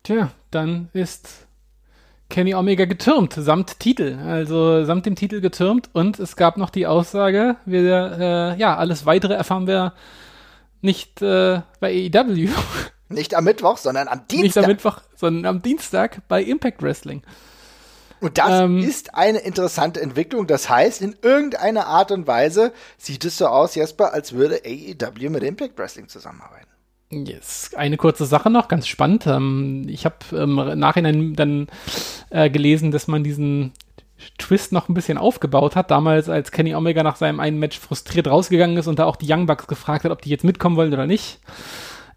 Tja, 0.03 0.31
dann 0.51 0.89
ist 0.91 1.47
Kenny 2.29 2.53
Omega 2.53 2.85
getürmt, 2.85 3.33
samt 3.33 3.79
Titel. 3.79 4.19
Also 4.25 4.83
samt 4.83 5.05
dem 5.05 5.15
Titel 5.15 5.39
getürmt 5.39 5.89
und 5.93 6.19
es 6.19 6.35
gab 6.35 6.57
noch 6.57 6.69
die 6.69 6.85
Aussage, 6.85 7.55
wir, 7.65 8.17
äh, 8.19 8.59
ja, 8.59 8.75
alles 8.75 9.05
weitere 9.05 9.33
erfahren 9.33 9.67
wir 9.67 9.93
nicht 10.81 11.21
äh, 11.21 11.61
bei 11.79 12.09
AEW. 12.13 12.49
Nicht 13.09 13.35
am 13.35 13.43
Mittwoch, 13.43 13.77
sondern 13.77 14.07
am 14.07 14.27
Dienstag. 14.27 14.43
Nicht 14.43 14.57
am 14.57 14.65
Mittwoch, 14.67 15.01
sondern 15.15 15.45
am 15.45 15.61
Dienstag 15.61 16.21
bei 16.27 16.43
Impact 16.43 16.81
Wrestling. 16.81 17.23
Und 18.21 18.37
das 18.37 18.61
ähm, 18.61 18.79
ist 18.79 19.15
eine 19.15 19.39
interessante 19.39 20.01
Entwicklung. 20.01 20.45
Das 20.45 20.69
heißt, 20.69 21.01
in 21.01 21.15
irgendeiner 21.21 21.87
Art 21.87 22.11
und 22.11 22.27
Weise 22.27 22.73
sieht 22.97 23.25
es 23.25 23.37
so 23.37 23.47
aus, 23.47 23.75
Jesper, 23.75 24.13
als 24.13 24.33
würde 24.33 24.61
AEW 24.65 25.29
mit 25.29 25.43
Impact 25.43 25.77
Wrestling 25.77 26.07
zusammenarbeiten. 26.09 26.67
Yes. 27.11 27.71
Eine 27.75 27.97
kurze 27.97 28.25
Sache 28.25 28.49
noch, 28.49 28.67
ganz 28.67 28.87
spannend. 28.87 29.25
Ähm, 29.25 29.85
ich 29.87 30.05
habe 30.05 30.17
ähm, 30.33 30.59
im 30.59 30.79
Nachhinein 30.79 31.33
dann 31.33 31.67
äh, 32.29 32.49
gelesen, 32.49 32.91
dass 32.91 33.07
man 33.07 33.23
diesen 33.23 33.71
Twist 34.37 34.73
noch 34.73 34.89
ein 34.89 34.93
bisschen 34.93 35.17
aufgebaut 35.17 35.75
hat. 35.75 35.89
Damals, 35.89 36.29
als 36.29 36.51
Kenny 36.51 36.75
Omega 36.75 37.01
nach 37.01 37.15
seinem 37.15 37.39
einen 37.39 37.57
Match 37.57 37.79
frustriert 37.79 38.27
rausgegangen 38.27 38.77
ist 38.77 38.87
und 38.87 38.99
da 38.99 39.05
auch 39.05 39.15
die 39.15 39.31
Young 39.31 39.45
Bucks 39.45 39.65
gefragt 39.65 40.03
hat, 40.03 40.11
ob 40.11 40.21
die 40.21 40.29
jetzt 40.29 40.43
mitkommen 40.43 40.75
wollen 40.75 40.93
oder 40.93 41.07
nicht 41.07 41.39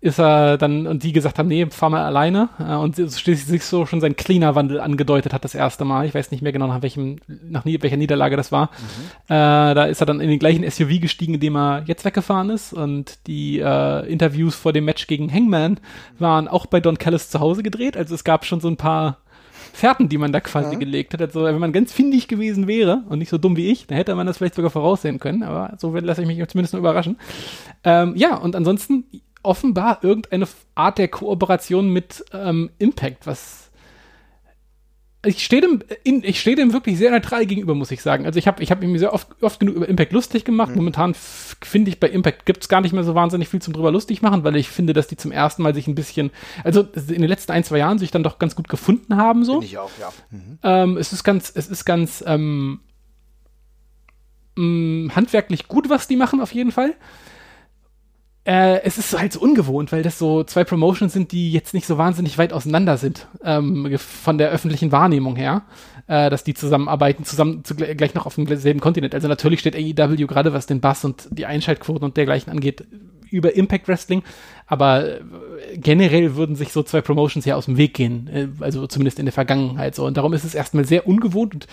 ist 0.02 0.18
er 0.18 0.58
dann, 0.58 0.88
und 0.88 1.04
die 1.04 1.12
gesagt 1.12 1.38
haben, 1.38 1.46
nee, 1.46 1.64
fahr 1.70 1.88
mal 1.88 2.04
alleine. 2.04 2.48
Äh, 2.58 2.74
und 2.74 2.96
schließlich 2.96 3.44
sich 3.44 3.64
so 3.64 3.86
schon 3.86 4.00
sein 4.00 4.16
Cleaner-Wandel 4.16 4.80
angedeutet 4.80 5.32
hat 5.32 5.44
das 5.44 5.54
erste 5.54 5.84
Mal. 5.84 6.06
Ich 6.06 6.14
weiß 6.14 6.32
nicht 6.32 6.42
mehr 6.42 6.50
genau, 6.50 6.66
nach 6.66 6.82
welchem, 6.82 7.20
nach 7.28 7.64
nie, 7.64 7.80
welcher 7.80 7.96
Niederlage 7.96 8.36
das 8.36 8.50
war. 8.50 8.66
Mhm. 8.66 9.34
Äh, 9.34 9.74
da 9.74 9.84
ist 9.84 10.02
er 10.02 10.06
dann 10.06 10.20
in 10.20 10.28
den 10.28 10.40
gleichen 10.40 10.68
SUV 10.68 11.00
gestiegen, 11.00 11.34
in 11.34 11.40
dem 11.40 11.56
er 11.56 11.84
jetzt 11.86 12.04
weggefahren 12.04 12.50
ist. 12.50 12.72
Und 12.72 13.28
die 13.28 13.60
äh, 13.60 14.10
Interviews 14.10 14.56
vor 14.56 14.72
dem 14.72 14.86
Match 14.86 15.06
gegen 15.06 15.32
Hangman 15.32 15.78
waren 16.18 16.48
auch 16.48 16.66
bei 16.66 16.80
Don 16.80 16.98
Callis 16.98 17.30
zu 17.30 17.38
Hause 17.38 17.62
gedreht. 17.62 17.96
Also 17.96 18.16
es 18.16 18.24
gab 18.24 18.44
schon 18.44 18.58
so 18.58 18.66
ein 18.66 18.76
paar 18.76 19.18
Fährten, 19.72 20.08
die 20.08 20.18
man 20.18 20.32
da 20.32 20.40
quasi 20.40 20.72
ja. 20.72 20.78
gelegt 20.80 21.14
hat. 21.14 21.22
Also 21.22 21.44
wenn 21.44 21.60
man 21.60 21.72
ganz 21.72 21.92
findig 21.92 22.26
gewesen 22.26 22.66
wäre 22.66 23.04
und 23.08 23.20
nicht 23.20 23.30
so 23.30 23.38
dumm 23.38 23.56
wie 23.56 23.70
ich, 23.70 23.86
dann 23.86 23.96
hätte 23.96 24.16
man 24.16 24.26
das 24.26 24.38
vielleicht 24.38 24.56
sogar 24.56 24.72
voraussehen 24.72 25.20
können. 25.20 25.44
Aber 25.44 25.76
so 25.78 25.94
lasse 25.94 26.22
ich 26.22 26.26
mich 26.26 26.44
zumindest 26.48 26.74
nur 26.74 26.80
überraschen. 26.80 27.18
Ähm, 27.84 28.14
ja, 28.16 28.34
und 28.34 28.56
ansonsten 28.56 29.04
offenbar 29.42 29.98
irgendeine 30.02 30.46
Art 30.74 30.98
der 30.98 31.08
Kooperation 31.08 31.88
mit 31.90 32.24
ähm, 32.32 32.70
Impact, 32.78 33.26
was 33.26 33.62
ich 35.24 35.44
stehe 35.44 35.62
dem, 35.62 35.80
in, 36.02 36.24
ich 36.24 36.40
stehe 36.40 36.56
dem 36.56 36.72
wirklich 36.72 36.98
sehr 36.98 37.12
neutral 37.12 37.46
gegenüber, 37.46 37.76
muss 37.76 37.92
ich 37.92 38.02
sagen. 38.02 38.26
Also 38.26 38.40
ich 38.40 38.48
habe 38.48 38.60
ich 38.60 38.72
hab 38.72 38.82
mir 38.82 38.98
sehr 38.98 39.12
oft, 39.12 39.28
oft 39.40 39.60
genug 39.60 39.76
über 39.76 39.88
Impact 39.88 40.12
lustig 40.12 40.44
gemacht. 40.44 40.70
Mhm. 40.70 40.76
Momentan 40.76 41.14
finde 41.14 41.90
ich, 41.90 42.00
bei 42.00 42.08
Impact 42.08 42.44
gibt 42.44 42.62
es 42.62 42.68
gar 42.68 42.80
nicht 42.80 42.92
mehr 42.92 43.04
so 43.04 43.14
wahnsinnig 43.14 43.48
viel 43.48 43.62
zum 43.62 43.72
drüber 43.72 43.92
lustig 43.92 44.20
machen, 44.20 44.42
weil 44.42 44.56
ich 44.56 44.68
finde, 44.68 44.92
dass 44.94 45.06
die 45.06 45.16
zum 45.16 45.30
ersten 45.30 45.62
Mal 45.62 45.74
sich 45.74 45.86
ein 45.86 45.94
bisschen, 45.94 46.32
also 46.64 46.80
in 46.80 47.22
den 47.22 47.28
letzten 47.28 47.52
ein, 47.52 47.62
zwei 47.62 47.78
Jahren 47.78 47.98
sich 47.98 48.10
dann 48.10 48.24
doch 48.24 48.40
ganz 48.40 48.56
gut 48.56 48.68
gefunden 48.68 49.16
haben. 49.16 49.44
So. 49.44 49.60
Finde 49.60 49.66
ich 49.66 49.78
auch, 49.78 49.90
ja. 50.00 50.12
Mhm. 50.30 50.58
Ähm, 50.64 50.96
es 50.96 51.12
ist 51.12 51.22
ganz, 51.22 51.52
es 51.54 51.68
ist 51.68 51.84
ganz 51.84 52.24
ähm, 52.26 52.80
mh, 54.56 54.64
mm, 54.64 55.12
handwerklich 55.14 55.68
gut, 55.68 55.88
was 55.88 56.08
die 56.08 56.16
machen, 56.16 56.40
auf 56.40 56.52
jeden 56.52 56.72
Fall 56.72 56.94
äh, 58.44 58.82
es 58.82 58.98
ist 58.98 59.16
halt 59.16 59.32
so 59.32 59.40
ungewohnt, 59.40 59.92
weil 59.92 60.02
das 60.02 60.18
so 60.18 60.42
zwei 60.42 60.64
Promotions 60.64 61.12
sind, 61.12 61.30
die 61.32 61.52
jetzt 61.52 61.74
nicht 61.74 61.86
so 61.86 61.96
wahnsinnig 61.96 62.38
weit 62.38 62.52
auseinander 62.52 62.96
sind 62.96 63.28
ähm, 63.44 63.96
von 63.98 64.36
der 64.36 64.50
öffentlichen 64.50 64.90
Wahrnehmung 64.90 65.36
her, 65.36 65.62
äh, 66.08 66.28
dass 66.28 66.42
die 66.42 66.54
zusammenarbeiten, 66.54 67.24
zusammen 67.24 67.64
zu, 67.64 67.76
gleich 67.76 68.14
noch 68.14 68.26
auf 68.26 68.34
demselben 68.34 68.80
Kontinent. 68.80 69.14
Also 69.14 69.28
natürlich 69.28 69.60
steht 69.60 69.76
AEW 69.76 70.26
gerade 70.26 70.52
was 70.52 70.66
den 70.66 70.80
Bass 70.80 71.04
und 71.04 71.28
die 71.30 71.46
Einschaltquoten 71.46 72.04
und 72.04 72.16
dergleichen 72.16 72.50
angeht 72.52 72.84
über 73.30 73.54
Impact 73.54 73.88
Wrestling, 73.88 74.22
aber 74.66 75.06
äh, 75.06 75.20
generell 75.76 76.34
würden 76.34 76.56
sich 76.56 76.72
so 76.72 76.82
zwei 76.82 77.00
Promotions 77.00 77.44
ja 77.44 77.54
aus 77.54 77.66
dem 77.66 77.76
Weg 77.76 77.94
gehen, 77.94 78.28
äh, 78.28 78.48
also 78.58 78.88
zumindest 78.88 79.20
in 79.20 79.26
der 79.26 79.32
Vergangenheit 79.32 79.94
so. 79.94 80.04
Und 80.04 80.16
darum 80.16 80.32
ist 80.32 80.44
es 80.44 80.56
erstmal 80.56 80.84
sehr 80.84 81.06
ungewohnt 81.06 81.54
und 81.54 81.66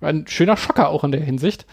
ein 0.00 0.26
schöner 0.28 0.56
Schocker 0.56 0.88
auch 0.88 1.02
in 1.02 1.10
der 1.10 1.20
Hinsicht. 1.20 1.66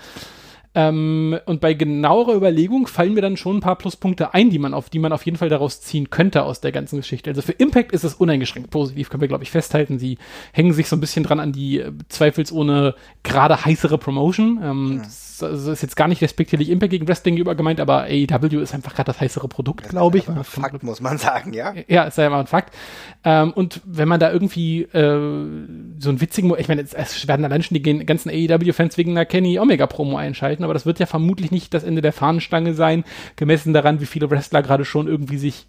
Ähm, 0.76 1.40
und 1.46 1.62
bei 1.62 1.74
genauerer 1.74 2.36
Überlegung 2.36 2.86
fallen 2.86 3.14
mir 3.14 3.22
dann 3.22 3.38
schon 3.38 3.58
ein 3.58 3.62
paar 3.62 3.78
Pluspunkte 3.78 4.34
ein, 4.34 4.50
die 4.52 4.60
man 4.60 4.74
auf, 4.74 4.90
die 4.90 5.00
man 5.00 5.12
auf 5.12 5.26
jeden 5.26 5.38
Fall 5.38 5.50
daraus 5.50 5.82
ziehen 5.82 6.10
könnte 6.10 6.44
aus 6.44 6.62
der 6.62 6.72
ganzen 6.72 6.98
Geschichte. 6.98 7.32
Also 7.32 7.42
für 7.42 7.54
Impact 7.54 7.92
ist 7.92 8.04
es 8.04 8.14
uneingeschränkt 8.14 8.70
positiv, 8.70 9.10
können 9.10 9.22
wir, 9.22 9.28
glaube 9.28 9.44
ich, 9.44 9.52
festhalten. 9.52 9.98
Sie 9.98 10.18
hängen 10.54 10.74
sich 10.74 10.88
so 10.88 10.96
ein 10.96 11.00
bisschen 11.00 11.24
dran 11.24 11.40
an 11.40 11.52
die 11.52 11.80
äh, 11.80 11.92
zweifelsohne 12.10 12.94
gerade 13.24 13.66
heißere 13.66 13.98
Promotion. 13.98 14.60
Ähm, 14.64 15.02
ja. 15.04 15.10
Ist, 15.42 15.50
also 15.50 15.72
ist 15.72 15.82
jetzt 15.82 15.96
gar 15.96 16.08
nicht 16.08 16.22
respektierlich 16.22 16.70
Impact 16.70 16.92
gegen 16.92 17.08
Wrestling 17.08 17.38
über 17.38 17.56
gemeint, 17.56 17.80
aber 17.80 18.04
AEW 18.04 18.60
ist 18.60 18.74
einfach 18.74 18.94
gerade 18.96 19.08
das 19.08 19.22
heißere 19.22 19.48
Produkt, 19.48 19.90
glaube 19.90 20.18
ich. 20.18 20.28
Ein 20.28 20.44
Fakt, 20.44 20.84
muss 20.84 21.02
man 21.02 21.18
sagen, 21.18 21.54
ja. 21.54 21.74
Ja, 21.88 22.04
ist 22.04 22.18
ja 22.18 22.28
immer 22.28 22.40
ein 22.40 22.48
Fakt. 22.48 22.76
Ähm, 23.24 23.52
und 23.54 23.82
wenn 23.86 24.08
man 24.08 24.20
da 24.20 24.32
irgendwie 24.32 24.82
äh, 24.84 26.00
so 26.00 26.10
einen 26.10 26.22
witzigen, 26.22 26.54
ich 26.58 26.68
meine, 26.68 26.82
es, 26.82 26.94
es 26.94 27.28
werden 27.28 27.46
allein 27.46 27.64
schon 27.64 27.76
die 27.76 28.06
ganzen 28.06 28.30
AEW-Fans 28.30 28.98
wegen 28.98 29.12
einer 29.12 29.26
Kenny 29.26 29.60
Omega-Promo 29.60 30.18
einschalten, 30.18 30.64
aber 30.64 30.74
das 30.74 30.86
wird 30.86 31.00
ja 31.00 31.06
vermutlich 31.06 31.52
nicht 31.52 31.74
das 31.74 31.84
Ende 31.84 32.02
der 32.02 32.14
Fahnenstange 32.14 32.74
sein, 32.74 33.04
gemessen 33.36 33.74
daran, 33.74 34.02
wie 34.02 34.06
viele 34.06 34.30
Wrestler 34.30 34.62
gerade 34.62 34.86
schon 34.86 35.08
irgendwie 35.08 35.38
sich 35.38 35.68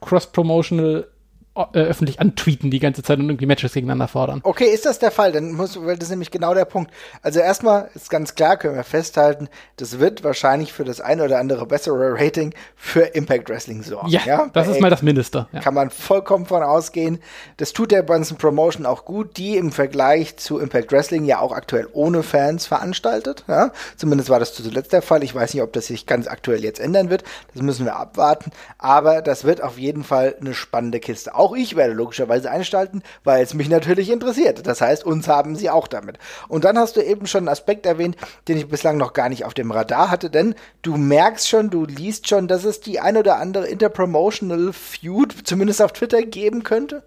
cross-promotional 0.00 1.08
äh, 1.56 1.78
öffentlich 1.78 2.20
antweeten 2.20 2.70
die 2.70 2.80
ganze 2.80 3.02
Zeit 3.02 3.18
und 3.18 3.28
irgendwie 3.28 3.46
Matches 3.46 3.74
gegeneinander 3.74 4.08
fordern. 4.08 4.40
Okay, 4.42 4.66
ist 4.66 4.86
das 4.86 4.98
der 4.98 5.12
Fall? 5.12 5.30
Dann 5.32 5.52
muss, 5.52 5.80
weil 5.80 5.96
das 5.96 6.06
ist 6.06 6.10
nämlich 6.10 6.32
genau 6.32 6.52
der 6.52 6.64
Punkt. 6.64 6.92
Also 7.22 7.38
erstmal 7.38 7.90
ist 7.94 8.10
ganz 8.10 8.34
klar, 8.34 8.56
können 8.56 8.74
wir 8.74 8.82
festhalten, 8.82 9.48
das 9.76 10.00
wird 10.00 10.24
wahrscheinlich 10.24 10.72
für 10.72 10.84
das 10.84 11.00
eine 11.00 11.24
oder 11.24 11.38
andere 11.38 11.66
bessere 11.66 12.14
Rating 12.18 12.54
für 12.74 13.02
Impact 13.02 13.48
Wrestling 13.48 13.82
sorgen. 13.82 14.08
Ja, 14.08 14.22
ja? 14.26 14.50
das 14.52 14.66
ist 14.66 14.80
mal 14.80 14.90
das 14.90 15.02
Mindeste. 15.02 15.46
Ja. 15.52 15.60
Kann 15.60 15.74
man 15.74 15.90
vollkommen 15.90 16.46
von 16.46 16.62
ausgehen. 16.62 17.20
Das 17.58 17.72
tut 17.72 17.92
der 17.92 18.02
Bunsen 18.02 18.36
Promotion 18.36 18.84
auch 18.84 19.04
gut, 19.04 19.36
die 19.36 19.56
im 19.56 19.70
Vergleich 19.70 20.36
zu 20.36 20.58
Impact 20.58 20.90
Wrestling 20.90 21.24
ja 21.24 21.38
auch 21.38 21.52
aktuell 21.52 21.88
ohne 21.92 22.24
Fans 22.24 22.66
veranstaltet. 22.66 23.44
Ja? 23.46 23.70
Zumindest 23.96 24.28
war 24.28 24.40
das 24.40 24.54
zuletzt 24.54 24.92
der 24.92 25.02
Fall. 25.02 25.22
Ich 25.22 25.34
weiß 25.34 25.54
nicht, 25.54 25.62
ob 25.62 25.72
das 25.72 25.86
sich 25.86 26.06
ganz 26.06 26.26
aktuell 26.26 26.64
jetzt 26.64 26.80
ändern 26.80 27.10
wird. 27.10 27.22
Das 27.52 27.62
müssen 27.62 27.84
wir 27.84 27.96
abwarten. 27.96 28.50
Aber 28.78 29.22
das 29.22 29.44
wird 29.44 29.62
auf 29.62 29.78
jeden 29.78 30.02
Fall 30.02 30.34
eine 30.40 30.54
spannende 30.54 30.98
Kiste. 30.98 31.34
Auch 31.34 31.43
auch 31.44 31.54
ich 31.54 31.76
werde 31.76 31.92
logischerweise 31.92 32.50
einstalten, 32.50 33.02
weil 33.22 33.42
es 33.42 33.54
mich 33.54 33.68
natürlich 33.68 34.10
interessiert. 34.10 34.66
Das 34.66 34.80
heißt, 34.80 35.04
uns 35.04 35.28
haben 35.28 35.56
sie 35.56 35.70
auch 35.70 35.86
damit. 35.86 36.18
Und 36.48 36.64
dann 36.64 36.78
hast 36.78 36.96
du 36.96 37.02
eben 37.02 37.26
schon 37.26 37.40
einen 37.40 37.48
Aspekt 37.48 37.84
erwähnt, 37.84 38.16
den 38.48 38.56
ich 38.56 38.68
bislang 38.68 38.96
noch 38.96 39.12
gar 39.12 39.28
nicht 39.28 39.44
auf 39.44 39.54
dem 39.54 39.70
Radar 39.70 40.10
hatte, 40.10 40.30
denn 40.30 40.54
du 40.82 40.96
merkst 40.96 41.48
schon, 41.48 41.70
du 41.70 41.84
liest 41.84 42.28
schon, 42.28 42.48
dass 42.48 42.64
es 42.64 42.80
die 42.80 42.98
ein 42.98 43.16
oder 43.16 43.38
andere 43.38 43.66
Interpromotional 43.66 44.72
Feud 44.72 45.34
zumindest 45.44 45.82
auf 45.82 45.92
Twitter 45.92 46.22
geben 46.22 46.62
könnte. 46.62 47.02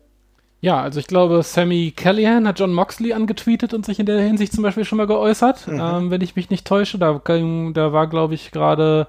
Ja, 0.60 0.82
also 0.82 1.00
ich 1.00 1.08
glaube, 1.08 1.44
Sammy 1.44 1.94
Callahan 1.96 2.48
hat 2.48 2.60
John 2.60 2.74
Moxley 2.74 3.14
angetweetet 3.14 3.74
und 3.74 3.86
sich 3.86 4.00
in 4.00 4.08
der 4.08 4.20
Hinsicht 4.22 4.54
zum 4.54 4.64
Beispiel 4.64 4.86
schon 4.86 4.98
mal 4.98 5.06
geäußert, 5.08 5.68
mhm. 5.68 5.80
ähm, 5.80 6.12
wenn 6.12 6.22
ich 6.22 6.36
mich 6.36 6.50
nicht 6.50 6.66
täusche. 6.66 6.98
Da, 6.98 7.22
da 7.24 7.94
war, 7.94 8.08
glaube 8.08 8.34
ich, 8.34 8.52
gerade 8.52 9.08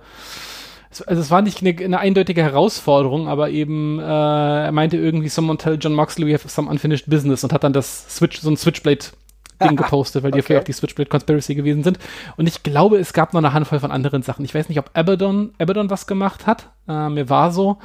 also 1.06 1.20
es 1.20 1.30
war 1.30 1.42
nicht 1.42 1.60
eine, 1.60 1.76
eine 1.84 1.98
eindeutige 1.98 2.42
Herausforderung, 2.42 3.28
aber 3.28 3.50
eben, 3.50 3.98
äh, 3.98 4.02
er 4.02 4.72
meinte 4.72 4.96
irgendwie, 4.96 5.28
someone 5.28 5.58
tell 5.58 5.78
John 5.80 5.94
Moxley 5.94 6.26
we 6.26 6.34
have 6.34 6.48
some 6.48 6.70
unfinished 6.70 7.08
business 7.08 7.44
und 7.44 7.52
hat 7.52 7.64
dann 7.64 7.72
das 7.72 8.06
Switch, 8.08 8.40
so 8.40 8.50
ein 8.50 8.56
Switchblade 8.56 9.06
Ding 9.62 9.76
gepostet, 9.76 10.22
weil 10.22 10.30
die 10.30 10.40
okay. 10.40 10.58
auf 10.58 10.64
die 10.64 10.72
Switchblade 10.72 11.10
Conspiracy 11.10 11.54
gewesen 11.54 11.82
sind. 11.82 11.98
Und 12.36 12.46
ich 12.46 12.62
glaube, 12.62 12.98
es 12.98 13.12
gab 13.12 13.34
noch 13.34 13.38
eine 13.38 13.52
Handvoll 13.52 13.80
von 13.80 13.90
anderen 13.90 14.22
Sachen. 14.22 14.44
Ich 14.44 14.54
weiß 14.54 14.68
nicht, 14.68 14.78
ob 14.78 14.90
Abaddon, 14.94 15.52
Abaddon 15.58 15.90
was 15.90 16.06
gemacht 16.06 16.46
hat. 16.46 16.70
Äh, 16.88 17.08
mir 17.08 17.28
war 17.28 17.50
so. 17.52 17.78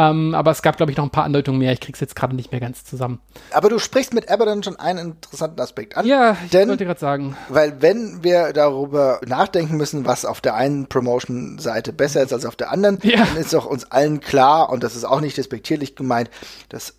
Ähm, 0.00 0.34
aber 0.34 0.50
es 0.50 0.62
gab, 0.62 0.78
glaube 0.78 0.92
ich, 0.92 0.98
noch 0.98 1.04
ein 1.04 1.10
paar 1.10 1.24
Andeutungen 1.24 1.58
mehr. 1.58 1.72
Ich 1.72 1.80
krieg's 1.80 2.00
jetzt 2.00 2.16
gerade 2.16 2.34
nicht 2.34 2.52
mehr 2.52 2.60
ganz 2.60 2.84
zusammen. 2.84 3.20
Aber 3.50 3.68
du 3.68 3.78
sprichst 3.78 4.14
mit 4.14 4.30
Abaddon 4.30 4.62
schon 4.62 4.76
einen 4.76 5.12
interessanten 5.12 5.60
Aspekt 5.60 5.96
an. 5.96 6.06
Ja, 6.06 6.36
ich 6.44 6.50
denn, 6.50 6.68
wollte 6.70 6.86
gerade 6.86 7.00
sagen. 7.00 7.36
Weil 7.48 7.82
wenn 7.82 8.24
wir 8.24 8.52
darüber 8.54 9.20
nachdenken 9.26 9.76
müssen, 9.76 10.06
was 10.06 10.24
auf 10.24 10.40
der 10.40 10.54
einen 10.54 10.86
Promotion-Seite 10.86 11.92
besser 11.92 12.22
ist 12.22 12.32
als 12.32 12.46
auf 12.46 12.56
der 12.56 12.70
anderen, 12.70 12.98
ja. 13.02 13.18
dann 13.18 13.36
ist 13.36 13.52
doch 13.52 13.66
uns 13.66 13.90
allen 13.90 14.20
klar, 14.20 14.70
und 14.70 14.82
das 14.82 14.96
ist 14.96 15.04
auch 15.04 15.20
nicht 15.20 15.36
despektierlich 15.36 15.96
gemeint, 15.96 16.30
dass 16.70 16.94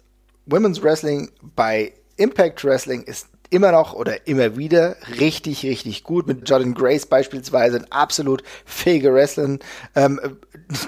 Women's 0.45 0.83
Wrestling 0.83 1.31
bei 1.41 1.93
Impact 2.17 2.63
Wrestling 2.63 3.01
ist 3.01 3.30
immer 3.51 3.71
noch 3.73 3.93
oder 3.93 4.27
immer 4.27 4.57
wieder 4.57 4.95
richtig, 5.19 5.63
richtig 5.63 6.03
gut. 6.03 6.25
Mit 6.25 6.49
Jordan 6.49 6.73
Grace 6.73 7.05
beispielsweise 7.05 7.77
ein 7.77 7.91
absolut 7.91 8.43
fähiger 8.65 9.13
Wrestler. 9.13 9.59
Ähm, 9.93 10.19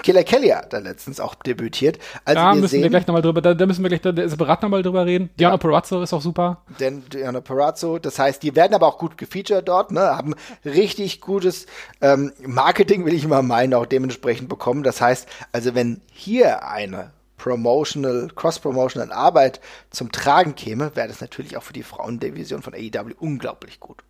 Killer 0.02 0.24
Kelly 0.24 0.48
hat 0.48 0.72
da 0.72 0.78
letztens 0.78 1.20
auch 1.20 1.34
debütiert. 1.34 1.98
Also 2.24 2.40
da 2.40 2.54
wir 2.54 2.60
müssen 2.62 2.70
sehen, 2.70 2.82
wir 2.82 2.90
gleich 2.90 3.06
nochmal 3.06 3.20
drüber, 3.20 3.42
da, 3.42 3.52
da, 3.52 3.66
müssen 3.66 3.82
wir 3.82 3.90
gleich 3.90 4.00
da, 4.00 4.28
separat 4.28 4.62
nochmal 4.62 4.82
drüber 4.82 5.04
reden. 5.04 5.28
Diana 5.38 5.54
ja. 5.54 5.58
Perazzo 5.58 6.02
ist 6.02 6.14
auch 6.14 6.22
super. 6.22 6.62
Denn 6.80 7.04
Diana 7.12 7.42
Perazzo, 7.42 7.98
das 7.98 8.18
heißt, 8.18 8.42
die 8.42 8.56
werden 8.56 8.74
aber 8.74 8.86
auch 8.86 8.98
gut 8.98 9.18
gefeatured 9.18 9.68
dort, 9.68 9.92
ne, 9.92 10.00
haben 10.00 10.34
richtig 10.64 11.20
gutes 11.20 11.66
ähm, 12.00 12.32
Marketing, 12.46 13.04
will 13.04 13.12
ich 13.12 13.24
immer 13.24 13.42
meinen, 13.42 13.74
auch 13.74 13.86
dementsprechend 13.86 14.48
bekommen. 14.48 14.82
Das 14.82 15.02
heißt, 15.02 15.28
also 15.52 15.74
wenn 15.74 16.00
hier 16.10 16.66
eine 16.66 17.10
Promotional, 17.44 18.30
Cross-Promotional 18.34 19.12
Arbeit 19.12 19.60
zum 19.90 20.10
Tragen 20.10 20.54
käme, 20.54 20.96
wäre 20.96 21.08
das 21.08 21.20
natürlich 21.20 21.58
auch 21.58 21.62
für 21.62 21.74
die 21.74 21.82
Frauendivision 21.82 22.62
von 22.62 22.72
AEW 22.72 23.12
unglaublich 23.18 23.80
gut. 23.80 24.02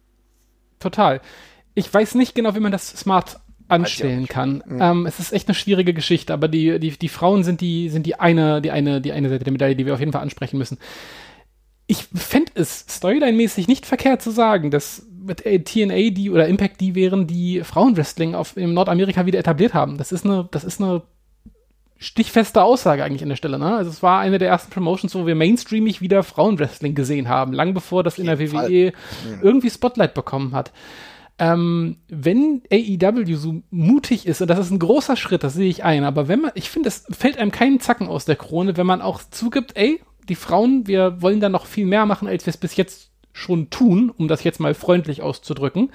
Total. 0.79 1.21
Ich 1.75 1.93
weiß 1.93 2.15
nicht 2.15 2.37
genau, 2.37 2.55
wie 2.55 2.61
man 2.61 2.71
das 2.71 2.87
smart 2.91 3.41
anstellen 3.67 4.29
kann. 4.29 4.63
Mhm. 4.65 4.81
Ähm, 4.81 5.07
es 5.07 5.19
ist 5.19 5.33
echt 5.33 5.49
eine 5.49 5.57
schwierige 5.57 5.95
Geschichte, 5.95 6.33
aber 6.33 6.47
die, 6.47 6.79
die, 6.79 6.93
die 6.93 7.09
Frauen 7.09 7.43
sind 7.43 7.61
die, 7.61 7.89
sind 7.89 8.07
die 8.07 8.21
eine, 8.21 8.63
die 8.63 8.71
eine, 8.71 9.01
die 9.01 9.11
eine 9.11 9.29
Seite 9.29 9.43
der 9.43 9.53
Medaille, 9.53 9.75
die 9.75 9.85
wir 9.85 9.95
auf 9.95 10.01
jeden 10.01 10.13
Fall 10.13 10.23
ansprechen 10.23 10.57
müssen. 10.57 10.79
Ich 11.89 12.05
fände 12.15 12.53
es 12.55 12.87
storyline-mäßig 12.89 13.67
nicht 13.67 13.85
verkehrt 13.85 14.23
zu 14.23 14.31
sagen, 14.31 14.71
dass 14.71 15.09
mit 15.11 15.43
TNA 15.43 16.11
die 16.11 16.31
oder 16.31 16.47
Impact 16.47 16.81
die 16.81 16.95
wären, 16.95 17.27
die 17.27 17.65
Frauenwrestling 17.65 18.37
auf, 18.37 18.57
in 18.57 18.75
Nordamerika 18.75 19.27
wieder 19.27 19.41
etabliert 19.41 19.75
haben. 19.75 19.99
Das 19.99 20.13
ist 20.13 20.25
eine, 20.25 20.49
das 20.53 20.63
ist 20.63 20.81
eine 20.81 21.03
stichfeste 21.97 22.63
Aussage 22.63 23.05
eigentlich 23.05 23.23
an 23.23 23.29
der 23.29 23.37
Stelle. 23.37 23.59
Ne? 23.59 23.77
Also 23.77 23.91
es 23.91 24.03
war 24.03 24.21
eine 24.21 24.39
der 24.39 24.49
ersten 24.49 24.71
Promotions, 24.71 25.15
wo 25.15 25.27
wir 25.27 25.35
mainstreamig 25.35 26.01
wieder 26.01 26.23
Frauenwrestling 26.23 26.95
gesehen 26.95 27.29
haben, 27.29 27.53
lang 27.53 27.75
bevor 27.75 28.03
das 28.03 28.19
in 28.19 28.27
der 28.27 28.39
WWE 28.39 28.49
Fall. 28.49 28.71
Mhm. 28.71 29.43
irgendwie 29.43 29.71
Spotlight 29.71 30.15
bekommen 30.15 30.53
hat. 30.53 30.73
Ähm, 31.39 31.97
wenn 32.09 32.63
AEW 32.71 33.35
so 33.35 33.63
mutig 33.71 34.27
ist, 34.27 34.41
und 34.41 34.49
das 34.49 34.59
ist 34.59 34.71
ein 34.71 34.79
großer 34.79 35.17
Schritt, 35.17 35.43
das 35.43 35.55
sehe 35.55 35.69
ich 35.69 35.83
ein, 35.83 36.05
aber 36.05 36.29
wenn 36.29 36.43
man, 36.43 36.53
ich 36.55 36.71
finde, 36.71 36.89
es 36.89 37.07
fällt 37.11 37.39
einem 37.39 37.51
keinen 37.51 37.81
Zacken 37.81 38.07
aus 38.07 38.25
der 38.25 38.37
Krone, 38.37 38.77
wenn 38.77 38.87
man 38.87 39.03
auch 39.03 39.21
zugibt, 39.31 39.77
ey, 39.77 40.01
die 40.29 40.37
Frauen, 40.37 40.87
wir 40.87 41.21
wollen 41.23 41.41
da 41.41 41.49
noch 41.49 41.67
viel 41.67 41.87
mehr 41.87 42.07
machen, 42.07 42.29
als 42.29 42.47
wir 42.47 42.51
es 42.51 42.57
bis 42.57 42.77
jetzt 42.77 43.11
schon 43.33 43.69
tun, 43.69 44.13
um 44.17 44.29
das 44.29 44.45
jetzt 44.45 44.61
mal 44.61 44.75
freundlich 44.75 45.23
auszudrücken. 45.23 45.91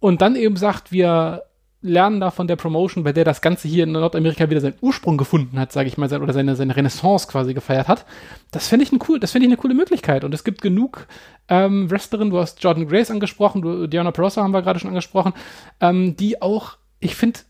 Und 0.00 0.20
dann 0.20 0.36
eben 0.36 0.56
sagt, 0.56 0.92
wir 0.92 1.44
lernen 1.82 2.20
da 2.20 2.30
von 2.30 2.46
der 2.46 2.56
Promotion, 2.56 3.04
bei 3.04 3.12
der 3.12 3.24
das 3.24 3.40
Ganze 3.40 3.68
hier 3.68 3.84
in 3.84 3.92
Nordamerika 3.92 4.48
wieder 4.48 4.60
seinen 4.60 4.78
Ursprung 4.80 5.18
gefunden 5.18 5.58
hat, 5.58 5.72
sage 5.72 5.88
ich 5.88 5.98
mal, 5.98 6.12
oder 6.12 6.32
seine, 6.32 6.56
seine 6.56 6.76
Renaissance 6.76 7.26
quasi 7.26 7.54
gefeiert 7.54 7.88
hat. 7.88 8.06
Das 8.52 8.68
finde 8.68 8.84
ich 8.84 8.92
ein 8.92 9.00
cool, 9.08 9.18
das 9.18 9.32
finde 9.32 9.46
ich 9.46 9.50
eine 9.50 9.60
coole 9.60 9.74
Möglichkeit. 9.74 10.24
Und 10.24 10.32
es 10.32 10.44
gibt 10.44 10.62
genug 10.62 11.06
ähm, 11.48 11.90
Wrestlerinnen, 11.90 12.30
du 12.30 12.38
hast 12.38 12.62
Jordan 12.62 12.86
Grace 12.86 13.10
angesprochen, 13.10 13.62
du, 13.62 13.86
Diana 13.88 14.12
Perosa 14.12 14.42
haben 14.42 14.52
wir 14.52 14.62
gerade 14.62 14.78
schon 14.78 14.90
angesprochen, 14.90 15.34
ähm, 15.80 16.16
die 16.16 16.40
auch, 16.40 16.78
ich 17.00 17.16
finde, 17.16 17.40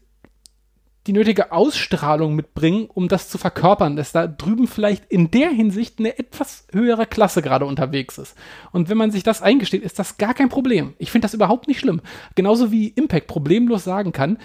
die 1.06 1.12
nötige 1.12 1.50
Ausstrahlung 1.50 2.36
mitbringen, 2.36 2.88
um 2.92 3.08
das 3.08 3.28
zu 3.28 3.36
verkörpern, 3.36 3.96
dass 3.96 4.12
da 4.12 4.28
drüben 4.28 4.68
vielleicht 4.68 5.04
in 5.10 5.30
der 5.32 5.50
Hinsicht 5.50 5.98
eine 5.98 6.16
etwas 6.16 6.66
höhere 6.72 7.06
Klasse 7.06 7.42
gerade 7.42 7.66
unterwegs 7.66 8.18
ist. 8.18 8.36
Und 8.70 8.88
wenn 8.88 8.98
man 8.98 9.10
sich 9.10 9.24
das 9.24 9.42
eingesteht, 9.42 9.82
ist 9.82 9.98
das 9.98 10.16
gar 10.16 10.32
kein 10.32 10.48
Problem. 10.48 10.94
Ich 10.98 11.10
finde 11.10 11.24
das 11.24 11.34
überhaupt 11.34 11.66
nicht 11.66 11.80
schlimm. 11.80 12.00
Genauso 12.36 12.70
wie 12.70 12.88
Impact 12.88 13.26
problemlos 13.26 13.82
sagen 13.82 14.12
kann, 14.12 14.38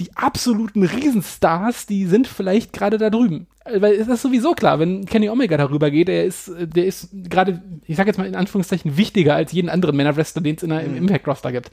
die 0.00 0.14
absoluten 0.16 0.82
Riesenstars, 0.82 1.86
die 1.86 2.06
sind 2.06 2.26
vielleicht 2.26 2.72
gerade 2.72 2.98
da 2.98 3.08
drüben. 3.08 3.46
Weil 3.64 3.94
es 3.94 4.08
ist 4.08 4.22
sowieso 4.22 4.52
klar, 4.52 4.80
wenn 4.80 5.06
Kenny 5.06 5.30
Omega 5.30 5.56
darüber 5.56 5.90
geht, 5.90 6.08
der 6.08 6.24
ist, 6.24 6.50
der 6.58 6.84
ist 6.84 7.08
gerade, 7.12 7.62
ich 7.86 7.96
sag 7.96 8.06
jetzt 8.06 8.18
mal 8.18 8.26
in 8.26 8.34
Anführungszeichen, 8.34 8.98
wichtiger 8.98 9.34
als 9.34 9.52
jeden 9.52 9.70
anderen 9.70 9.96
Männerwrestler, 9.96 10.42
den 10.42 10.56
es 10.56 10.62
in 10.62 10.70
der, 10.70 10.82
im 10.82 10.90
mhm. 10.90 10.98
Impact-Roster 10.98 11.52
gibt 11.52 11.70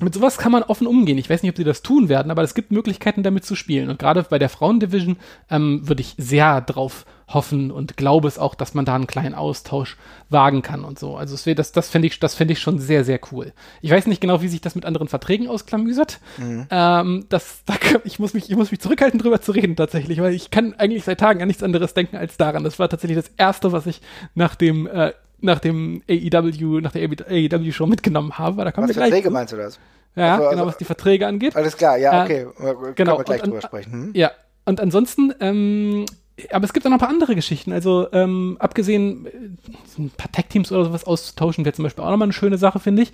mit 0.00 0.14
sowas 0.14 0.38
kann 0.38 0.52
man 0.52 0.62
offen 0.62 0.86
umgehen. 0.86 1.18
Ich 1.18 1.30
weiß 1.30 1.42
nicht, 1.42 1.50
ob 1.50 1.56
sie 1.56 1.64
das 1.64 1.82
tun 1.82 2.08
werden, 2.08 2.30
aber 2.30 2.42
es 2.42 2.54
gibt 2.54 2.72
Möglichkeiten, 2.72 3.22
damit 3.22 3.44
zu 3.44 3.54
spielen. 3.54 3.90
Und 3.90 3.98
gerade 3.98 4.22
bei 4.22 4.38
der 4.38 4.48
Frauendivision 4.48 5.16
ähm, 5.50 5.88
würde 5.88 6.02
ich 6.02 6.14
sehr 6.18 6.60
drauf 6.60 7.04
hoffen 7.28 7.70
und 7.70 7.96
glaube 7.96 8.26
es 8.26 8.38
auch, 8.38 8.54
dass 8.54 8.74
man 8.74 8.84
da 8.84 8.94
einen 8.94 9.06
kleinen 9.06 9.34
Austausch 9.34 9.96
wagen 10.30 10.62
kann 10.62 10.84
und 10.84 10.98
so. 10.98 11.16
Also 11.16 11.36
wär, 11.44 11.54
das, 11.54 11.72
das 11.72 11.88
fände 11.88 12.08
ich, 12.08 12.18
das 12.20 12.34
fände 12.34 12.52
ich 12.52 12.60
schon 12.60 12.78
sehr, 12.78 13.04
sehr 13.04 13.20
cool. 13.30 13.52
Ich 13.82 13.90
weiß 13.90 14.06
nicht 14.06 14.20
genau, 14.20 14.40
wie 14.40 14.48
sich 14.48 14.60
das 14.60 14.74
mit 14.74 14.86
anderen 14.86 15.08
Verträgen 15.08 15.48
ausklamüsert. 15.48 16.20
Mhm. 16.38 16.66
Ähm, 16.70 17.26
das, 17.28 17.62
da, 17.66 17.74
ich 18.04 18.18
muss 18.18 18.34
mich, 18.34 18.50
ich 18.50 18.56
muss 18.56 18.70
mich 18.70 18.80
zurückhalten, 18.80 19.20
drüber 19.20 19.40
zu 19.40 19.52
reden 19.52 19.76
tatsächlich, 19.76 20.20
weil 20.20 20.34
ich 20.34 20.50
kann 20.50 20.74
eigentlich 20.74 21.04
seit 21.04 21.20
Tagen 21.20 21.42
an 21.42 21.48
nichts 21.48 21.62
anderes 21.62 21.92
denken 21.92 22.16
als 22.16 22.36
daran. 22.38 22.64
Das 22.64 22.78
war 22.78 22.88
tatsächlich 22.88 23.18
das 23.18 23.30
erste, 23.36 23.72
was 23.72 23.86
ich 23.86 24.00
nach 24.34 24.54
dem 24.54 24.86
äh, 24.86 25.12
nach 25.40 25.58
dem 25.58 26.02
AEW, 26.08 26.80
nach 26.80 26.92
der 26.92 27.08
AEW-Show 27.08 27.86
mitgenommen 27.86 28.38
habe. 28.38 28.64
Da 28.64 28.72
was 28.74 28.92
Verträge 28.92 29.30
meinst 29.30 29.52
du 29.52 29.56
das? 29.56 29.78
Ja, 30.16 30.32
also, 30.34 30.36
genau, 30.36 30.50
also, 30.50 30.66
was 30.66 30.78
die 30.78 30.84
Verträge 30.84 31.26
angeht. 31.26 31.54
Alles 31.54 31.76
klar, 31.76 31.96
ja, 31.96 32.24
okay. 32.24 32.40
Äh, 32.40 32.46
genau, 32.48 32.74
Können 32.94 32.96
wir 32.96 33.24
gleich 33.24 33.42
und, 33.42 33.50
drüber 33.50 33.62
sprechen. 33.62 33.92
Hm? 33.92 34.10
Ja, 34.14 34.32
und 34.64 34.80
ansonsten, 34.80 35.32
ähm, 35.40 36.06
aber 36.50 36.64
es 36.64 36.72
gibt 36.72 36.86
auch 36.86 36.90
noch 36.90 36.96
ein 36.96 37.00
paar 37.00 37.08
andere 37.08 37.34
Geschichten. 37.34 37.72
Also, 37.72 38.08
ähm, 38.12 38.56
abgesehen, 38.58 39.26
äh, 39.26 40.00
ein 40.00 40.10
paar 40.10 40.30
Tech-Teams 40.32 40.72
oder 40.72 40.84
sowas 40.84 41.04
auszutauschen, 41.04 41.64
wäre 41.64 41.74
zum 41.74 41.84
Beispiel 41.84 42.02
auch 42.02 42.10
nochmal 42.10 42.26
eine 42.26 42.32
schöne 42.32 42.58
Sache, 42.58 42.80
finde 42.80 43.02
ich. 43.02 43.12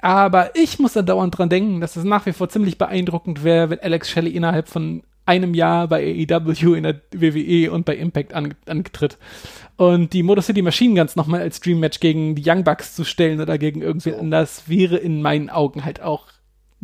Aber 0.00 0.54
ich 0.54 0.78
muss 0.78 0.92
da 0.92 1.02
dauernd 1.02 1.36
dran 1.36 1.48
denken, 1.48 1.80
dass 1.80 1.96
es 1.96 2.04
nach 2.04 2.26
wie 2.26 2.32
vor 2.32 2.48
ziemlich 2.50 2.76
beeindruckend 2.76 3.42
wäre, 3.42 3.70
wenn 3.70 3.80
Alex 3.80 4.10
Shelley 4.10 4.30
innerhalb 4.30 4.68
von 4.68 5.02
einem 5.26 5.54
Jahr 5.54 5.88
bei 5.88 6.26
AEW 6.30 6.74
in 6.74 6.82
der 6.82 7.00
WWE 7.12 7.72
und 7.72 7.86
bei 7.86 7.96
Impact 7.96 8.34
an, 8.34 8.54
angetritt. 8.66 9.18
Und 9.76 10.12
die 10.12 10.22
Motor 10.22 10.42
City 10.42 10.62
Machine 10.62 10.98
Guns 10.98 11.16
nochmal 11.16 11.40
als 11.40 11.60
Dream 11.60 11.80
Match 11.80 12.00
gegen 12.00 12.34
die 12.34 12.48
Young 12.48 12.64
Bucks 12.64 12.94
zu 12.94 13.04
stellen 13.04 13.40
oder 13.40 13.58
gegen 13.58 13.82
irgendwie 13.82 14.10
so. 14.10 14.18
anders 14.18 14.68
wäre 14.68 14.96
in 14.96 15.20
meinen 15.20 15.50
Augen 15.50 15.84
halt 15.84 16.00
auch 16.00 16.28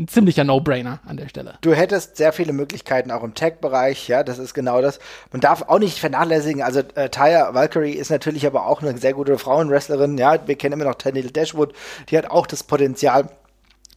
ein 0.00 0.08
ziemlicher 0.08 0.44
No-Brainer 0.44 1.00
an 1.04 1.18
der 1.18 1.28
Stelle. 1.28 1.58
Du 1.60 1.74
hättest 1.74 2.16
sehr 2.16 2.32
viele 2.32 2.52
Möglichkeiten 2.52 3.10
auch 3.10 3.22
im 3.22 3.34
Tech-Bereich, 3.34 4.08
ja, 4.08 4.22
das 4.22 4.38
ist 4.38 4.54
genau 4.54 4.80
das. 4.80 4.98
Man 5.30 5.40
darf 5.40 5.62
auch 5.68 5.78
nicht 5.78 5.98
vernachlässigen, 5.98 6.62
also 6.62 6.80
äh, 6.94 7.10
Taya 7.10 7.52
Valkyrie 7.52 7.92
ist 7.92 8.10
natürlich 8.10 8.46
aber 8.46 8.66
auch 8.66 8.82
eine 8.82 8.96
sehr 8.96 9.12
gute 9.12 9.36
Frauenwrestlerin, 9.36 10.16
ja, 10.16 10.46
wir 10.46 10.56
kennen 10.56 10.72
immer 10.80 10.88
noch 10.88 10.94
Tennille 10.94 11.30
Dashwood, 11.30 11.74
die 12.08 12.16
hat 12.16 12.30
auch 12.30 12.46
das 12.46 12.62
Potenzial, 12.62 13.28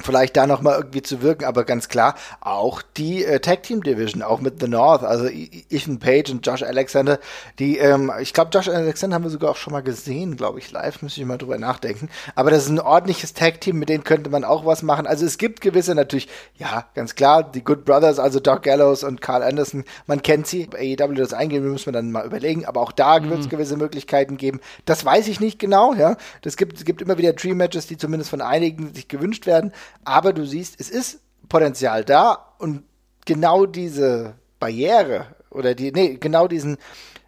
vielleicht 0.04 0.38
da 0.38 0.48
noch 0.48 0.62
mal 0.62 0.76
irgendwie 0.76 1.02
zu 1.02 1.22
wirken, 1.22 1.46
aber 1.46 1.63
ganz 1.63 1.89
klar 1.89 2.16
auch 2.42 2.82
die 2.98 3.26
äh, 3.26 3.39
Tag 3.39 3.63
Team 3.63 3.84
Division, 3.84 4.22
auch 4.22 4.42
mit 4.42 4.62
The 4.62 4.68
North, 4.68 5.04
also 5.04 5.28
Ethan 5.28 6.00
Page 6.00 6.30
und 6.32 6.46
Josh 6.46 6.63
Alexander, 6.63 7.20
die, 7.60 7.78
ähm, 7.78 8.12
ich 8.20 8.34
glaube, 8.34 8.52
Josh 8.54 8.68
Alexander 8.68 9.16
haben 9.16 9.24
wir 9.24 9.30
sogar 9.30 9.52
auch 9.52 9.56
schon 9.56 9.74
mal 9.74 9.84
gesehen, 9.84 10.38
glaube 10.38 10.60
ich, 10.60 10.72
live, 10.72 11.02
müsste 11.02 11.22
ich 11.22 11.28
mal 11.28 11.38
drüber 11.38 11.58
nachdenken. 11.58 12.10
Aber 12.36 12.52
das 12.52 12.63
ist 12.63 12.70
ein 12.70 12.80
ordentliches 12.80 13.34
Tag 13.34 13.62
Team, 13.62 13.80
mit 13.80 13.89
denen 13.89 14.04
könnte 14.04 14.30
man 14.30 14.44
auch 14.44 14.66
was 14.66 14.84
machen. 14.84 15.08
Also 15.08 15.26
es 15.26 15.38
gibt 15.38 15.62
gewisse 15.62 15.96
natürlich, 15.96 16.28
ja, 16.58 16.86
ganz 16.96 17.16
klar, 17.16 17.44
die 17.44 17.63
Good 17.63 17.86
Brothers, 17.86 18.20
also 18.20 18.39
Doc 18.39 18.63
Gallows 18.63 19.04
und 19.04 19.22
Carl 19.22 19.44
Anderson, 19.44 19.84
man 20.08 20.22
kennt 20.22 20.48
sie. 20.48 20.70
AEW 20.74 21.13
das 21.13 21.34
eingehen, 21.34 21.63
müssen 21.63 21.88
wir 21.88 21.94
dann 21.94 22.12
mal 22.12 22.26
überlegen, 22.26 22.66
aber 22.66 22.82
auch 22.82 22.92
da 22.92 23.20
mhm. 23.20 23.30
wird 23.30 23.39
es 23.42 23.50
gewisse 23.50 23.78
Möglichkeiten 23.78 24.38
geben. 24.38 24.60
Das 24.86 25.06
weiß 25.06 25.28
ich 25.28 25.39
nicht 25.39 25.60
genau, 25.60 25.94
ja. 25.94 26.18
Das 26.42 26.58
gibt, 26.58 26.78
es 26.78 26.86
gibt 26.86 27.02
immer 27.02 27.18
wieder 27.18 27.34
Dream 27.34 27.58
Matches, 27.58 27.88
die 27.88 27.98
zumindest 27.98 28.30
von 28.30 28.42
einigen 28.42 28.94
sich 28.94 29.08
gewünscht 29.08 29.46
werden. 29.46 29.72
Aber 30.03 30.34
du 30.34 30.45
siehst, 30.45 30.79
es 30.79 30.89
ist 30.89 31.19
Potenzial 31.49 32.03
da 32.03 32.53
und 32.58 32.84
genau 33.25 33.65
diese 33.65 34.36
Barriere 34.60 35.27
oder 35.49 35.75
die, 35.75 35.91
nee, 35.91 36.17
genau 36.19 36.47
diesen, 36.47 36.77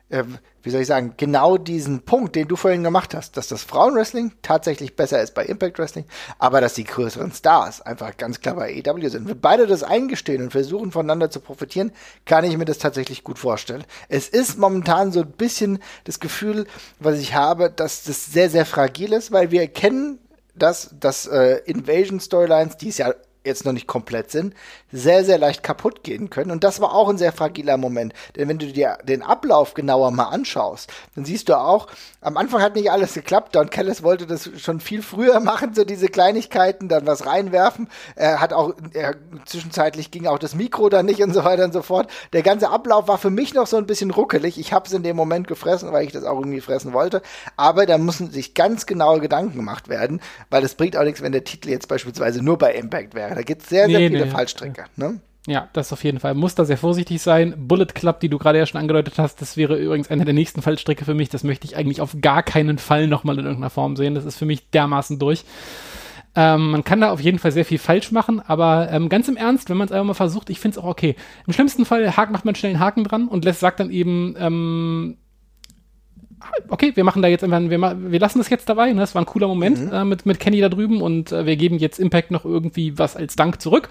äh, 0.10 0.24
wie 0.64 0.70
soll 0.72 0.82
ich 0.82 0.88
sagen, 0.88 1.14
genau 1.18 1.58
diesen 1.58 2.02
Punkt, 2.02 2.36
den 2.36 2.48
du 2.48 2.56
vorhin 2.56 2.84
gemacht 2.84 3.14
hast, 3.14 3.38
dass 3.38 3.48
das 3.48 3.64
Frauenwrestling 3.64 4.34
tatsächlich 4.42 4.96
besser 4.96 5.22
ist 5.22 5.36
bei 5.36 5.46
Impact 5.46 5.78
Wrestling, 5.78 6.06
aber 6.40 6.60
dass 6.60 6.74
die 6.74 6.86
größeren 6.86 7.32
Stars 7.32 7.82
einfach 7.82 8.18
ganz 8.18 8.40
klar 8.42 8.56
bei 8.56 8.74
EW 8.74 9.10
sind. 9.10 9.28
Wenn 9.28 9.40
beide 9.40 9.68
das 9.68 9.84
eingestehen 9.84 10.42
und 10.42 10.52
versuchen 10.52 10.92
voneinander 10.92 11.30
zu 11.30 11.40
profitieren, 11.40 11.92
kann 12.26 12.46
ich 12.46 12.58
mir 12.58 12.66
das 12.66 12.80
tatsächlich 12.80 13.24
gut 13.24 13.38
vorstellen. 13.38 13.84
Es 14.10 14.28
ist 14.28 14.58
momentan 14.58 15.12
so 15.12 15.22
ein 15.22 15.32
bisschen 15.32 15.80
das 16.06 16.20
Gefühl, 16.20 16.66
was 17.00 17.20
ich 17.20 17.36
habe, 17.36 17.70
dass 17.70 18.04
das 18.04 18.26
sehr, 18.26 18.50
sehr 18.50 18.66
fragil 18.66 19.14
ist, 19.14 19.32
weil 19.32 19.52
wir 19.52 19.68
kennen 19.68 20.20
dass, 20.56 20.96
dass 21.00 21.28
äh, 21.28 21.62
Invasion-Storylines, 21.66 22.78
die 22.78 22.90
es 22.90 22.98
ja 22.98 23.14
jetzt 23.46 23.66
noch 23.66 23.74
nicht 23.74 23.88
komplett 23.88 24.32
sind, 24.32 24.54
sehr, 24.92 25.24
sehr 25.26 25.38
leicht 25.38 25.64
kaputt 25.64 26.04
gehen 26.04 26.30
können. 26.30 26.52
Und 26.52 26.64
das 26.64 26.80
war 26.80 26.94
auch 26.94 27.10
ein 27.10 27.18
sehr 27.18 27.32
fragiler 27.32 27.78
Moment. 27.78 28.14
Denn 28.36 28.48
wenn 28.48 28.58
du 28.58 28.72
dir 28.72 28.98
den 29.04 29.22
Ablauf 29.22 29.74
genauer 29.74 30.12
mal 30.12 30.30
anschaust, 30.30 30.92
dann 31.16 31.26
siehst 31.26 31.50
du 31.50 31.58
auch, 31.58 31.88
am 32.22 32.38
Anfang 32.38 32.62
hat 32.62 32.76
nicht 32.76 32.92
alles 32.92 33.14
geklappt. 33.14 33.56
Don 33.56 33.70
Kellis 33.70 34.04
wollte 34.04 34.26
das 34.26 34.50
schon 34.58 34.80
viel 34.80 35.02
früher 35.02 35.40
machen, 35.42 35.74
so 35.74 35.84
diese 35.84 36.08
Kleinigkeiten, 36.08 36.90
dann 36.90 37.06
was 37.06 37.26
reinwerfen. 37.26 37.88
Er 38.16 38.42
hat 38.42 38.54
auch, 38.54 38.74
er, 38.94 39.16
zwischenzeitlich 39.46 40.12
ging 40.12 40.28
auch 40.28 40.40
das 40.40 40.56
Mikro 40.56 40.90
dann 40.90 41.06
nicht 41.06 41.22
und 41.22 41.34
so 41.34 41.44
weiter 41.44 41.66
und 41.66 41.74
so 41.74 41.82
fort. 41.82 42.10
Der 42.34 42.42
ganze 42.42 42.70
Ablauf 42.70 43.08
war 43.08 43.18
für 43.18 43.30
mich 43.30 43.54
noch 43.54 43.68
so 43.68 43.78
ein 43.78 43.86
bisschen 43.86 44.12
ruckelig. 44.12 44.58
Ich 44.58 44.74
habe 44.74 44.88
es 44.88 44.94
in 44.94 45.04
dem 45.04 45.16
Moment 45.16 45.48
gefressen, 45.48 45.92
weil 45.92 46.06
ich 46.06 46.12
das 46.12 46.24
auch 46.24 46.40
irgendwie 46.40 46.62
fressen 46.62 46.94
wollte. 46.94 47.22
Aber 47.58 47.86
da 47.86 47.98
müssen 47.98 48.32
sich 48.32 48.54
ganz 48.54 48.86
genaue 48.86 49.20
Gedanken 49.20 49.56
gemacht 49.56 49.90
werden, 49.90 50.22
weil 50.50 50.64
es 50.64 50.76
bringt 50.76 50.98
auch 50.98 51.04
nichts, 51.04 51.22
wenn 51.22 51.32
der 51.32 51.44
Titel 51.44 51.70
jetzt 51.70 51.88
beispielsweise 51.88 52.42
nur 52.42 52.58
bei 52.58 52.74
Impact 52.74 53.14
wäre. 53.14 53.35
Da 53.36 53.42
gibt 53.42 53.64
es 53.64 53.70
sehr, 53.70 53.88
sehr 53.88 54.00
nee, 54.00 54.10
viele 54.10 54.26
nee, 54.26 54.32
Fallstricke. 54.32 54.86
Ne? 54.96 55.20
Ja, 55.46 55.68
das 55.74 55.92
auf 55.92 56.06
jeden 56.06 56.20
Fall. 56.22 56.36
Muss 56.36 56.56
da 56.56 56.64
sehr 56.64 56.78
vorsichtig 56.78 57.22
sein. 57.22 57.54
Bullet 57.58 57.88
Club, 57.88 58.22
die 58.22 58.30
du 58.30 58.38
gerade 58.38 58.58
ja 58.58 58.66
schon 58.66 58.80
angedeutet 58.80 59.16
hast, 59.18 59.42
das 59.42 59.58
wäre 59.58 59.76
übrigens 59.76 60.10
eine 60.10 60.24
der 60.24 60.34
nächsten 60.34 60.62
Fallstricke 60.62 61.04
für 61.04 61.14
mich. 61.14 61.28
Das 61.28 61.44
möchte 61.44 61.68
ich 61.68 61.76
eigentlich 61.76 62.00
auf 62.00 62.16
gar 62.22 62.44
keinen 62.44 62.78
Fall 62.78 63.08
nochmal 63.08 63.38
in 63.38 63.44
irgendeiner 63.44 63.70
Form 63.70 63.98
sehen. 63.98 64.16
Das 64.16 64.24
ist 64.24 64.38
für 64.38 64.46
mich 64.46 64.70
dermaßen 64.70 65.20
durch. 65.20 65.44
Ähm, 66.34 66.72
man 66.72 66.86
kann 66.86 67.02
da 67.02 67.12
auf 67.12 67.20
jeden 67.20 67.40
Fall 67.40 67.52
sehr 67.52 67.66
viel 67.66 67.78
falsch 67.78 68.14
machen, 68.14 68.42
aber 68.46 68.90
ähm, 68.90 69.10
ganz 69.10 69.28
im 69.28 69.38
Ernst, 69.38 69.70
wenn 69.70 69.78
man 69.78 69.88
es 69.88 69.92
einfach 69.92 70.06
mal 70.06 70.14
versucht, 70.14 70.50
ich 70.50 70.62
finde 70.62 70.78
es 70.78 70.84
auch 70.84 70.88
okay. 70.88 71.16
Im 71.46 71.52
schlimmsten 71.54 71.86
Fall 71.86 72.16
Haken, 72.16 72.32
macht 72.32 72.46
man 72.46 72.56
schnell 72.56 72.72
einen 72.72 72.80
Haken 72.80 73.04
dran 73.04 73.28
und 73.28 73.44
lässt, 73.44 73.60
sagt 73.60 73.82
dann 73.82 73.92
eben, 73.92 74.36
ähm, 74.38 75.18
okay, 76.70 76.92
wir 76.96 77.04
machen 77.04 77.22
da 77.22 77.28
jetzt 77.28 77.44
einfach, 77.44 77.62
wir, 77.62 77.80
wir 78.12 78.20
lassen 78.20 78.40
das 78.40 78.50
jetzt 78.50 78.70
dabei, 78.70 78.92
ne? 78.92 79.00
das 79.00 79.16
war 79.16 79.22
ein 79.22 79.26
cooler 79.26 79.48
Moment 79.48 79.80
mhm. 79.80 79.94
äh, 79.94 80.06
mit, 80.06 80.26
mit 80.26 80.40
Kenny 80.40 80.62
da 80.62 80.70
drüben 80.70 81.02
und 81.02 81.32
äh, 81.32 81.46
wir 81.46 81.56
geben 81.56 81.78
jetzt 81.78 82.00
Impact 82.00 82.32
noch 82.32 82.46
irgendwie 82.46 82.98
was 82.98 83.16
als 83.16 83.36
Dank 83.36 83.62
zurück 83.62 83.90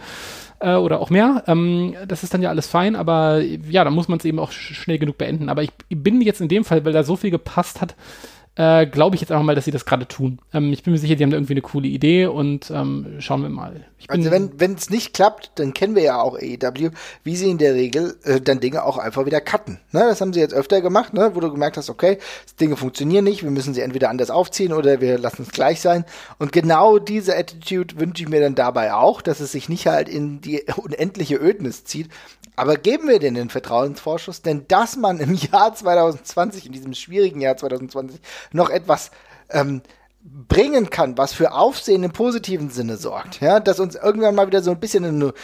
äh, 0.61 0.75
oder 0.75 1.01
auch 1.01 1.11
mehr. 1.11 1.45
Ähm, 1.47 1.95
das 2.07 2.23
ist 2.23 2.35
dann 2.35 2.43
ja 2.43 2.51
alles 2.51 2.67
fein, 2.67 2.97
aber 2.97 3.41
ja, 3.41 3.85
da 3.85 3.91
muss 3.91 4.09
man 4.09 4.19
es 4.19 4.25
eben 4.25 4.39
auch 4.39 4.53
schnell 4.53 4.99
genug 4.99 5.19
beenden. 5.19 5.49
Aber 5.49 5.63
ich 5.63 5.73
bin 5.89 6.21
jetzt 6.21 6.41
in 6.41 6.49
dem 6.49 6.65
Fall, 6.65 6.85
weil 6.85 6.93
da 6.93 7.03
so 7.03 7.17
viel 7.17 7.31
gepasst 7.31 7.81
hat, 7.81 7.95
äh, 8.57 8.87
glaube 8.87 9.17
ich 9.17 9.21
jetzt 9.21 9.33
einfach 9.33 9.45
mal, 9.45 9.55
dass 9.55 9.65
sie 9.65 9.71
das 9.73 9.85
gerade 9.85 10.07
tun. 10.07 10.39
Ähm, 10.53 10.73
ich 10.73 10.83
bin 10.83 10.93
mir 10.93 10.99
sicher, 10.99 11.17
die 11.17 11.25
haben 11.25 11.31
da 11.31 11.37
irgendwie 11.37 11.55
eine 11.55 11.63
coole 11.63 11.89
Idee 11.89 12.27
und 12.27 12.71
ähm, 12.71 13.17
schauen 13.19 13.43
wir 13.43 13.49
mal. 13.49 13.85
also 14.09 14.31
wenn 14.31 14.75
es 14.75 14.91
nicht 14.91 15.13
klappt, 15.13 15.53
dann 15.57 15.75
kennen 15.75 15.97
wir 15.97 16.03
ja 16.03 16.21
auch 16.21 16.37
AEW, 16.37 16.91
wie 17.25 17.37
sie 17.37 17.51
in 17.51 17.59
der 17.59 17.75
Regel 17.75 18.17
äh, 18.23 18.41
dann 18.41 18.61
Dinge 18.61 18.85
auch 18.85 18.99
einfach 18.99 19.27
wieder 19.27 19.41
cutten. 19.41 19.81
Ne? 19.91 20.01
Das 20.01 20.21
haben 20.21 20.33
sie 20.33 20.41
jetzt 20.41 20.55
öfter 20.55 20.81
gemacht, 20.81 21.15
ne? 21.15 21.33
wo 21.35 21.41
du 21.41 21.51
gemerkt 21.51 21.77
hast, 21.77 21.91
okay, 21.91 22.19
Dinge 22.61 22.77
funktionieren 22.77 23.25
nicht, 23.25 23.43
wir 23.43 23.51
müssen 23.51 23.75
sie 23.75 23.81
entweder 23.81 24.09
anders 24.09 24.31
aufziehen 24.31 24.73
oder 24.73 25.01
wir 25.01 25.19
lassen 25.19 25.43
es 25.43 25.51
gleich 25.51 25.81
sein. 25.81 26.05
Und 26.39 26.53
genau 26.53 26.99
diese 26.99 27.37
Attitude 27.37 27.99
wünsche 27.99 28.23
ich 28.23 28.29
mir 28.29 28.41
dann 28.41 28.55
dabei 28.55 28.95
auch, 28.95 29.21
dass 29.21 29.41
es 29.41 29.51
sich 29.53 29.69
nicht 29.69 29.87
halt 29.87 30.09
in 30.09 30.41
die 30.41 30.65
unendliche 30.77 31.37
Ödnis 31.37 31.85
zieht. 31.85 32.09
Aber 32.57 32.77
geben 32.77 33.09
wir 33.09 33.19
denen 33.19 33.35
den 33.35 33.51
Vertrauensvorschuss, 33.51 34.43
denn 34.43 34.67
dass 34.69 34.97
man 34.97 35.19
im 35.19 35.35
Jahr 35.35 35.75
2020, 35.75 36.67
in 36.67 36.73
diesem 36.73 36.95
schwierigen 36.95 37.41
Jahr 37.41 37.57
2020, 37.57 38.21
noch 38.53 38.71
etwas 38.71 39.11
ähm, 39.51 39.83
bringen 40.25 40.89
kann, 40.91 41.19
was 41.19 41.35
für 41.35 41.53
Aufsehen 41.53 42.03
im 42.03 42.13
positiven 42.13 42.71
Sinne 42.71 42.97
sorgt. 42.97 43.41
Ja, 43.41 43.61
dass 43.61 43.81
uns 43.81 43.95
irgendwann 43.95 44.35
mal 44.35 44.47
wieder 44.47 44.63
so 44.63 44.71
ein 44.71 44.81
bisschen 44.81 45.05
eine, 45.05 45.35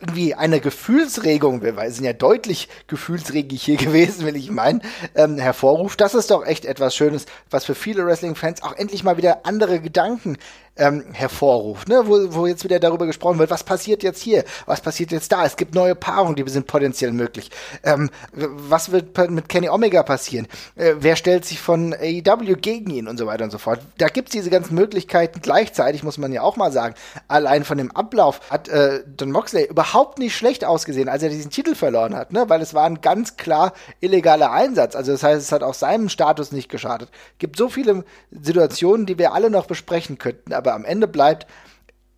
irgendwie 0.00 0.34
eine 0.34 0.60
Gefühlsregung, 0.60 1.62
wir 1.62 1.74
sind 1.90 2.04
ja 2.04 2.12
deutlich 2.12 2.68
gefühlsregig 2.86 3.62
hier 3.62 3.76
gewesen, 3.78 4.26
will 4.26 4.36
ich 4.36 4.50
meinen, 4.50 4.82
ähm, 5.14 5.38
hervorruft. 5.38 6.00
Das 6.00 6.14
ist 6.14 6.30
doch 6.30 6.44
echt 6.44 6.64
etwas 6.64 6.94
Schönes, 6.94 7.26
was 7.50 7.64
für 7.64 7.74
viele 7.74 8.04
Wrestling-Fans 8.06 8.62
auch 8.62 8.76
endlich 8.76 9.04
mal 9.04 9.16
wieder 9.16 9.46
andere 9.46 9.80
Gedanken 9.80 10.36
ähm, 10.76 11.04
hervorruft, 11.12 11.88
ne? 11.88 12.02
wo, 12.06 12.34
wo 12.34 12.46
jetzt 12.46 12.64
wieder 12.64 12.80
darüber 12.80 13.06
gesprochen 13.06 13.38
wird, 13.38 13.50
was 13.50 13.64
passiert 13.64 14.02
jetzt 14.02 14.22
hier, 14.22 14.44
was 14.66 14.80
passiert 14.80 15.12
jetzt 15.12 15.30
da. 15.30 15.44
Es 15.44 15.56
gibt 15.56 15.74
neue 15.74 15.94
Paarungen, 15.94 16.36
die 16.36 16.48
sind 16.50 16.66
potenziell 16.66 17.12
möglich. 17.12 17.50
Ähm, 17.82 18.10
was 18.32 18.90
wird 18.90 19.16
mit 19.30 19.48
Kenny 19.48 19.68
Omega 19.68 20.02
passieren? 20.02 20.46
Äh, 20.76 20.94
wer 20.98 21.16
stellt 21.16 21.44
sich 21.44 21.60
von 21.60 21.92
AEW 21.94 22.56
gegen 22.56 22.90
ihn 22.90 23.08
und 23.08 23.18
so 23.18 23.26
weiter 23.26 23.44
und 23.44 23.50
so 23.50 23.58
fort? 23.58 23.80
Da 23.98 24.08
gibt 24.08 24.28
es 24.28 24.32
diese 24.32 24.50
ganzen 24.50 24.74
Möglichkeiten. 24.74 25.40
Gleichzeitig 25.42 26.02
muss 26.02 26.18
man 26.18 26.32
ja 26.32 26.42
auch 26.42 26.56
mal 26.56 26.72
sagen, 26.72 26.94
allein 27.28 27.64
von 27.64 27.76
dem 27.76 27.90
Ablauf 27.90 28.40
hat 28.50 28.68
äh, 28.68 29.02
Don 29.06 29.32
Moxley 29.32 29.64
überhaupt 29.64 30.18
nicht 30.18 30.34
schlecht 30.34 30.64
ausgesehen, 30.64 31.08
als 31.08 31.22
er 31.22 31.28
diesen 31.28 31.50
Titel 31.50 31.74
verloren 31.74 32.16
hat, 32.16 32.32
ne? 32.32 32.48
weil 32.48 32.62
es 32.62 32.74
war 32.74 32.84
ein 32.84 33.00
ganz 33.00 33.36
klar 33.36 33.72
illegaler 34.00 34.52
Einsatz. 34.52 34.96
Also 34.96 35.12
das 35.12 35.22
heißt, 35.22 35.42
es 35.42 35.52
hat 35.52 35.62
auch 35.62 35.74
seinem 35.74 36.08
Status 36.08 36.52
nicht 36.52 36.68
geschadet. 36.68 37.10
Gibt 37.38 37.56
so 37.56 37.68
viele 37.68 38.04
Situationen, 38.30 39.06
die 39.06 39.18
wir 39.18 39.32
alle 39.34 39.50
noch 39.50 39.66
besprechen 39.66 40.18
könnten, 40.18 40.52
aber 40.60 40.74
am 40.74 40.84
Ende 40.84 41.08
bleibt, 41.08 41.46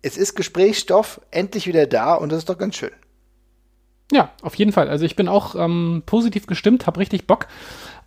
es 0.01 0.17
ist 0.17 0.35
Gesprächsstoff 0.35 1.21
endlich 1.31 1.65
wieder 1.65 1.87
da 1.87 2.13
und 2.13 2.29
das 2.29 2.39
ist 2.39 2.49
doch 2.49 2.57
ganz 2.57 2.75
schön. 2.75 2.91
Ja, 4.11 4.31
auf 4.41 4.55
jeden 4.55 4.73
Fall. 4.73 4.89
Also 4.89 5.05
ich 5.05 5.15
bin 5.15 5.27
auch 5.27 5.55
ähm, 5.55 6.03
positiv 6.05 6.45
gestimmt, 6.45 6.85
habe 6.85 6.99
richtig 6.99 7.25
Bock. 7.25 7.47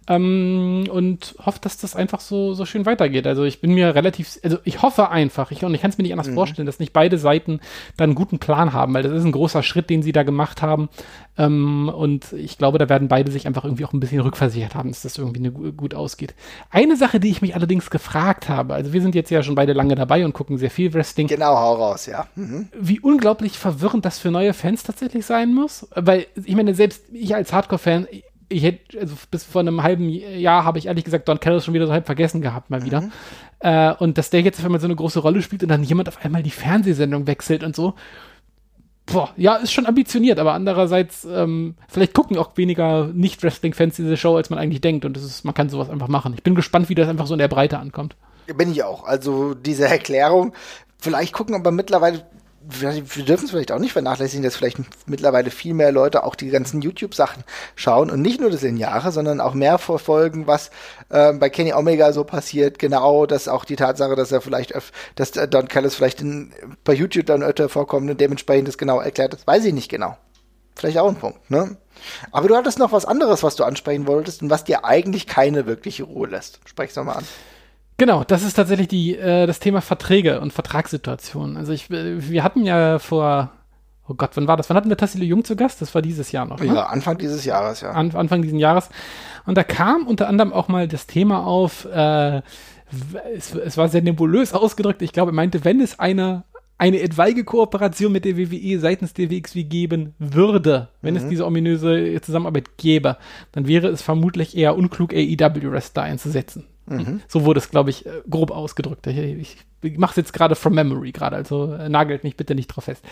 Ähm, 0.09 0.85
und 0.91 1.35
hoffe, 1.45 1.59
dass 1.61 1.79
das 1.79 1.97
einfach 1.97 2.21
so, 2.21 2.55
so 2.55 2.65
schön 2.65 2.87
weitergeht. 2.87 3.27
Also 3.27 3.45
ich 3.45 3.61
bin 3.61 3.73
mir 3.73 3.95
relativ, 3.95 4.39
also 4.45 4.59
ich 4.65 4.83
hoffe 4.83 5.11
einfach, 5.11 5.51
ich, 5.51 5.65
und 5.65 5.75
ich 5.75 5.81
kann 5.81 5.91
es 5.91 5.99
mir 5.99 6.03
nicht 6.03 6.13
anders 6.13 6.29
mhm. 6.29 6.35
vorstellen, 6.35 6.67
dass 6.67 6.79
nicht 6.79 6.93
beide 6.93 7.19
Seiten 7.19 7.61
da 7.97 8.05
einen 8.05 8.15
guten 8.15 8.39
Plan 8.39 8.73
haben, 8.73 8.95
weil 8.95 9.03
das 9.03 9.13
ist 9.13 9.25
ein 9.25 9.33
großer 9.33 9.63
Schritt, 9.63 9.91
den 9.91 10.03
sie 10.03 10.13
da 10.13 10.23
gemacht 10.23 10.63
haben. 10.63 10.89
Ähm, 11.39 11.89
und 11.89 12.33
ich 12.33 12.57
glaube, 12.57 12.79
da 12.79 12.89
werden 12.89 13.09
beide 13.09 13.31
sich 13.31 13.47
einfach 13.47 13.65
irgendwie 13.65 13.85
auch 13.85 13.93
ein 13.93 14.01
bisschen 14.01 14.21
rückversichert 14.21 14.75
haben, 14.75 14.91
dass 14.91 15.03
das 15.03 15.19
irgendwie 15.19 15.41
eine, 15.41 15.51
gut 15.73 15.95
ausgeht. 15.95 16.35
Eine 16.71 16.97
Sache, 16.97 17.21
die 17.21 17.31
ich 17.31 17.43
mich 17.43 17.55
allerdings 17.55 17.91
gefragt 17.91 18.49
habe, 18.49 18.75
also 18.75 18.93
wir 18.93 19.03
sind 19.03 19.15
jetzt 19.15 19.31
ja 19.31 19.43
schon 19.43 19.55
beide 19.55 19.73
lange 19.73 19.95
dabei 19.97 20.25
und 20.25 20.33
gucken 20.33 20.59
sehr 20.59 20.71
viel 20.71 20.95
Wrestling. 20.95 21.27
Genau, 21.27 21.57
hau 21.57 21.75
raus, 21.75 22.07
ja. 22.07 22.27
Mhm. 22.37 22.69
Wie 22.79 23.01
unglaublich 23.01 23.59
verwirrend 23.59 24.05
das 24.05 24.19
für 24.19 24.31
neue 24.31 24.55
Fans 24.55 24.83
tatsächlich 24.83 25.27
sein 25.27 25.53
muss. 25.53 25.89
Weil 25.95 26.27
ich 26.45 26.55
meine, 26.55 26.75
selbst 26.75 27.03
ich 27.13 27.35
als 27.35 27.53
Hardcore-Fan, 27.53 28.07
ich 28.49 28.63
hätte, 28.63 29.01
also 29.01 29.17
bis 29.31 29.45
vor 29.45 29.61
einem 29.61 29.83
halben 29.83 30.09
Jahr 30.09 30.65
habe 30.65 30.79
ich 30.79 30.87
ehrlich 30.87 31.05
gesagt 31.05 31.29
Don 31.29 31.41
Callis 31.41 31.65
schon 31.65 31.75
wieder 31.75 31.87
so 31.87 31.93
halb 31.93 32.07
vergessen 32.07 32.43
gehabt, 32.43 32.71
mal 32.71 32.85
wieder. 32.85 33.03
Mhm. 33.03 33.13
Äh, 33.61 33.95
und 33.95 34.19
dass 34.19 34.31
der 34.31 34.43
jetzt 34.43 34.59
auf 34.59 34.65
einmal 34.65 34.81
so 34.81 34.87
eine 34.87 34.97
große 34.97 35.21
Rolle 35.21 35.43
spielt 35.43 35.63
und 35.63 35.69
dann 35.69 35.83
jemand 35.83 36.09
auf 36.09 36.25
einmal 36.25 36.43
die 36.43 36.51
Fernsehsendung 36.51 37.27
wechselt 37.27 37.65
und 37.65 37.75
so. 37.75 37.95
Boah, 39.07 39.31
ja, 39.37 39.55
ist 39.57 39.73
schon 39.73 39.87
ambitioniert, 39.87 40.41
aber 40.41 40.53
andererseits, 40.53 41.25
ähm, 41.25 41.77
vielleicht 41.89 42.13
gucken 42.13 42.37
auch 42.39 42.57
weniger 42.57 43.07
Nicht-Wrestling-Fans 43.07 43.97
diese 43.97 44.17
Show, 44.17 44.37
als 44.37 44.51
man 44.51 44.59
eigentlich 44.59 44.81
denkt. 44.81 45.05
Und 45.05 45.17
das 45.17 45.23
ist, 45.23 45.45
man 45.45 45.55
kann 45.55 45.69
sowas 45.69 45.91
einfach 45.91 46.09
machen. 46.09 46.35
Ich 46.35 46.43
bin 46.43 46.57
gespannt, 46.57 46.89
wie 46.89 46.97
das 46.97 47.09
einfach 47.09 47.27
so 47.27 47.35
in 47.35 47.39
der 47.39 47.49
Breite 47.49 47.79
ankommt. 47.79 48.17
Bin 48.57 48.71
ich 48.71 48.83
auch. 48.83 49.05
Also 49.05 49.55
diese 49.55 49.87
Erklärung, 49.87 50.55
vielleicht 50.99 51.33
gucken 51.33 51.55
aber 51.55 51.71
mittlerweile 51.71 52.25
wir 52.69 53.25
dürfen 53.25 53.45
es 53.45 53.51
vielleicht 53.51 53.71
auch 53.71 53.79
nicht 53.79 53.93
vernachlässigen, 53.93 54.43
dass 54.43 54.57
vielleicht 54.57 54.79
mittlerweile 55.07 55.51
viel 55.51 55.75
mehr 55.75 55.93
Leute 55.93 56.25
auch 56.25 56.35
die 56.35 56.49
ganzen 56.49 56.83
YouTube-Sachen 56.83 57.45
schauen 57.77 58.11
und 58.11 58.23
nicht 58.23 58.41
nur 58.41 58.51
das 58.51 58.63
Lineare, 58.63 59.13
sondern 59.13 59.41
auch 59.41 59.55
mehr 59.55 59.79
verfolgen, 59.79 60.47
was 60.47 60.71
äh, 61.09 61.33
bei 61.33 61.49
Kenny 61.49 61.73
Omega 61.73 62.13
so 62.13 62.25
passiert. 62.25 62.79
Genau, 62.79 63.27
dass 63.27 63.47
auch 63.49 63.65
die 63.65 63.77
Tatsache, 63.77 64.17
dass 64.17 64.33
er 64.33 64.41
vielleicht, 64.41 64.75
dass 65.15 65.31
Don 65.31 65.69
Callis 65.69 65.95
vielleicht 65.95 66.21
in, 66.21 66.53
bei 66.85 66.93
YouTube 66.93 67.27
dann 67.27 67.43
öfter 67.43 67.69
vorkommt 67.69 68.11
und 68.11 68.21
dementsprechend 68.21 68.69
das 68.69 68.79
genau 68.79 69.01
erklärt, 69.01 69.33
das 69.33 69.47
weiß 69.47 69.65
ich 69.65 69.75
nicht 69.75 69.89
genau. 69.89 70.17
Vielleicht 70.75 70.99
auch 70.99 71.09
ein 71.09 71.17
Punkt, 71.17 71.51
ne? 71.51 71.77
Aber 72.31 72.49
du 72.49 72.57
hattest 72.57 72.79
noch 72.79 72.93
was 72.93 73.07
anderes, 73.07 73.43
was 73.43 73.57
du 73.57 73.65
ansprechen 73.65 74.07
wolltest 74.07 74.43
und 74.43 74.51
was 74.51 74.65
dir 74.65 74.85
eigentlich 74.85 75.27
keine 75.27 75.67
wirkliche 75.67 76.05
Ruhe 76.05 76.29
lässt. 76.29 76.61
Sprech's 76.67 76.95
doch 76.95 77.05
mal 77.05 77.15
an. 77.15 77.25
Genau, 77.99 78.25
das 78.25 78.43
ist 78.43 78.55
tatsächlich 78.55 78.89
die, 78.89 79.17
äh, 79.17 79.47
das 79.47 79.59
Thema 79.59 79.81
Verträge 79.81 80.41
und 80.41 80.53
Vertragssituationen. 80.53 81.57
Also 81.57 81.73
ich, 81.73 81.91
äh, 81.91 82.29
wir 82.29 82.45
hatten 82.45 82.65
ja 82.65 82.99
vor, 82.99 83.53
oh 84.07 84.15
Gott, 84.15 84.31
wann 84.35 84.47
war 84.47 84.57
das? 84.57 84.69
Wann 84.69 84.77
hatten 84.77 84.91
wir 84.91 84.99
Tassilo 84.99 85.25
Jung 85.25 85.45
zu 85.45 85.57
Gast? 85.57 85.81
Das 85.81 85.95
war 85.95 86.03
dieses 86.03 86.31
Jahr 86.31 86.45
noch. 86.45 86.61
Ne? 86.61 86.67
Ja, 86.67 86.87
Anfang 86.87 87.17
dieses 87.17 87.45
Jahres, 87.45 87.81
ja. 87.81 87.93
An, 87.93 88.11
Anfang 88.15 88.43
dieses 88.43 88.59
Jahres. 88.59 88.91
Und 89.47 89.57
da 89.57 89.65
kam 89.65 90.07
unter 90.07 90.29
anderem 90.29 90.53
auch 90.53 90.69
mal 90.69 90.89
das 90.89 91.07
Thema 91.07 91.47
auf, 91.47 91.87
äh, 91.87 92.43
es, 93.35 93.55
es 93.55 93.77
war 93.79 93.89
sehr 93.89 94.03
nebulös 94.03 94.53
ausgedrückt. 94.53 95.01
Ich 95.01 95.13
glaube, 95.13 95.31
er 95.33 95.35
meinte, 95.35 95.65
wenn 95.65 95.81
es 95.81 95.99
eine 95.99 96.45
eine 96.79 97.01
etwaige 97.01 97.45
Kooperation 97.45 98.13
mit 98.13 98.27
der 98.27 98.37
WWE 98.37 98.79
seitens 98.79 99.15
der 99.15 99.31
WXW 99.31 99.65
geben 99.65 100.15
würde, 100.19 100.89
wenn 101.01 101.15
mhm. 101.15 101.21
es 101.21 101.29
diese 101.29 101.47
ominöse 101.47 102.21
Zusammenarbeit 102.21 102.77
gäbe, 102.77 103.17
dann 103.53 103.67
wäre 103.67 103.89
es 103.89 104.03
vermutlich 104.03 104.55
eher 104.55 104.77
unklug, 104.77 105.15
AEW-Wrestler 105.15 106.03
einzusetzen. 106.03 106.67
Mhm. 106.87 107.21
So 107.29 107.45
wurde 107.45 107.59
es, 107.59 107.71
glaube 107.71 107.91
ich, 107.91 108.07
äh, 108.07 108.23
grob 108.29 108.51
ausgedrückt. 108.51 109.07
Ich, 109.07 109.57
ich 109.83 109.99
mache 109.99 110.13
es 110.13 110.17
jetzt 110.17 110.33
gerade 110.33 110.55
from 110.55 110.75
memory 110.75 111.13
gerade, 111.13 111.37
also 111.37 111.73
äh, 111.73 111.89
nagelt 111.89 112.25
mich 112.25 112.37
bitte 112.37 112.55
nicht 112.55 112.69
drauf 112.69 112.85
fest. 112.85 113.05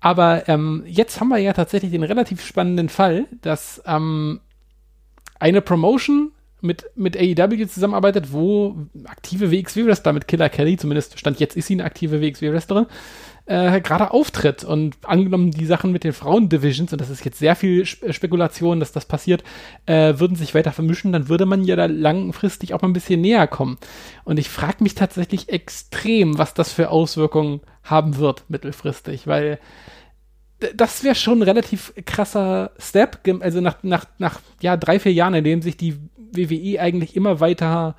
Aber 0.00 0.48
ähm, 0.48 0.84
jetzt 0.86 1.20
haben 1.20 1.28
wir 1.28 1.38
ja 1.38 1.52
tatsächlich 1.52 1.90
den 1.90 2.02
relativ 2.02 2.44
spannenden 2.44 2.88
Fall, 2.88 3.26
dass 3.42 3.82
ähm, 3.86 4.40
eine 5.38 5.60
Promotion 5.60 6.32
mit, 6.62 6.90
mit 6.94 7.16
AEW 7.16 7.66
zusammenarbeitet, 7.66 8.32
wo 8.32 8.76
aktive 9.06 9.50
WXW-Wrestler 9.50 10.12
mit 10.12 10.28
Killer 10.28 10.48
Kelly, 10.48 10.76
zumindest 10.76 11.18
Stand 11.18 11.40
jetzt 11.40 11.56
ist 11.56 11.66
sie 11.66 11.74
eine 11.74 11.84
aktive 11.84 12.20
WXW-Wrestlerin, 12.20 12.86
äh, 13.50 13.80
gerade 13.80 14.12
auftritt. 14.12 14.62
Und 14.62 14.96
angenommen, 15.02 15.50
die 15.50 15.66
Sachen 15.66 15.90
mit 15.90 16.04
den 16.04 16.12
Frauen-Divisions, 16.12 16.92
und 16.92 17.00
das 17.00 17.10
ist 17.10 17.24
jetzt 17.24 17.40
sehr 17.40 17.56
viel 17.56 17.80
äh, 17.82 18.12
Spekulation, 18.12 18.78
dass 18.78 18.92
das 18.92 19.06
passiert, 19.06 19.42
äh, 19.86 20.14
würden 20.18 20.36
sich 20.36 20.54
weiter 20.54 20.70
vermischen, 20.70 21.10
dann 21.12 21.28
würde 21.28 21.46
man 21.46 21.64
ja 21.64 21.74
da 21.74 21.86
langfristig 21.86 22.72
auch 22.72 22.82
mal 22.82 22.88
ein 22.88 22.92
bisschen 22.92 23.20
näher 23.20 23.48
kommen. 23.48 23.78
Und 24.22 24.38
ich 24.38 24.48
frage 24.48 24.84
mich 24.84 24.94
tatsächlich 24.94 25.48
extrem, 25.48 26.38
was 26.38 26.54
das 26.54 26.72
für 26.72 26.90
Auswirkungen 26.90 27.60
haben 27.82 28.18
wird 28.18 28.44
mittelfristig, 28.48 29.26
weil 29.26 29.58
das 30.76 31.02
wäre 31.02 31.14
schon 31.16 31.38
ein 31.38 31.42
relativ 31.42 31.92
krasser 32.04 32.70
Step, 32.78 33.20
also 33.40 33.60
nach, 33.60 33.82
nach, 33.82 34.04
nach 34.18 34.40
ja, 34.60 34.76
drei, 34.76 35.00
vier 35.00 35.12
Jahren, 35.12 35.34
in 35.34 35.42
denen 35.42 35.62
sich 35.62 35.76
die 35.76 35.96
WWE 36.16 36.80
eigentlich 36.80 37.16
immer 37.16 37.40
weiter 37.40 37.96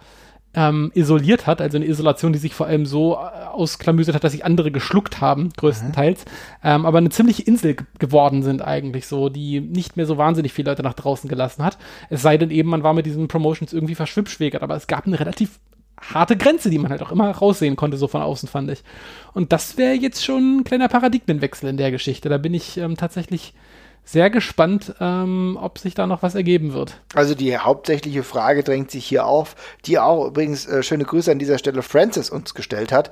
ähm, 0.53 0.91
isoliert 0.93 1.47
hat, 1.47 1.61
also 1.61 1.77
eine 1.77 1.85
Isolation, 1.87 2.33
die 2.33 2.39
sich 2.39 2.53
vor 2.53 2.67
allem 2.67 2.85
so 2.85 3.13
äh, 3.15 3.45
ausklamüsert 3.45 4.15
hat, 4.15 4.23
dass 4.23 4.33
sich 4.33 4.43
andere 4.43 4.71
geschluckt 4.71 5.21
haben, 5.21 5.51
größtenteils, 5.55 6.25
ähm, 6.63 6.85
aber 6.85 6.97
eine 6.97 7.09
ziemliche 7.09 7.43
Insel 7.43 7.77
geworden 7.99 8.43
sind 8.43 8.61
eigentlich 8.61 9.07
so, 9.07 9.29
die 9.29 9.61
nicht 9.61 9.95
mehr 9.97 10.05
so 10.05 10.17
wahnsinnig 10.17 10.53
viele 10.53 10.71
Leute 10.71 10.83
nach 10.83 10.93
draußen 10.93 11.29
gelassen 11.29 11.63
hat. 11.63 11.77
Es 12.09 12.21
sei 12.21 12.37
denn 12.37 12.51
eben, 12.51 12.69
man 12.69 12.83
war 12.83 12.93
mit 12.93 13.05
diesen 13.05 13.27
Promotions 13.27 13.73
irgendwie 13.73 13.95
verschwippschwägert, 13.95 14.61
aber 14.61 14.75
es 14.75 14.87
gab 14.87 15.07
eine 15.07 15.19
relativ 15.19 15.59
harte 16.01 16.35
Grenze, 16.35 16.69
die 16.69 16.79
man 16.79 16.91
halt 16.91 17.01
auch 17.01 17.11
immer 17.11 17.29
raussehen 17.29 17.75
konnte, 17.75 17.97
so 17.97 18.07
von 18.07 18.21
außen, 18.21 18.49
fand 18.49 18.71
ich. 18.71 18.83
Und 19.33 19.53
das 19.53 19.77
wäre 19.77 19.93
jetzt 19.93 20.25
schon 20.25 20.57
ein 20.57 20.63
kleiner 20.63 20.87
Paradigmenwechsel 20.87 21.69
in 21.69 21.77
der 21.77 21.91
Geschichte. 21.91 22.27
Da 22.27 22.37
bin 22.37 22.53
ich 22.53 22.77
ähm, 22.77 22.97
tatsächlich 22.97 23.53
sehr 24.03 24.29
gespannt, 24.29 24.95
ähm, 24.99 25.57
ob 25.61 25.77
sich 25.77 25.93
da 25.93 26.07
noch 26.07 26.23
was 26.23 26.35
ergeben 26.35 26.73
wird. 26.73 27.01
Also 27.13 27.35
die 27.35 27.57
hauptsächliche 27.57 28.23
Frage 28.23 28.63
drängt 28.63 28.91
sich 28.91 29.05
hier 29.05 29.25
auf, 29.25 29.55
die 29.85 29.99
auch 29.99 30.27
übrigens 30.27 30.65
äh, 30.65 30.83
schöne 30.83 31.05
Grüße 31.05 31.31
an 31.31 31.39
dieser 31.39 31.57
Stelle 31.57 31.81
Francis 31.81 32.29
uns 32.29 32.53
gestellt 32.53 32.91
hat. 32.91 33.11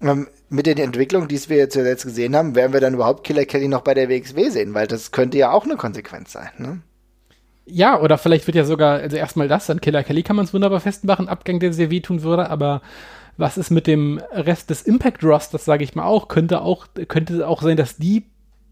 Ähm, 0.00 0.28
mit 0.48 0.66
den 0.66 0.78
Entwicklungen, 0.78 1.28
die 1.28 1.48
wir 1.48 1.58
jetzt 1.58 1.74
zuletzt 1.74 2.04
gesehen 2.04 2.34
haben, 2.34 2.54
werden 2.54 2.72
wir 2.72 2.80
dann 2.80 2.94
überhaupt 2.94 3.24
Killer 3.24 3.44
Kelly 3.44 3.68
noch 3.68 3.82
bei 3.82 3.94
der 3.94 4.08
WXW 4.08 4.48
sehen, 4.48 4.74
weil 4.74 4.86
das 4.86 5.12
könnte 5.12 5.38
ja 5.38 5.52
auch 5.52 5.64
eine 5.64 5.76
Konsequenz 5.76 6.32
sein. 6.32 6.50
Ne? 6.58 6.80
Ja, 7.66 8.00
oder 8.00 8.18
vielleicht 8.18 8.46
wird 8.46 8.56
ja 8.56 8.64
sogar, 8.64 8.98
also 8.98 9.16
erstmal 9.16 9.46
das, 9.46 9.70
an 9.70 9.80
Killer 9.80 10.02
Kelly 10.02 10.22
kann 10.22 10.36
man 10.36 10.46
es 10.46 10.54
wunderbar 10.54 10.80
festmachen, 10.80 11.28
Abgang, 11.28 11.60
der 11.60 11.72
sehr 11.72 11.90
wehtun 11.90 12.22
würde, 12.22 12.50
aber 12.50 12.80
was 13.36 13.58
ist 13.58 13.70
mit 13.70 13.86
dem 13.86 14.20
Rest 14.32 14.70
des 14.70 14.82
Impact 14.82 15.22
Rosters, 15.22 15.64
sage 15.64 15.84
ich 15.84 15.94
mal 15.94 16.04
auch, 16.04 16.28
könnte 16.28 16.62
auch, 16.62 16.86
könnte 17.08 17.46
auch 17.46 17.62
sein, 17.62 17.76
dass 17.76 17.96
die 17.96 18.24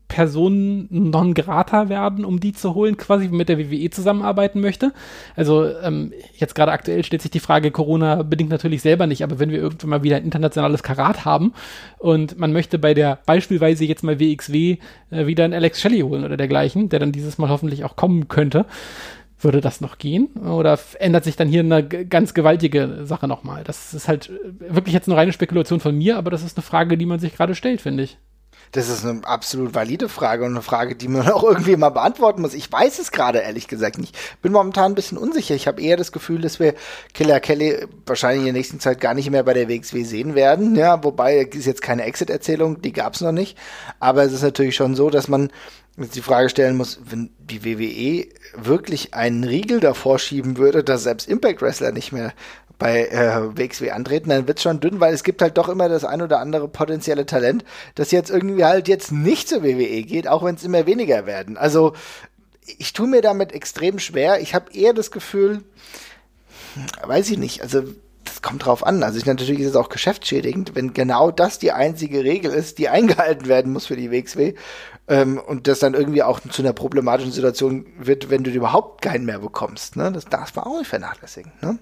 Personen 0.09 0.89
non 0.91 1.35
grata 1.35 1.89
werden, 1.89 2.25
um 2.25 2.41
die 2.41 2.53
zu 2.53 2.75
holen, 2.75 2.97
quasi 2.97 3.29
mit 3.29 3.49
der 3.49 3.59
WWE 3.59 3.91
zusammenarbeiten 3.91 4.61
möchte. 4.61 4.93
Also 5.37 5.69
ähm, 5.83 6.13
jetzt 6.37 6.55
gerade 6.55 6.73
aktuell 6.73 7.05
stellt 7.05 7.23
sich 7.23 7.31
die 7.31 7.41
Frage, 7.41 7.71
Corona 7.71 8.23
bedingt 8.23 8.51
natürlich 8.51 8.83
selber 8.83 9.07
nicht, 9.07 9.23
aber 9.23 9.39
wenn 9.39 9.51
wir 9.51 9.59
irgendwann 9.59 9.91
mal 9.91 10.03
wieder 10.03 10.17
ein 10.17 10.25
internationales 10.25 10.83
Karat 10.83 11.25
haben 11.25 11.53
und 11.99 12.39
man 12.39 12.53
möchte 12.53 12.79
bei 12.79 12.95
der 12.95 13.19
beispielsweise 13.27 13.85
jetzt 13.85 14.03
mal 14.03 14.19
WXW 14.19 14.79
äh, 15.11 15.27
wieder 15.27 15.45
einen 15.45 15.55
Alex 15.55 15.81
Shelley 15.81 16.01
holen 16.01 16.25
oder 16.25 16.37
dergleichen, 16.37 16.89
der 16.89 17.01
dann 17.01 17.13
dieses 17.13 17.39
Mal 17.39 17.51
hoffentlich 17.51 17.85
auch 17.85 17.97
kommen 17.97 18.29
könnte, 18.29 18.65
würde 19.41 19.61
das 19.61 19.81
noch 19.81 19.99
gehen? 19.99 20.29
Oder 20.37 20.79
ändert 20.99 21.25
sich 21.25 21.37
dann 21.37 21.49
hier 21.49 21.61
eine 21.61 21.87
ganz 21.87 22.35
gewaltige 22.35 23.01
Sache 23.05 23.29
nochmal? 23.29 23.63
Das 23.65 23.95
ist 23.95 24.09
halt 24.09 24.31
äh, 24.31 24.75
wirklich 24.75 24.95
jetzt 24.95 25.09
eine 25.09 25.17
reine 25.17 25.33
Spekulation 25.33 25.81
von 25.81 25.97
mir, 25.97 26.17
aber 26.17 26.31
das 26.31 26.43
ist 26.43 26.57
eine 26.57 26.65
Frage, 26.65 26.97
die 26.97 27.07
man 27.07 27.19
sich 27.19 27.37
gerade 27.37 27.55
stellt, 27.55 27.81
finde 27.81 28.05
ich. 28.05 28.19
Das 28.73 28.89
ist 28.89 29.05
eine 29.05 29.27
absolut 29.27 29.75
valide 29.75 30.09
Frage 30.09 30.45
und 30.45 30.53
eine 30.53 30.63
Frage, 30.63 30.97
die 30.97 31.09
man 31.09 31.29
auch 31.31 31.45
irgendwie 31.45 31.77
mal 31.77 31.91
beantworten 31.91 32.43
muss. 32.43 32.55
Ich 32.55 32.71
weiß 32.71 32.99
es 32.99 33.11
gerade 33.11 33.39
ehrlich 33.39 33.69
gesagt 33.69 33.99
nicht. 33.99 34.17
Bin 34.43 34.53
momentan 34.53 34.93
ein 34.93 34.95
bisschen 34.95 35.19
unsicher. 35.19 35.55
Ich 35.55 35.67
habe 35.67 35.83
eher 35.83 35.97
das 35.97 36.13
Gefühl, 36.13 36.41
dass 36.41 36.61
wir 36.61 36.75
Killer 37.15 37.41
Kelly 37.41 37.87
wahrscheinlich 38.07 38.41
in 38.41 38.47
der 38.47 38.53
nächsten 38.55 38.81
Zeit 38.81 39.01
gar 39.01 39.15
nicht 39.15 39.31
mehr 39.31 39.43
bei 39.43 39.55
der 39.55 39.69
WXW 39.69 40.05
sehen 40.05 40.35
werden. 40.35 40.77
Ja, 40.77 41.03
wobei 41.03 41.39
ist 41.39 41.67
jetzt 41.67 41.83
keine 41.83 42.05
Exit-Erzählung, 42.05 42.83
die 42.83 42.93
gab 42.93 43.15
es 43.15 43.21
noch 43.21 43.33
nicht. 43.33 43.57
Aber 44.01 44.23
es 44.25 44.33
ist 44.33 44.43
natürlich 44.43 44.77
schon 44.77 44.95
so, 44.95 45.11
dass 45.11 45.29
man 45.29 45.51
jetzt 45.97 46.17
die 46.17 46.23
Frage 46.23 46.49
stellen 46.49 46.77
muss, 46.77 47.01
wenn 47.05 47.31
die 47.39 47.65
WWE 47.65 48.29
wirklich 48.57 49.15
einen 49.15 49.45
Riegel 49.45 49.81
davor 49.81 50.19
schieben 50.19 50.57
würde, 50.57 50.85
dass 50.85 51.03
selbst 51.03 51.29
Impact 51.29 51.63
Wrestler 51.63 51.93
nicht 51.93 52.13
mehr 52.13 52.33
bei 52.79 53.07
äh, 53.07 53.57
WXW 53.57 53.91
antreten, 53.91 54.31
dann 54.31 54.47
wird's 54.47 54.63
schon 54.63 54.81
dünn, 54.81 55.01
weil 55.01 55.13
es 55.13 55.25
gibt 55.25 55.43
halt 55.43 55.59
doch 55.59 55.69
immer 55.69 55.89
das 55.89 56.05
ein 56.05 56.23
oder 56.23 56.39
andere 56.41 56.69
potenzielle 56.69 57.27
Talent, 57.27 57.65
das 57.97 58.11
jetzt 58.11 58.31
irgendwie 58.31 58.65
halt 58.65 58.89
jetzt 58.89 59.11
nicht 59.11 59.49
zur 59.49 59.63
WWE 59.63 60.03
geht, 60.03 60.29
auch 60.29 60.45
wenn 60.45 60.55
es 60.55 60.65
immer 60.65 60.87
weniger 60.87 61.27
werden. 61.27 61.57
Also 61.57 61.95
ich 62.79 62.93
tue 62.93 63.09
mir 63.09 63.23
damit 63.23 63.53
extrem 63.53 63.99
schwer. 63.99 64.41
Ich 64.41 64.55
habe 64.55 64.73
eher 64.73 64.93
das 64.93 65.11
Gefühl, 65.11 65.63
weiß 67.03 67.31
ich 67.31 67.39
nicht, 67.39 67.63
also 67.63 67.83
das 68.25 68.43
kommt 68.43 68.67
drauf 68.67 68.87
an. 68.87 69.03
Also 69.03 69.19
ich, 69.19 69.27
natürlich 69.27 69.61
ist 69.61 69.71
es 69.71 69.77
auch 69.77 69.89
geschäftsschädigend, 69.89 70.75
wenn 70.75 70.93
genau 70.93 71.31
das 71.31 71.59
die 71.59 71.73
einzige 71.73 72.23
Regel 72.25 72.53
ist, 72.53 72.79
die 72.79 72.89
eingehalten 72.89 73.49
werden 73.49 73.73
muss 73.73 73.87
für 73.87 73.97
die 73.97 74.11
WXW. 74.11 74.55
Ähm, 75.09 75.39
und 75.39 75.67
das 75.67 75.79
dann 75.79 75.95
irgendwie 75.95 76.23
auch 76.23 76.41
zu 76.41 76.63
einer 76.63 76.75
problematischen 76.75 77.33
Situation 77.33 77.87
wird, 77.99 78.29
wenn 78.29 78.45
du 78.45 78.51
überhaupt 78.51 79.01
keinen 79.01 79.25
mehr 79.25 79.39
bekommst. 79.39 79.97
Ne? 79.97 80.13
Das 80.13 80.27
darf 80.27 80.55
man 80.55 80.67
auch 80.67 80.79
nicht 80.79 80.89
vernachlässigen. 80.89 81.53
Ne? 81.63 81.79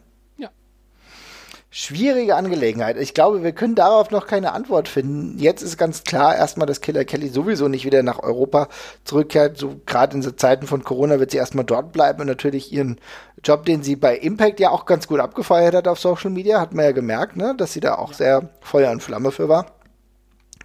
Schwierige 1.79 2.37
Angelegenheit. 2.37 2.97
Ich 2.97 3.12
glaube, 3.12 3.43
wir 3.43 3.53
können 3.53 3.75
darauf 3.75 4.11
noch 4.11 4.27
keine 4.27 4.53
Antwort 4.53 4.89
finden. 4.89 5.39
Jetzt 5.39 5.61
ist 5.61 5.77
ganz 5.77 6.05
klar 6.05 6.35
erstmal, 6.35 6.67
dass 6.67 6.81
Killer 6.81 7.05
Kelly 7.05 7.29
sowieso 7.29 7.69
nicht 7.69 7.85
wieder 7.85 8.03
nach 8.03 8.19
Europa 8.19 8.69
zurückkehrt. 9.05 9.59
So 9.59 9.79
gerade 9.85 10.17
in 10.17 10.23
so 10.23 10.31
Zeiten 10.31 10.67
von 10.67 10.85
Corona 10.85 11.21
wird 11.21 11.33
sie 11.33 11.37
erstmal 11.37 11.67
dort 11.67 11.93
bleiben 11.93 12.23
und 12.23 12.29
natürlich 12.29 12.73
ihren 12.73 12.99
Job, 13.45 13.67
den 13.67 13.83
sie 13.83 13.95
bei 13.95 14.17
Impact 14.17 14.59
ja 14.59 14.71
auch 14.71 14.87
ganz 14.87 15.07
gut 15.07 15.21
abgefeiert 15.21 15.75
hat 15.75 15.87
auf 15.87 16.01
Social 16.01 16.31
Media, 16.31 16.61
hat 16.61 16.73
man 16.73 16.87
ja 16.87 16.93
gemerkt, 16.93 17.37
ne, 17.37 17.55
dass 17.55 17.75
sie 17.75 17.81
da 17.81 17.97
auch 17.97 18.15
sehr 18.15 18.49
Feuer 18.62 18.91
und 18.91 19.03
Flamme 19.03 19.31
für 19.31 19.51
war 19.51 19.76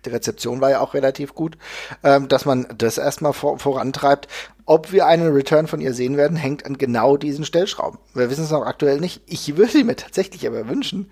die 0.06 0.10
Rezeption 0.10 0.62
war 0.62 0.72
ja 0.72 0.80
auch 0.80 0.94
relativ 0.94 1.36
gut, 1.36 1.58
ähm, 2.04 2.28
dass 2.28 2.46
man 2.46 2.68
das 2.78 2.98
erstmal 2.98 3.34
vor, 3.34 3.60
vorantreibt. 3.60 4.28
Ob 4.66 4.92
wir 4.92 5.06
einen 5.06 5.34
Return 5.34 5.68
von 5.68 5.82
ihr 5.82 5.94
sehen 5.94 6.18
werden, 6.18 6.38
hängt 6.38 6.66
an 6.66 6.78
genau 6.78 7.18
diesen 7.18 7.46
Stellschrauben. 7.46 8.00
Wir 8.14 8.30
wissen 8.30 8.44
es 8.44 8.52
noch 8.52 8.66
aktuell 8.66 9.00
nicht. 9.00 9.22
Ich 9.26 9.58
würde 9.58 9.84
mir 9.84 9.96
tatsächlich 9.96 10.48
aber 10.48 10.68
wünschen, 10.68 11.12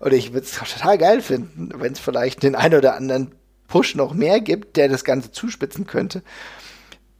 oder 0.00 0.12
ich 0.12 0.32
würde 0.32 0.46
es 0.46 0.52
total 0.52 0.98
geil 0.98 1.20
finden, 1.22 1.70
wenn 1.76 1.92
es 1.92 2.00
vielleicht 2.00 2.42
den 2.42 2.54
einen 2.54 2.78
oder 2.78 2.96
anderen 2.96 3.32
Push 3.68 3.94
noch 3.94 4.14
mehr 4.14 4.40
gibt, 4.40 4.76
der 4.76 4.88
das 4.88 5.04
Ganze 5.04 5.32
zuspitzen 5.32 5.86
könnte. 5.86 6.22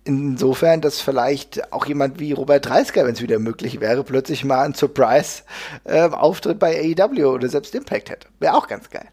Insofern, 0.05 0.81
dass 0.81 1.01
vielleicht 1.01 1.73
auch 1.73 1.87
jemand 1.87 2.21
wie 2.21 2.31
Robert 2.31 2.65
Dreisker, 2.65 3.05
wenn 3.05 3.15
es 3.15 3.23
wieder 3.23 3.41
möglich 3.41 3.81
wäre, 3.81 4.05
plötzlich 4.05 4.45
mal 4.45 4.63
einen 4.63 4.75
Surprise-Auftritt 4.75 6.55
äh, 6.55 6.59
bei 6.59 6.95
AEW 6.97 7.27
oder 7.27 7.49
selbst 7.49 7.75
Impact 7.75 8.11
hätte. 8.11 8.29
Wäre 8.39 8.55
auch 8.55 8.69
ganz 8.69 8.89
geil. 8.89 9.09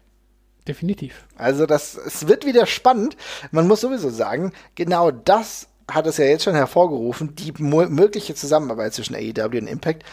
Definitiv. 0.66 1.26
Also 1.36 1.66
das, 1.66 1.94
es 1.94 2.26
wird 2.26 2.46
wieder 2.46 2.66
spannend. 2.66 3.16
Man 3.50 3.68
muss 3.68 3.82
sowieso 3.82 4.08
sagen, 4.08 4.52
genau 4.74 5.10
das 5.10 5.68
hat 5.90 6.06
es 6.06 6.16
ja 6.16 6.24
jetzt 6.24 6.44
schon 6.44 6.54
hervorgerufen, 6.54 7.34
die 7.34 7.52
mögliche 7.58 8.34
Zusammenarbeit 8.34 8.94
zwischen 8.94 9.14
AEW 9.14 9.58
und 9.58 9.66
Impact. 9.66 10.04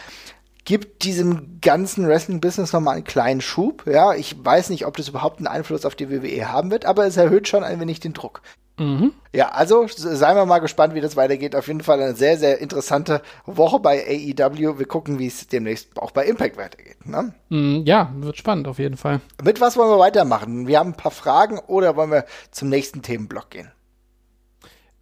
gibt 0.64 1.04
diesem 1.04 1.60
ganzen 1.60 2.06
Wrestling-Business 2.06 2.72
nochmal 2.72 2.96
einen 2.96 3.04
kleinen 3.04 3.40
Schub. 3.40 3.86
Ja, 3.86 4.14
ich 4.14 4.36
weiß 4.44 4.68
nicht, 4.70 4.86
ob 4.86 4.96
das 4.96 5.08
überhaupt 5.08 5.38
einen 5.38 5.46
Einfluss 5.46 5.86
auf 5.86 5.94
die 5.94 6.10
WWE 6.10 6.52
haben 6.52 6.70
wird, 6.70 6.84
aber 6.84 7.06
es 7.06 7.16
erhöht 7.16 7.48
schon 7.48 7.64
ein 7.64 7.80
wenig 7.80 8.00
den 8.00 8.12
Druck. 8.12 8.42
Mhm. 8.78 9.12
Ja, 9.34 9.50
also 9.50 9.86
seien 9.86 10.36
wir 10.36 10.46
mal 10.46 10.58
gespannt, 10.58 10.94
wie 10.94 11.00
das 11.00 11.16
weitergeht. 11.16 11.54
Auf 11.54 11.66
jeden 11.68 11.82
Fall 11.82 12.00
eine 12.00 12.14
sehr, 12.14 12.38
sehr 12.38 12.60
interessante 12.60 13.22
Woche 13.46 13.80
bei 13.80 14.04
AEW. 14.06 14.78
Wir 14.78 14.86
gucken, 14.86 15.18
wie 15.18 15.26
es 15.26 15.46
demnächst 15.46 15.96
auch 15.98 16.10
bei 16.10 16.24
Impact 16.26 16.56
weitergeht. 16.56 17.06
Ne? 17.06 17.34
Mm, 17.48 17.82
ja, 17.84 18.12
wird 18.16 18.36
spannend 18.36 18.68
auf 18.68 18.78
jeden 18.78 18.96
Fall. 18.96 19.20
Mit 19.42 19.60
was 19.60 19.76
wollen 19.76 19.90
wir 19.90 19.98
weitermachen? 19.98 20.66
Wir 20.66 20.78
haben 20.78 20.90
ein 20.90 20.96
paar 20.96 21.12
Fragen 21.12 21.58
oder 21.58 21.96
wollen 21.96 22.10
wir 22.10 22.24
zum 22.50 22.68
nächsten 22.68 23.02
Themenblock 23.02 23.50
gehen? 23.50 23.70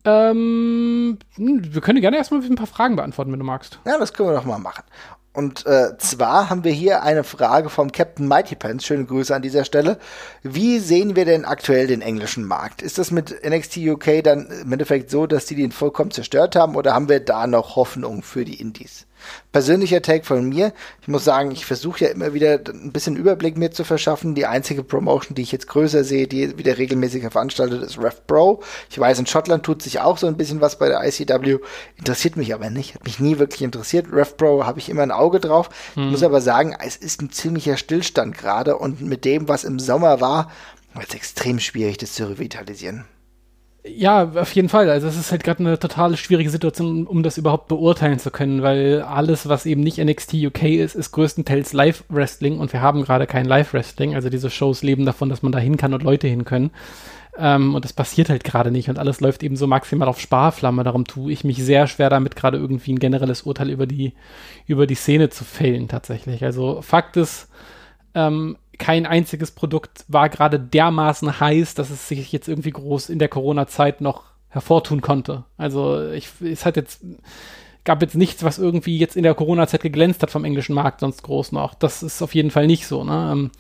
Ähm, 0.04 1.18
hm, 1.34 1.74
wir 1.74 1.80
können 1.80 2.00
gerne 2.00 2.16
erstmal 2.16 2.42
ein 2.42 2.54
paar 2.54 2.66
Fragen 2.66 2.96
beantworten, 2.96 3.32
wenn 3.32 3.38
du 3.38 3.44
magst. 3.44 3.80
Ja, 3.84 3.98
das 3.98 4.12
können 4.12 4.30
wir 4.30 4.34
doch 4.34 4.46
mal 4.46 4.58
machen. 4.58 4.84
Und 5.32 5.64
äh, 5.64 5.96
zwar 5.98 6.50
haben 6.50 6.64
wir 6.64 6.72
hier 6.72 7.02
eine 7.04 7.22
Frage 7.22 7.70
vom 7.70 7.92
Captain 7.92 8.26
Mighty 8.26 8.56
Pants. 8.56 8.84
Schöne 8.84 9.04
Grüße 9.04 9.34
an 9.34 9.42
dieser 9.42 9.64
Stelle. 9.64 9.98
Wie 10.42 10.80
sehen 10.80 11.14
wir 11.14 11.24
denn 11.24 11.44
aktuell 11.44 11.86
den 11.86 12.02
englischen 12.02 12.44
Markt? 12.44 12.82
Ist 12.82 12.98
das 12.98 13.12
mit 13.12 13.44
NXT 13.48 13.76
UK 13.76 14.24
dann 14.24 14.48
im 14.62 14.72
Endeffekt 14.72 15.08
so, 15.08 15.26
dass 15.26 15.46
die 15.46 15.54
den 15.54 15.70
vollkommen 15.70 16.10
zerstört 16.10 16.56
haben 16.56 16.74
oder 16.74 16.94
haben 16.94 17.08
wir 17.08 17.20
da 17.20 17.46
noch 17.46 17.76
Hoffnung 17.76 18.22
für 18.22 18.44
die 18.44 18.60
Indies? 18.60 19.06
Persönlicher 19.52 20.02
Take 20.02 20.24
von 20.24 20.48
mir. 20.48 20.72
Ich 21.02 21.08
muss 21.08 21.24
sagen, 21.24 21.50
ich 21.50 21.66
versuche 21.66 22.04
ja 22.04 22.10
immer 22.10 22.34
wieder 22.34 22.60
ein 22.68 22.92
bisschen 22.92 23.16
Überblick 23.16 23.56
mir 23.56 23.70
zu 23.70 23.84
verschaffen. 23.84 24.34
Die 24.34 24.46
einzige 24.46 24.82
Promotion, 24.82 25.34
die 25.34 25.42
ich 25.42 25.52
jetzt 25.52 25.68
größer 25.68 26.04
sehe, 26.04 26.26
die 26.26 26.56
wieder 26.58 26.78
regelmäßiger 26.78 27.30
veranstaltet, 27.30 27.82
ist 27.82 27.98
Rev 27.98 28.16
Pro. 28.26 28.62
Ich 28.90 28.98
weiß, 28.98 29.18
in 29.18 29.26
Schottland 29.26 29.64
tut 29.64 29.82
sich 29.82 30.00
auch 30.00 30.18
so 30.18 30.26
ein 30.26 30.36
bisschen 30.36 30.60
was 30.60 30.78
bei 30.78 30.88
der 30.88 31.06
ICW. 31.06 31.58
Interessiert 31.96 32.36
mich 32.36 32.54
aber 32.54 32.70
nicht. 32.70 32.94
Hat 32.94 33.04
mich 33.04 33.18
nie 33.18 33.38
wirklich 33.38 33.62
interessiert. 33.62 34.06
Rev 34.12 34.36
Pro 34.36 34.64
habe 34.64 34.78
ich 34.78 34.88
immer 34.88 35.02
ein 35.02 35.10
Auge 35.10 35.40
drauf. 35.40 35.70
Hm. 35.94 36.04
Ich 36.04 36.10
muss 36.10 36.22
aber 36.22 36.40
sagen, 36.40 36.76
es 36.84 36.96
ist 36.96 37.22
ein 37.22 37.30
ziemlicher 37.30 37.76
Stillstand 37.76 38.36
gerade 38.36 38.76
und 38.76 39.00
mit 39.00 39.24
dem, 39.24 39.48
was 39.48 39.64
im 39.64 39.78
Sommer 39.78 40.20
war, 40.20 40.50
wird 40.94 41.08
es 41.08 41.14
extrem 41.14 41.60
schwierig, 41.60 41.98
das 41.98 42.14
zu 42.14 42.28
revitalisieren. 42.28 43.04
Ja, 43.82 44.30
auf 44.34 44.54
jeden 44.54 44.68
Fall. 44.68 44.90
Also 44.90 45.08
es 45.08 45.16
ist 45.16 45.30
halt 45.30 45.42
gerade 45.42 45.60
eine 45.60 45.78
total 45.78 46.14
schwierige 46.18 46.50
Situation, 46.50 47.06
um 47.06 47.22
das 47.22 47.38
überhaupt 47.38 47.68
beurteilen 47.68 48.18
zu 48.18 48.30
können, 48.30 48.62
weil 48.62 49.00
alles, 49.00 49.48
was 49.48 49.64
eben 49.64 49.80
nicht 49.80 49.96
NXT 49.96 50.34
UK 50.34 50.64
ist, 50.64 50.94
ist 50.94 51.12
größtenteils 51.12 51.72
Live-Wrestling 51.72 52.58
und 52.58 52.74
wir 52.74 52.82
haben 52.82 53.02
gerade 53.02 53.26
kein 53.26 53.46
Live-Wrestling. 53.46 54.14
Also 54.14 54.28
diese 54.28 54.50
Shows 54.50 54.82
leben 54.82 55.06
davon, 55.06 55.30
dass 55.30 55.42
man 55.42 55.52
da 55.52 55.58
hin 55.58 55.78
kann 55.78 55.94
und 55.94 56.02
Leute 56.02 56.28
hin 56.28 56.44
können. 56.44 56.72
Ähm, 57.38 57.74
und 57.74 57.84
das 57.84 57.94
passiert 57.94 58.28
halt 58.28 58.44
gerade 58.44 58.70
nicht 58.70 58.90
und 58.90 58.98
alles 58.98 59.20
läuft 59.20 59.42
eben 59.42 59.56
so 59.56 59.66
maximal 59.66 60.08
auf 60.08 60.20
Sparflamme. 60.20 60.84
Darum 60.84 61.06
tue 61.06 61.32
ich 61.32 61.44
mich 61.44 61.62
sehr 61.64 61.86
schwer 61.86 62.10
damit, 62.10 62.36
gerade 62.36 62.58
irgendwie 62.58 62.92
ein 62.92 62.98
generelles 62.98 63.42
Urteil 63.42 63.70
über 63.70 63.86
die, 63.86 64.12
über 64.66 64.86
die 64.86 64.94
Szene 64.94 65.30
zu 65.30 65.44
fällen 65.44 65.88
tatsächlich. 65.88 66.44
Also 66.44 66.82
Fakt 66.82 67.16
ist, 67.16 67.48
ähm, 68.14 68.56
kein 68.80 69.06
einziges 69.06 69.52
Produkt 69.52 70.04
war 70.08 70.28
gerade 70.28 70.58
dermaßen 70.58 71.38
heiß, 71.38 71.74
dass 71.74 71.90
es 71.90 72.08
sich 72.08 72.32
jetzt 72.32 72.48
irgendwie 72.48 72.72
groß 72.72 73.10
in 73.10 73.20
der 73.20 73.28
Corona-Zeit 73.28 74.00
noch 74.00 74.24
hervortun 74.48 75.02
konnte. 75.02 75.44
Also 75.56 76.10
ich, 76.10 76.28
es 76.40 76.66
hat 76.66 76.76
jetzt, 76.76 77.04
gab 77.84 78.02
jetzt 78.02 78.16
nichts, 78.16 78.42
was 78.42 78.58
irgendwie 78.58 78.98
jetzt 78.98 79.16
in 79.16 79.22
der 79.22 79.34
Corona-Zeit 79.34 79.82
geglänzt 79.82 80.22
hat 80.22 80.30
vom 80.30 80.44
englischen 80.44 80.74
Markt 80.74 81.00
sonst 81.00 81.22
groß 81.22 81.52
noch. 81.52 81.74
Das 81.74 82.02
ist 82.02 82.22
auf 82.22 82.34
jeden 82.34 82.50
Fall 82.50 82.66
nicht 82.66 82.86
so. 82.86 83.04
Ne? 83.04 83.30
Ähm, 83.30 83.50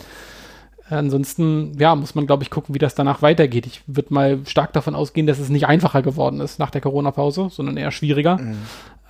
ansonsten, 0.88 1.78
ja, 1.78 1.94
muss 1.94 2.14
man, 2.14 2.26
glaube 2.26 2.42
ich, 2.42 2.50
gucken, 2.50 2.74
wie 2.74 2.80
das 2.80 2.94
danach 2.94 3.20
weitergeht. 3.20 3.66
Ich 3.66 3.82
würde 3.86 4.14
mal 4.14 4.40
stark 4.46 4.72
davon 4.72 4.94
ausgehen, 4.94 5.26
dass 5.26 5.38
es 5.38 5.50
nicht 5.50 5.66
einfacher 5.66 6.00
geworden 6.00 6.40
ist 6.40 6.58
nach 6.58 6.70
der 6.70 6.80
Corona-Pause, 6.80 7.48
sondern 7.50 7.76
eher 7.76 7.92
schwieriger. 7.92 8.38
Mhm. 8.38 8.56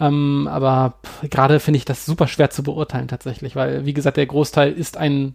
Ähm, 0.00 0.48
aber 0.50 0.94
gerade 1.30 1.60
finde 1.60 1.78
ich 1.78 1.84
das 1.84 2.04
super 2.04 2.26
schwer 2.26 2.50
zu 2.50 2.64
beurteilen 2.64 3.06
tatsächlich, 3.06 3.54
weil, 3.54 3.86
wie 3.86 3.94
gesagt, 3.94 4.16
der 4.16 4.26
Großteil 4.26 4.72
ist 4.72 4.96
ein 4.96 5.34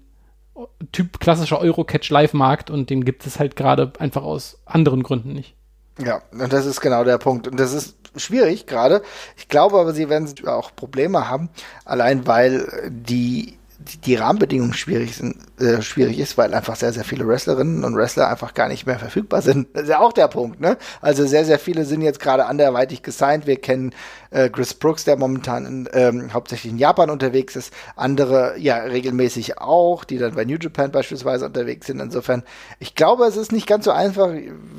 Typ 0.91 1.20
klassischer 1.20 1.60
Eurocatch-Live-Markt 1.60 2.70
und 2.70 2.89
den 2.89 3.03
gibt 3.03 3.26
es 3.26 3.39
halt 3.39 3.56
gerade 3.56 3.91
einfach 3.99 4.24
aus 4.24 4.60
anderen 4.66 5.03
Gründen 5.03 5.34
nicht. 5.34 5.56
Ja, 5.99 6.22
und 6.32 6.51
das 6.51 6.66
ist 6.66 6.82
genau 6.82 7.03
der 7.03 7.18
Punkt. 7.18 7.47
Und 7.47 7.60
das 7.60 7.74
ist 7.74 7.95
schwierig 8.16 8.66
gerade. 8.66 9.01
Ich 9.38 9.47
glaube 9.47 9.78
aber, 9.80 9.93
sie 9.93 10.10
werden 10.10 10.34
auch 10.47 10.76
Probleme 10.76 11.30
haben, 11.30 11.49
allein 11.84 12.28
weil 12.28 12.89
die 12.89 13.58
die, 14.06 14.16
Rahmenbedingungen 14.16 14.74
schwierig 14.74 15.16
sind, 15.16 15.38
äh, 15.60 15.82
schwierig 15.82 16.20
ist, 16.20 16.38
weil 16.38 16.53
einfach 16.53 16.76
sehr, 16.76 16.93
sehr 16.93 17.03
viele 17.03 17.28
Wrestlerinnen 17.28 17.84
und 17.84 17.95
Wrestler 17.95 18.30
einfach 18.30 18.53
gar 18.53 18.68
nicht 18.68 18.86
mehr 18.86 18.99
verfügbar 18.99 19.41
sind. 19.41 19.68
Das 19.74 19.84
ist 19.84 19.89
ja 19.89 19.99
auch 19.99 20.14
der 20.14 20.28
Punkt, 20.28 20.60
ne? 20.60 20.78
Also 21.01 21.26
sehr, 21.26 21.45
sehr 21.45 21.60
viele 21.60 21.86
sind 21.86 22.01
jetzt 22.01 22.20
gerade 22.20 22.45
anderweitig 22.45 23.03
gesigned. 23.03 23.47
Wir 23.47 23.58
kennen 23.58 23.93
äh, 24.36 24.49
Chris 24.49 24.73
Brooks, 24.73 25.05
der 25.05 25.17
momentan 25.17 25.65
in, 25.65 25.89
ähm, 25.93 26.33
hauptsächlich 26.33 26.73
in 26.73 26.77
Japan 26.77 27.09
unterwegs 27.09 27.55
ist. 27.55 27.71
Andere 27.95 28.55
ja 28.57 28.79
regelmäßig 28.79 29.59
auch, 29.59 30.03
die 30.03 30.17
dann 30.17 30.36
bei 30.36 30.43
New 30.43 30.57
Japan 30.59 30.91
beispielsweise 30.91 31.45
unterwegs 31.45 31.88
sind. 31.88 32.01
Insofern, 32.01 32.43
ich 32.79 32.95
glaube, 32.95 33.25
es 33.25 33.38
ist 33.38 33.53
nicht 33.53 33.65
ganz 33.65 33.86
so 33.86 33.91
einfach, 33.91 34.29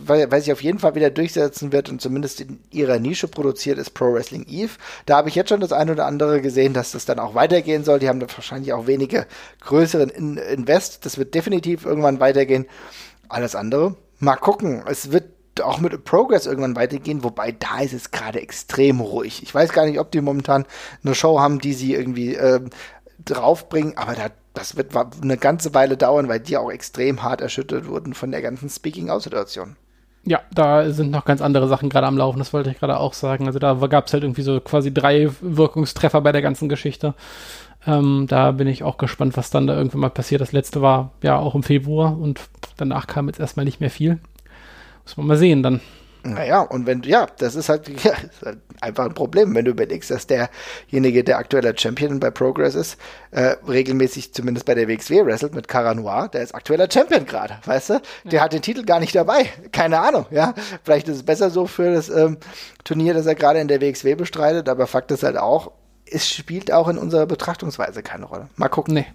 weil, 0.05 0.31
weil 0.31 0.41
sich 0.43 0.53
auf 0.53 0.63
jeden 0.63 0.79
Fall 0.79 0.95
wieder 0.95 1.09
durchsetzen 1.09 1.73
wird 1.73 1.89
und 1.89 2.03
zumindest 2.03 2.43
in 2.43 2.61
ihrer 2.71 2.99
Nische 2.99 3.29
produziert 3.29 3.79
ist 3.79 3.91
Pro 3.95 4.13
Wrestling 4.13 4.45
Eve. 4.47 4.73
Da 5.07 5.17
habe 5.17 5.31
ich 5.31 5.35
jetzt 5.35 5.49
schon 5.49 5.61
das 5.61 5.73
eine 5.73 5.93
oder 5.93 6.05
andere 6.05 6.43
gesehen, 6.43 6.75
dass 6.75 6.93
das 6.93 7.07
dann 7.07 7.19
auch 7.19 7.35
weitergehen 7.35 7.83
soll. 7.83 7.99
Die 7.99 8.09
haben 8.09 8.21
da 8.21 8.27
wahrscheinlich 8.29 8.75
auch 8.75 8.87
wenige 8.87 9.27
größeren 9.61 10.11
in 10.11 10.37
Invest. 10.37 11.07
Das 11.07 11.17
wird 11.17 11.35
definitiv 11.35 11.87
irgendwann 11.87 12.21
weitergehen. 12.21 12.67
Alles 13.29 13.55
andere, 13.55 13.97
mal 14.19 14.37
gucken. 14.37 14.83
Es 14.87 15.13
wird 15.13 15.36
auch 15.61 15.81
mit 15.81 16.05
Progress 16.05 16.47
irgendwann 16.47 16.77
weitergehen, 16.77 17.25
wobei 17.25 17.53
da 17.53 17.81
ist 17.81 17.93
es 17.93 18.11
gerade 18.11 18.41
extrem 18.41 19.01
ruhig. 19.01 19.43
Ich 19.43 19.55
weiß 19.55 19.73
gar 19.73 19.87
nicht, 19.87 19.99
ob 19.99 20.11
die 20.11 20.21
momentan 20.21 20.65
eine 21.05 21.15
Show 21.15 21.41
haben, 21.41 21.59
die 21.59 21.73
sie 21.73 21.95
irgendwie 21.95 22.35
äh, 22.35 22.61
draufbringen, 23.25 23.97
aber 23.97 24.15
da, 24.15 24.29
das 24.55 24.77
wird 24.77 24.93
eine 25.23 25.37
ganze 25.37 25.75
Weile 25.75 25.97
dauern, 25.97 26.29
weil 26.29 26.41
die 26.41 26.57
auch 26.57 26.71
extrem 26.71 27.23
hart 27.23 27.41
erschüttert 27.41 27.87
wurden 27.87 28.15
von 28.15 28.31
der 28.31 28.43
ganzen 28.43 28.69
Speaking-Out-Situation. 28.69 29.77
Ja, 30.25 30.41
da 30.53 30.91
sind 30.91 31.13
noch 31.13 31.25
ganz 31.25 31.41
andere 31.41 31.69
Sachen 31.69 31.89
gerade 31.89 32.09
am 32.09 32.19
Laufen, 32.19 32.41
das 32.41 32.53
wollte 32.53 32.71
ich 32.71 32.81
gerade 32.81 32.99
auch 32.99 33.13
sagen. 33.13 33.47
Also 33.47 33.61
da 33.61 33.75
gab 33.75 34.09
es 34.09 34.13
halt 34.13 34.25
irgendwie 34.25 34.43
so 34.43 34.61
quasi 34.61 34.93
drei 34.93 35.31
Wirkungstreffer 35.41 36.21
bei 36.21 36.33
der 36.33 36.43
ganzen 36.43 36.69
Geschichte. 36.69 37.15
Ähm, 37.87 38.27
da 38.29 38.51
bin 38.51 38.67
ich 38.67 38.83
auch 38.83 38.99
gespannt, 38.99 39.37
was 39.37 39.51
dann 39.51 39.69
da 39.69 39.77
irgendwann 39.77 40.01
mal 40.01 40.11
passiert. 40.11 40.41
Das 40.41 40.51
letzte 40.51 40.83
war 40.83 41.13
ja 41.23 41.39
auch 41.39 41.55
im 41.55 41.63
Februar 41.63 42.19
und 42.19 42.41
danach 42.77 43.07
kam 43.07 43.29
jetzt 43.29 43.39
erstmal 43.39 43.65
nicht 43.65 43.81
mehr 43.81 43.91
viel. 43.91 44.19
Muss 45.07 45.17
man 45.17 45.27
mal 45.27 45.39
sehen 45.39 45.63
dann. 45.63 45.81
Naja, 46.25 46.63
und 46.63 46.87
wenn, 46.87 47.03
ja, 47.03 47.27
das 47.39 47.55
ist 47.55 47.69
halt, 47.69 47.89
ja, 48.05 48.13
ist 48.13 48.43
halt 48.45 48.59
einfach 48.81 49.05
ein 49.05 49.15
Problem, 49.15 49.55
wenn 49.55 49.65
du 49.65 49.71
überlegst, 49.71 50.11
dass 50.11 50.27
derjenige, 50.27 51.23
der 51.23 51.39
aktueller 51.39 51.73
Champion 51.77 52.19
bei 52.19 52.31
Progress 52.31 52.75
ist, 52.75 52.99
äh, 53.31 53.55
regelmäßig 53.69 54.35
zumindest 54.35 54.67
bei 54.67 54.75
der 54.75 54.89
WXW 54.89 55.25
wrestelt 55.25 55.55
mit 55.55 55.69
Cara 55.69 55.95
Noir, 55.95 56.29
der 56.29 56.43
ist 56.43 56.55
aktueller 56.55 56.89
Champion 56.91 57.27
gerade, 57.27 57.59
weißt 57.65 57.91
du? 57.91 58.03
Der 58.25 58.33
ja. 58.33 58.41
hat 58.43 58.53
den 58.53 58.63
Titel 58.63 58.85
gar 58.85 58.99
nicht 58.99 59.15
dabei. 59.15 59.45
Keine 59.73 60.01
Ahnung, 60.01 60.27
ja. 60.31 60.55
Vielleicht 60.83 61.09
ist 61.09 61.17
es 61.17 61.23
besser 61.23 61.51
so 61.51 61.67
für 61.67 61.95
das 61.95 62.09
ähm, 62.09 62.39
Turnier, 62.83 63.15
das 63.15 63.27
er 63.27 63.37
gerade 63.37 63.61
in 63.61 63.69
der 63.69 63.81
WXW 63.81 64.17
bestreitet, 64.17 64.69
aber 64.69 64.89
Fakt 64.89 65.13
ist 65.13 65.23
halt 65.23 65.37
auch, 65.37 65.71
es 66.11 66.29
spielt 66.29 66.73
auch 66.73 66.89
in 66.89 66.99
unserer 66.99 67.27
Betrachtungsweise 67.27 68.03
keine 68.03 68.27
Rolle. 68.27 68.49
Mal 68.57 68.69
gucken. 68.69 68.95
Nee. 68.95 69.07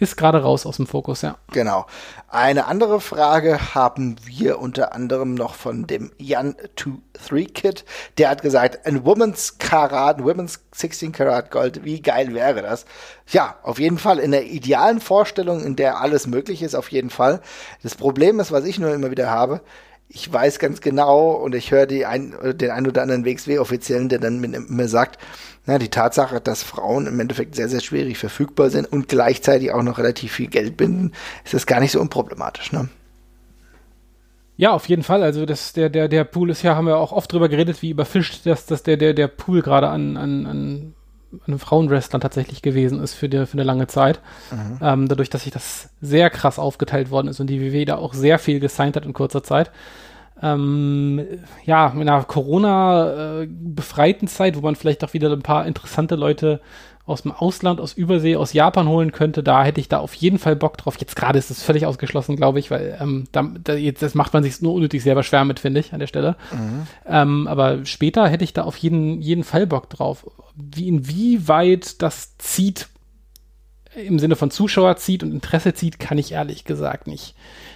Ist 0.00 0.16
gerade 0.16 0.42
raus 0.42 0.64
aus 0.64 0.76
dem 0.76 0.86
Fokus, 0.86 1.22
ja. 1.22 1.38
Genau. 1.52 1.86
Eine 2.28 2.66
andere 2.66 3.00
Frage 3.00 3.74
haben 3.74 4.14
wir 4.24 4.60
unter 4.60 4.94
anderem 4.94 5.34
noch 5.34 5.54
von 5.54 5.88
dem 5.88 6.12
Jan23 6.20 7.52
Kid. 7.52 7.84
Der 8.16 8.30
hat 8.30 8.42
gesagt, 8.42 8.86
ein 8.86 9.04
Women's 9.04 9.58
Karat, 9.58 10.18
ein 10.18 10.24
Women's 10.24 10.60
16 10.72 11.10
Karat 11.10 11.50
Gold, 11.50 11.84
wie 11.84 12.00
geil 12.00 12.32
wäre 12.32 12.62
das? 12.62 12.84
Ja, 13.26 13.56
auf 13.64 13.80
jeden 13.80 13.98
Fall 13.98 14.20
in 14.20 14.30
der 14.30 14.46
idealen 14.46 15.00
Vorstellung, 15.00 15.64
in 15.64 15.74
der 15.74 16.00
alles 16.00 16.28
möglich 16.28 16.62
ist, 16.62 16.76
auf 16.76 16.92
jeden 16.92 17.10
Fall. 17.10 17.40
Das 17.82 17.96
Problem 17.96 18.38
ist, 18.38 18.52
was 18.52 18.64
ich 18.64 18.78
nur 18.78 18.94
immer 18.94 19.10
wieder 19.10 19.30
habe, 19.30 19.62
ich 20.08 20.32
weiß 20.32 20.58
ganz 20.58 20.80
genau 20.80 21.32
und 21.32 21.54
ich 21.54 21.70
höre 21.70 21.86
ein, 22.08 22.34
den 22.42 22.70
ein 22.70 22.86
oder 22.86 23.02
anderen 23.02 23.24
WXW-Offiziellen, 23.26 24.08
der 24.08 24.18
dann 24.18 24.40
mir 24.40 24.88
sagt, 24.88 25.18
na, 25.68 25.78
die 25.78 25.90
Tatsache, 25.90 26.40
dass 26.40 26.62
Frauen 26.62 27.06
im 27.06 27.20
Endeffekt 27.20 27.54
sehr, 27.54 27.68
sehr 27.68 27.80
schwierig 27.80 28.16
verfügbar 28.16 28.70
sind 28.70 28.90
und 28.90 29.06
gleichzeitig 29.06 29.70
auch 29.70 29.82
noch 29.82 29.98
relativ 29.98 30.32
viel 30.32 30.46
Geld 30.46 30.78
binden, 30.78 31.12
ist 31.44 31.52
das 31.52 31.66
gar 31.66 31.78
nicht 31.78 31.92
so 31.92 32.00
unproblematisch, 32.00 32.72
ne? 32.72 32.88
Ja, 34.56 34.72
auf 34.72 34.88
jeden 34.88 35.02
Fall. 35.02 35.22
Also 35.22 35.44
das, 35.44 35.74
der, 35.74 35.90
der, 35.90 36.08
der 36.08 36.24
Pool 36.24 36.48
ist 36.48 36.62
ja, 36.62 36.74
haben 36.74 36.86
wir 36.86 36.96
auch 36.96 37.12
oft 37.12 37.30
drüber 37.30 37.50
geredet, 37.50 37.82
wie 37.82 37.90
überfischt, 37.90 38.46
dass, 38.46 38.64
dass 38.64 38.82
der, 38.82 38.96
der, 38.96 39.12
der 39.12 39.28
Pool 39.28 39.60
gerade 39.60 39.90
an, 39.90 40.16
an, 40.16 40.46
an, 40.46 40.94
an 41.46 41.58
Frauenwrestlern 41.58 42.22
tatsächlich 42.22 42.62
gewesen 42.62 43.02
ist 43.02 43.12
für, 43.12 43.28
die, 43.28 43.44
für 43.44 43.52
eine 43.52 43.62
lange 43.62 43.88
Zeit. 43.88 44.20
Mhm. 44.50 44.78
Ähm, 44.80 45.08
dadurch, 45.08 45.28
dass 45.28 45.42
sich 45.42 45.52
das 45.52 45.90
sehr 46.00 46.30
krass 46.30 46.58
aufgeteilt 46.58 47.10
worden 47.10 47.28
ist 47.28 47.40
und 47.40 47.48
die 47.48 47.60
WW 47.60 47.84
da 47.84 47.96
auch 47.96 48.14
sehr 48.14 48.38
viel 48.38 48.58
gesigned 48.58 48.96
hat 48.96 49.04
in 49.04 49.12
kurzer 49.12 49.42
Zeit. 49.42 49.70
Ähm, 50.42 51.20
ja, 51.64 51.88
in 51.88 52.02
einer 52.02 52.22
Corona-befreiten 52.24 54.28
äh, 54.28 54.30
Zeit, 54.30 54.56
wo 54.56 54.60
man 54.60 54.76
vielleicht 54.76 55.02
auch 55.04 55.12
wieder 55.12 55.32
ein 55.32 55.42
paar 55.42 55.66
interessante 55.66 56.14
Leute 56.14 56.60
aus 57.08 57.22
dem 57.22 57.32
Ausland, 57.32 57.80
aus 57.80 57.94
Übersee, 57.94 58.36
aus 58.36 58.52
Japan 58.52 58.86
holen 58.86 59.12
könnte, 59.12 59.42
da 59.42 59.64
hätte 59.64 59.80
ich 59.80 59.88
da 59.88 59.98
auf 59.98 60.12
jeden 60.12 60.38
Fall 60.38 60.56
Bock 60.56 60.76
drauf. 60.76 60.96
Jetzt 60.98 61.16
gerade 61.16 61.38
ist 61.38 61.50
es 61.50 61.62
völlig 61.62 61.86
ausgeschlossen, 61.86 62.36
glaube 62.36 62.58
ich, 62.58 62.70
weil 62.70 62.98
ähm, 63.00 63.24
da, 63.32 63.50
da 63.64 63.74
jetzt 63.74 64.02
das 64.02 64.14
macht 64.14 64.34
man 64.34 64.42
sich 64.42 64.60
nur 64.60 64.74
unnötig 64.74 65.02
selber 65.02 65.22
schwer 65.22 65.46
mit, 65.46 65.58
finde 65.58 65.80
ich, 65.80 65.94
an 65.94 66.00
der 66.00 66.06
Stelle. 66.06 66.36
Mhm. 66.52 66.86
Ähm, 67.06 67.46
aber 67.46 67.86
später 67.86 68.28
hätte 68.28 68.44
ich 68.44 68.52
da 68.52 68.62
auf 68.62 68.76
jeden, 68.76 69.22
jeden 69.22 69.42
Fall 69.42 69.66
Bock 69.66 69.88
drauf. 69.88 70.26
Wie, 70.54 70.86
inwieweit 70.86 72.02
das 72.02 72.36
zieht, 72.36 72.88
im 74.06 74.18
Sinne 74.18 74.36
von 74.36 74.50
Zuschauer 74.50 74.96
zieht 74.96 75.22
und 75.22 75.32
Interesse 75.32 75.74
zieht, 75.74 75.98
kann 75.98 76.18
ich 76.18 76.32
ehrlich 76.32 76.64
gesagt 76.64 77.06
nicht, 77.06 77.34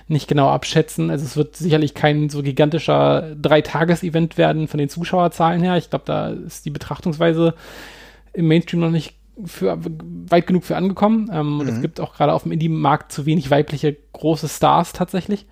nicht 0.09 0.29
genau 0.29 0.49
abschätzen. 0.49 1.11
Also 1.11 1.25
es 1.25 1.37
wird 1.37 1.57
sicherlich 1.57 1.95
kein 1.95 2.29
so 2.29 2.43
gigantischer 2.43 3.35
Dreitages-Event 3.35 4.39
werden 4.39 4.69
von 4.69 4.79
den 4.79 4.89
Zuschauerzahlen 4.89 5.63
her. 5.63 5.77
Ich 5.77 5.91
glaube, 5.91 6.05
da 6.07 6.31
ist 6.31 6.65
die 6.65 6.71
Betrachtungsweise 6.71 7.55
im 8.33 8.49
Mainstream 8.49 8.81
noch 8.81 8.91
nicht 8.91 9.15
für, 9.45 9.79
weit 9.81 10.47
genug 10.47 10.65
für 10.65 10.77
angekommen. 10.77 11.31
Ähm, 11.33 11.55
mhm. 11.55 11.61
Und 11.61 11.69
es 11.69 11.77
mhm. 11.77 11.83
gibt 11.83 12.01
auch 12.01 12.15
gerade 12.15 12.33
auf 12.33 12.43
dem 12.45 12.53
Indie-Markt 12.53 13.13
zu 13.13 13.27
wenig 13.27 13.51
weibliche 13.51 13.97
große 14.13 14.49
Stars 14.49 14.93
tatsächlich. 14.93 15.47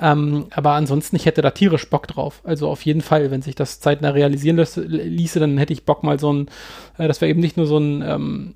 Ähm, 0.00 0.46
aber 0.50 0.72
ansonsten, 0.72 1.16
ich 1.16 1.26
hätte 1.26 1.42
da 1.42 1.50
tierisch 1.50 1.90
Bock 1.90 2.06
drauf. 2.06 2.40
Also 2.44 2.68
auf 2.68 2.82
jeden 2.82 3.00
Fall, 3.00 3.30
wenn 3.30 3.42
sich 3.42 3.56
das 3.56 3.80
zeitnah 3.80 4.10
realisieren 4.10 4.56
ließe, 4.56 4.82
ließe 4.82 5.40
dann 5.40 5.58
hätte 5.58 5.72
ich 5.72 5.84
Bock 5.84 6.04
mal 6.04 6.18
so 6.20 6.32
ein, 6.32 6.48
äh, 6.98 7.08
dass 7.08 7.20
wir 7.20 7.28
eben 7.28 7.40
nicht 7.40 7.56
nur 7.56 7.66
so 7.66 7.78
ein 7.78 8.02
ähm, 8.02 8.54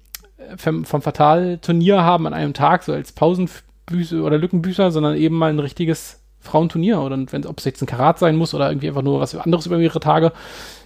vom, 0.56 0.84
Fatal-Turnier 0.84 2.02
haben 2.02 2.26
an 2.26 2.34
einem 2.34 2.54
Tag, 2.54 2.82
so 2.82 2.92
als 2.92 3.12
Pausenbüße 3.12 4.20
oder 4.22 4.38
Lückenbüßer, 4.38 4.90
sondern 4.90 5.16
eben 5.16 5.36
mal 5.36 5.50
ein 5.50 5.58
richtiges 5.58 6.20
Frauenturnier 6.40 7.00
oder 7.00 7.16
wenn 7.30 7.46
ob 7.46 7.58
es 7.58 7.64
jetzt 7.64 7.82
ein 7.82 7.86
Karat 7.86 8.18
sein 8.18 8.36
muss 8.36 8.52
oder 8.52 8.68
irgendwie 8.68 8.88
einfach 8.88 9.02
nur 9.02 9.20
was 9.20 9.34
anderes 9.36 9.66
über 9.66 9.78
mehrere 9.78 10.00
Tage, 10.00 10.32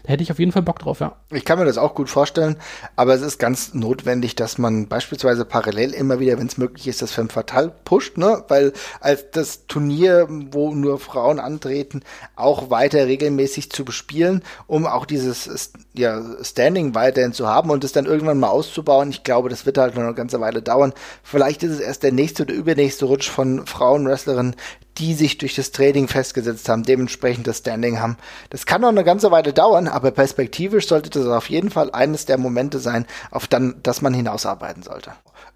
da 0.07 0.13
hätte 0.13 0.23
ich 0.23 0.31
auf 0.31 0.39
jeden 0.39 0.53
Fall 0.53 0.63
Bock 0.63 0.79
drauf, 0.79 1.01
ja. 1.01 1.17
Ich 1.33 1.45
kann 1.45 1.59
mir 1.59 1.65
das 1.65 1.79
auch 1.79 1.97
gut 1.97 2.09
vorstellen, 2.09 2.57
aber 2.95 3.15
es 3.15 3.23
ist 3.23 3.39
ganz 3.39 3.75
notwendig, 3.75 4.37
dass 4.37 4.57
man 4.57 4.87
beispielsweise 4.87 5.45
parallel 5.45 5.93
immer 5.93 6.21
wieder, 6.21 6.39
wenn 6.39 6.47
es 6.47 6.59
möglich 6.59 6.87
ist, 6.87 7.03
das 7.03 7.11
Femme 7.11 7.29
Fatale 7.29 7.73
pusht, 7.85 8.17
ne? 8.17 8.45
Weil 8.47 8.73
als 9.01 9.33
das 9.33 9.67
Turnier, 9.67 10.29
wo 10.53 10.73
nur 10.73 11.01
Frauen 11.01 11.41
antreten, 11.41 12.03
auch 12.37 12.71
weiter 12.71 13.07
regelmäßig 13.07 13.73
zu 13.73 13.85
bespielen, 13.85 14.45
um 14.69 14.87
auch 14.87 15.07
dieses 15.07 15.73
ja, 15.95 16.23
Standing 16.41 16.95
weiterhin 16.95 17.33
zu 17.33 17.49
haben 17.49 17.71
und 17.71 17.83
es 17.83 17.91
dann 17.91 18.07
irgendwann 18.07 18.39
mal 18.39 18.51
auszubauen. 18.51 19.11
Ich 19.11 19.25
glaube, 19.25 19.49
das 19.49 19.67
wird 19.67 19.77
halt 19.77 19.97
noch 19.97 20.05
eine 20.05 20.15
ganze 20.15 20.41
Weile 20.41 20.63
dauern. 20.63 20.93
Vielleicht 21.25 21.65
ist 21.65 21.73
es 21.73 21.81
erst 21.81 22.05
der 22.05 22.13
nächste 22.13 22.45
oder 22.45 22.55
übernächste 22.55 23.07
Rutsch 23.07 23.29
von 23.29 23.67
Frauenwrestlerinnen, 23.67 24.55
die 24.99 25.15
sich 25.15 25.39
durch 25.39 25.55
das 25.55 25.73
Training 25.73 26.09
festgesetzt 26.09 26.69
haben, 26.69 26.83
dementsprechend 26.83 27.47
das 27.47 27.59
Standing 27.59 28.01
haben. 28.01 28.17
Das 28.51 28.67
kann 28.67 28.81
noch 28.81 28.89
eine 28.89 29.05
ganze 29.05 29.31
Weile 29.31 29.53
dauern, 29.53 29.89
aber 29.97 30.11
perspektivisch 30.11 30.89
sollte 30.89 31.09
das 31.09 31.27
auf 31.27 31.49
jeden 31.49 31.71
Fall 31.71 31.91
eines 31.91 32.27
der 32.27 32.37
Momente 32.37 32.81
sein, 32.81 33.07
auf 33.31 33.47
dann, 33.47 33.77
dass 33.83 34.03
man 34.03 34.13
hinausarbeiten 34.13 34.83
sollte. 34.83 35.13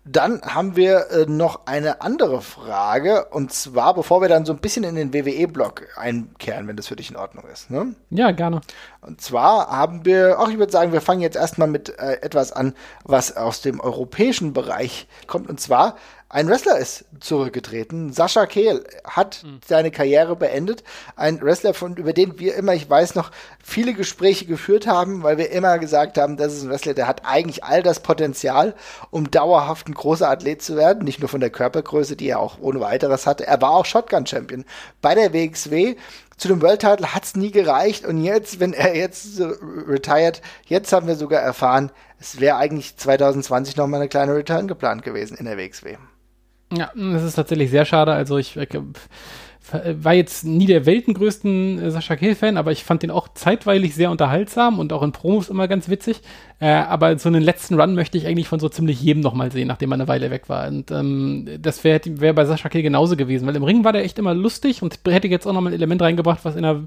Dann 0.06 0.40
haben 0.40 0.76
wir 0.76 1.10
äh, 1.10 1.26
noch 1.26 1.66
eine 1.66 2.00
andere 2.00 2.40
Frage 2.40 3.26
und 3.26 3.52
zwar, 3.52 3.92
bevor 3.92 4.22
wir 4.22 4.30
dann 4.30 4.46
so 4.46 4.54
ein 4.54 4.58
bisschen 4.58 4.84
in 4.84 4.94
den 4.94 5.12
WWE-Block 5.12 5.88
einkehren, 5.94 6.68
wenn 6.68 6.76
das 6.76 6.88
für 6.88 6.96
dich 6.96 7.10
in 7.10 7.18
Ordnung 7.18 7.44
ist. 7.52 7.70
Ne? 7.70 7.94
Ja, 8.08 8.30
gerne. 8.30 8.62
Und 9.02 9.20
zwar 9.20 9.68
haben 9.68 10.06
wir, 10.06 10.40
auch 10.40 10.48
ich 10.48 10.56
würde 10.56 10.72
sagen, 10.72 10.94
wir 10.94 11.02
fangen 11.02 11.20
jetzt 11.20 11.36
erstmal 11.36 11.68
mit 11.68 11.98
äh, 11.98 12.22
etwas 12.22 12.50
an, 12.50 12.72
was 13.04 13.36
aus 13.36 13.60
dem 13.60 13.78
europäischen 13.78 14.54
Bereich 14.54 15.06
kommt. 15.26 15.50
Und 15.50 15.60
zwar 15.60 15.96
ein 16.32 16.48
Wrestler 16.48 16.78
ist 16.78 17.06
zurückgetreten. 17.18 18.12
Sascha 18.12 18.46
Kehl 18.46 18.84
hat 19.02 19.42
mhm. 19.42 19.58
seine 19.66 19.90
Karriere 19.90 20.36
beendet. 20.36 20.84
Ein 21.16 21.42
Wrestler, 21.42 21.74
von, 21.74 21.96
über 21.96 22.12
den 22.12 22.38
wir 22.38 22.54
immer, 22.54 22.72
ich 22.72 22.88
weiß 22.88 23.16
noch, 23.16 23.32
viele 23.60 23.94
Gespräche 23.94 24.46
geführt 24.46 24.86
haben, 24.86 25.24
weil 25.24 25.38
wir 25.38 25.50
immer 25.50 25.80
gesagt 25.80 26.18
haben, 26.18 26.36
das 26.36 26.54
ist 26.54 26.62
ein 26.62 26.70
Wrestler, 26.70 26.94
der 26.94 27.08
hat 27.08 27.22
eigentlich 27.24 27.64
all 27.64 27.82
das 27.82 27.98
Potenzial, 27.98 28.76
um 29.10 29.32
dauerhaft 29.32 29.88
ein 29.88 29.94
großer 29.94 30.30
Athlet 30.30 30.62
zu 30.62 30.76
werden. 30.76 31.02
Nicht 31.02 31.18
nur 31.18 31.28
von 31.28 31.40
der 31.40 31.50
Körpergröße, 31.50 32.14
die 32.14 32.28
er 32.28 32.38
auch 32.38 32.58
ohne 32.60 32.80
weiteres 32.80 33.26
hatte. 33.26 33.48
Er 33.48 33.60
war 33.60 33.72
auch 33.72 33.84
Shotgun-Champion 33.84 34.64
bei 35.02 35.16
der 35.16 35.32
WXW 35.32 35.96
zu 36.36 36.48
dem 36.48 36.62
World 36.62 36.80
Title 36.80 37.12
hat 37.14 37.24
es 37.24 37.36
nie 37.36 37.50
gereicht 37.50 38.06
und 38.06 38.24
jetzt, 38.24 38.60
wenn 38.60 38.72
er 38.72 38.96
jetzt 38.96 39.36
so 39.36 39.52
retired, 39.86 40.40
jetzt 40.64 40.90
haben 40.90 41.06
wir 41.06 41.16
sogar 41.16 41.42
erfahren, 41.42 41.92
es 42.18 42.40
wäre 42.40 42.56
eigentlich 42.56 42.96
2020 42.96 43.76
noch 43.76 43.86
mal 43.86 43.98
eine 43.98 44.08
kleine 44.08 44.34
Return 44.34 44.66
geplant 44.66 45.02
gewesen 45.02 45.36
in 45.36 45.44
der 45.44 45.58
WXW. 45.58 45.98
Ja, 46.72 46.90
das 46.94 47.24
ist 47.24 47.34
tatsächlich 47.34 47.70
sehr 47.70 47.84
schade. 47.84 48.12
Also 48.12 48.38
ich, 48.38 48.56
ich 48.56 48.68
war 49.72 50.14
jetzt 50.14 50.44
nie 50.44 50.66
der 50.66 50.86
weltengrößten 50.86 51.78
äh, 51.78 51.90
Sascha 51.90 52.16
Kehl-Fan, 52.16 52.56
aber 52.56 52.72
ich 52.72 52.84
fand 52.84 53.02
den 53.02 53.10
auch 53.10 53.28
zeitweilig 53.34 53.94
sehr 53.94 54.10
unterhaltsam 54.10 54.78
und 54.78 54.92
auch 54.92 55.02
in 55.02 55.12
Promos 55.12 55.48
immer 55.48 55.68
ganz 55.68 55.88
witzig. 55.88 56.20
Äh, 56.62 56.72
aber 56.72 57.18
so 57.18 57.30
einen 57.30 57.42
letzten 57.42 57.80
Run 57.80 57.94
möchte 57.94 58.18
ich 58.18 58.26
eigentlich 58.26 58.46
von 58.46 58.60
so 58.60 58.68
ziemlich 58.68 59.00
jedem 59.00 59.22
nochmal 59.22 59.50
sehen, 59.50 59.66
nachdem 59.66 59.92
er 59.92 59.94
eine 59.94 60.08
Weile 60.08 60.30
weg 60.30 60.50
war. 60.50 60.68
Und 60.68 60.90
ähm, 60.90 61.48
das 61.58 61.82
wäre 61.84 62.02
wär 62.04 62.34
bei 62.34 62.44
Sascha 62.44 62.68
Kehl 62.68 62.82
genauso 62.82 63.16
gewesen, 63.16 63.46
weil 63.46 63.56
im 63.56 63.62
Ring 63.62 63.82
war 63.82 63.94
der 63.94 64.04
echt 64.04 64.18
immer 64.18 64.34
lustig 64.34 64.82
und 64.82 64.98
hätte 65.06 65.28
jetzt 65.28 65.46
auch 65.46 65.54
nochmal 65.54 65.72
ein 65.72 65.76
Element 65.76 66.02
reingebracht, 66.02 66.40
was 66.42 66.56
in 66.56 66.62
der 66.62 66.82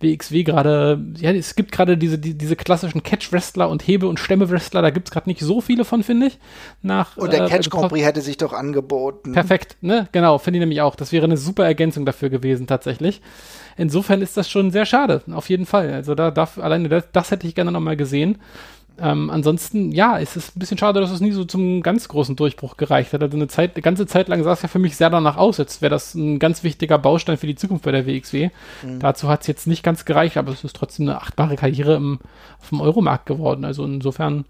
WXW 0.00 0.42
gerade, 0.42 1.00
ja, 1.18 1.30
es 1.30 1.54
gibt 1.54 1.70
gerade 1.70 1.96
diese, 1.96 2.18
die, 2.18 2.36
diese 2.36 2.56
klassischen 2.56 3.04
Catch-Wrestler 3.04 3.68
und 3.68 3.86
Hebe- 3.86 4.08
und 4.08 4.18
Stämme-Wrestler, 4.18 4.82
da 4.82 4.90
gibt 4.90 5.06
es 5.06 5.12
gerade 5.12 5.28
nicht 5.28 5.40
so 5.40 5.60
viele 5.60 5.84
von, 5.84 6.02
finde 6.02 6.26
ich. 6.26 6.38
Nach, 6.82 7.16
und 7.16 7.32
der 7.32 7.44
äh, 7.44 7.48
Catch 7.48 7.70
Grand 7.70 7.90
Prix 7.90 8.04
hätte 8.04 8.22
sich 8.22 8.38
doch 8.38 8.52
angeboten. 8.52 9.34
Perfekt, 9.34 9.76
ne? 9.82 10.08
Genau, 10.10 10.38
finde 10.38 10.58
ich 10.58 10.62
nämlich 10.62 10.80
auch. 10.80 10.96
Das 10.96 11.12
wäre 11.12 11.26
eine 11.26 11.36
super 11.36 11.64
Ergänzung 11.64 12.04
dafür 12.04 12.28
gewesen, 12.28 12.66
tatsächlich. 12.66 13.20
Insofern 13.76 14.20
ist 14.20 14.36
das 14.36 14.50
schon 14.50 14.72
sehr 14.72 14.84
schade, 14.84 15.22
auf 15.30 15.48
jeden 15.48 15.66
Fall. 15.66 15.92
Also 15.92 16.16
da 16.16 16.32
darf, 16.32 16.58
alleine 16.58 16.88
das, 16.88 17.04
das 17.12 17.30
hätte 17.30 17.46
ich 17.46 17.54
gerne 17.54 17.70
nochmal 17.70 17.96
gesehen. 17.96 18.38
Ähm, 19.00 19.30
ansonsten, 19.30 19.90
ja, 19.92 20.18
es 20.18 20.36
ist 20.36 20.56
ein 20.56 20.60
bisschen 20.60 20.78
schade, 20.78 21.00
dass 21.00 21.10
es 21.10 21.20
nie 21.20 21.32
so 21.32 21.44
zum 21.44 21.82
ganz 21.82 22.08
großen 22.08 22.36
Durchbruch 22.36 22.76
gereicht 22.76 23.12
hat. 23.12 23.22
Also 23.22 23.36
eine 23.36 23.48
Zeit, 23.48 23.74
eine 23.74 23.82
ganze 23.82 24.06
Zeit 24.06 24.28
lang 24.28 24.42
sah 24.44 24.52
es 24.52 24.62
ja 24.62 24.68
für 24.68 24.78
mich 24.78 24.96
sehr 24.96 25.10
danach 25.10 25.36
aus, 25.36 25.58
als 25.58 25.80
wäre 25.80 25.90
das 25.90 26.14
ein 26.14 26.38
ganz 26.38 26.62
wichtiger 26.62 26.98
Baustein 26.98 27.36
für 27.36 27.46
die 27.46 27.54
Zukunft 27.54 27.84
bei 27.84 27.92
der 27.92 28.06
WXW. 28.06 28.50
Mhm. 28.82 29.00
Dazu 29.00 29.28
hat 29.28 29.42
es 29.42 29.46
jetzt 29.46 29.66
nicht 29.66 29.82
ganz 29.82 30.04
gereicht, 30.04 30.36
aber 30.36 30.52
es 30.52 30.62
ist 30.62 30.76
trotzdem 30.76 31.08
eine 31.08 31.20
achtbare 31.20 31.56
Karriere 31.56 31.94
im, 31.96 32.20
auf 32.60 32.68
dem 32.68 32.80
Euromarkt 32.80 33.26
geworden. 33.26 33.64
Also 33.64 33.84
insofern, 33.84 34.44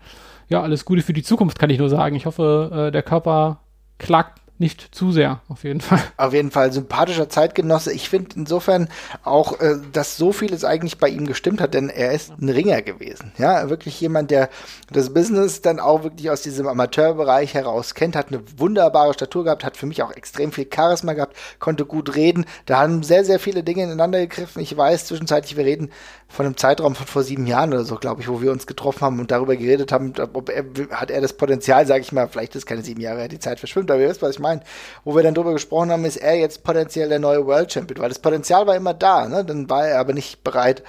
ja, 0.49 0.63
alles 0.63 0.85
Gute 0.85 1.03
für 1.03 1.13
die 1.13 1.23
Zukunft, 1.23 1.59
kann 1.59 1.71
ich 1.71 1.79
nur 1.79 1.89
sagen. 1.89 2.17
Ich 2.17 2.27
hoffe, 2.27 2.89
äh, 2.89 2.91
der 2.91 3.03
Körper 3.03 3.61
klagt 3.99 4.42
nicht 4.63 4.95
zu 4.95 5.13
sehr, 5.13 5.41
auf 5.49 5.65
jeden 5.65 5.81
Fall. 5.81 5.99
Auf 6.17 6.33
jeden 6.33 6.51
Fall 6.51 6.73
sympathischer 6.73 7.29
Zeitgenosse. 7.29 7.93
Ich 7.93 8.09
finde 8.09 8.31
insofern 8.37 8.89
auch, 9.25 9.61
äh, 9.61 9.77
dass 9.93 10.17
so 10.17 10.33
vieles 10.33 10.65
eigentlich 10.65 10.99
bei 10.99 11.09
ihm 11.09 11.27
gestimmt 11.27 11.61
hat, 11.61 11.75
denn 11.75 11.89
er 11.89 12.13
ist 12.13 12.31
ein 12.41 12.49
Ringer 12.49 12.81
gewesen. 12.81 13.33
Ja, 13.39 13.69
wirklich 13.69 14.01
jemand, 14.01 14.31
der 14.31 14.49
das 14.91 15.13
Business 15.13 15.61
dann 15.61 15.81
auch 15.81 16.05
wirklich 16.05 16.31
aus 16.31 16.43
diesem 16.43 16.69
Amateurbereich 16.69 17.55
heraus 17.55 17.95
kennt, 17.95 18.15
hat 18.15 18.29
eine 18.29 18.41
wunderbare 18.57 19.13
Statur 19.13 19.45
gehabt, 19.45 19.65
hat 19.65 19.77
für 19.77 19.87
mich 19.87 20.03
auch 20.03 20.13
extrem 20.13 20.53
viel 20.53 20.69
Charisma 20.73 21.13
gehabt, 21.13 21.37
konnte 21.59 21.85
gut 21.85 22.15
reden. 22.15 22.47
Da 22.67 22.79
haben 22.79 23.03
sehr, 23.03 23.25
sehr 23.25 23.41
viele 23.41 23.65
Dinge 23.65 23.83
ineinander 23.83 24.21
gegriffen. 24.21 24.63
Ich 24.63 24.77
weiß 24.77 25.07
zwischenzeitlich, 25.07 25.57
wir 25.57 25.65
reden 25.65 25.91
von 26.29 26.47
einem 26.47 26.57
Zeitraum 26.57 26.95
von 26.95 27.07
vor 27.07 27.23
sieben 27.25 27.47
Jahren 27.47 27.75
oder 27.75 27.85
so, 27.85 27.97
glaube 27.97 28.23
ich, 28.23 28.29
wo 28.29 28.41
wir 28.41 28.53
uns 28.53 28.67
getroffen 28.67 29.03
haben 29.03 29.21
und 29.21 29.31
darüber 29.31 29.55
geredet 29.55 29.93
haben, 29.93 30.15
ob 30.19 30.49
er, 30.49 30.65
hat 30.93 31.11
er 31.11 31.21
das 31.21 31.35
Potenzial, 31.35 31.87
sage 31.87 32.01
ich 32.01 32.13
mal, 32.13 32.29
vielleicht 32.29 32.55
ist 32.57 32.65
keine 32.65 32.83
sieben 32.83 33.01
Jahre, 33.01 33.29
die 33.29 33.39
Zeit 33.39 33.59
verschwimmt, 33.59 33.91
aber 33.91 34.01
ihr 34.01 34.09
wisst, 34.09 34.23
was 34.23 34.31
ich 34.31 34.39
meine 34.39 34.52
meine, 34.53 34.63
wo 35.05 35.15
wir 35.15 35.23
dann 35.23 35.35
drüber 35.35 35.53
gesprochen 35.53 35.91
haben, 35.91 36.05
ist 36.05 36.17
er 36.17 36.37
jetzt 36.37 36.65
potenziell 36.65 37.09
der 37.09 37.19
neue 37.19 37.47
World 37.47 37.73
Champion, 37.73 38.01
weil 38.01 38.09
das 38.09 38.19
Potenzial 38.19 38.67
war 38.67 38.77
immer 38.77 38.95
da, 38.95 39.29
ne? 39.29 39.45
Dann 39.45 39.69
war 39.69 39.87
er 39.87 39.99
aber 39.99 40.13
nicht 40.13 40.45
bereit, 40.45 40.83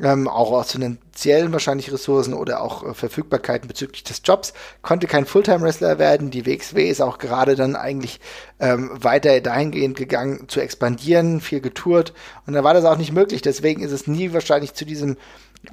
ähm, 0.00 0.26
auch 0.26 0.50
aus 0.52 0.72
finanziellen 0.72 1.52
wahrscheinlich 1.52 1.92
Ressourcen 1.92 2.32
oder 2.32 2.62
auch 2.62 2.82
äh, 2.82 2.94
Verfügbarkeiten 2.94 3.68
bezüglich 3.68 4.02
des 4.04 4.22
Jobs, 4.24 4.54
konnte 4.80 5.06
kein 5.06 5.26
Fulltime-Wrestler 5.26 5.98
werden. 5.98 6.30
Die 6.30 6.46
WXW 6.46 6.88
ist 6.88 7.02
auch 7.02 7.18
gerade 7.18 7.56
dann 7.56 7.76
eigentlich 7.76 8.20
ähm, 8.58 8.90
weiter 8.94 9.40
dahingehend 9.40 9.96
gegangen, 9.96 10.48
zu 10.48 10.60
expandieren, 10.60 11.40
viel 11.40 11.60
getourt. 11.60 12.14
Und 12.46 12.54
da 12.54 12.64
war 12.64 12.74
das 12.74 12.84
auch 12.84 12.96
nicht 12.96 13.12
möglich. 13.12 13.42
Deswegen 13.42 13.82
ist 13.82 13.92
es 13.92 14.06
nie 14.06 14.32
wahrscheinlich 14.32 14.72
zu 14.74 14.86
diesem 14.86 15.16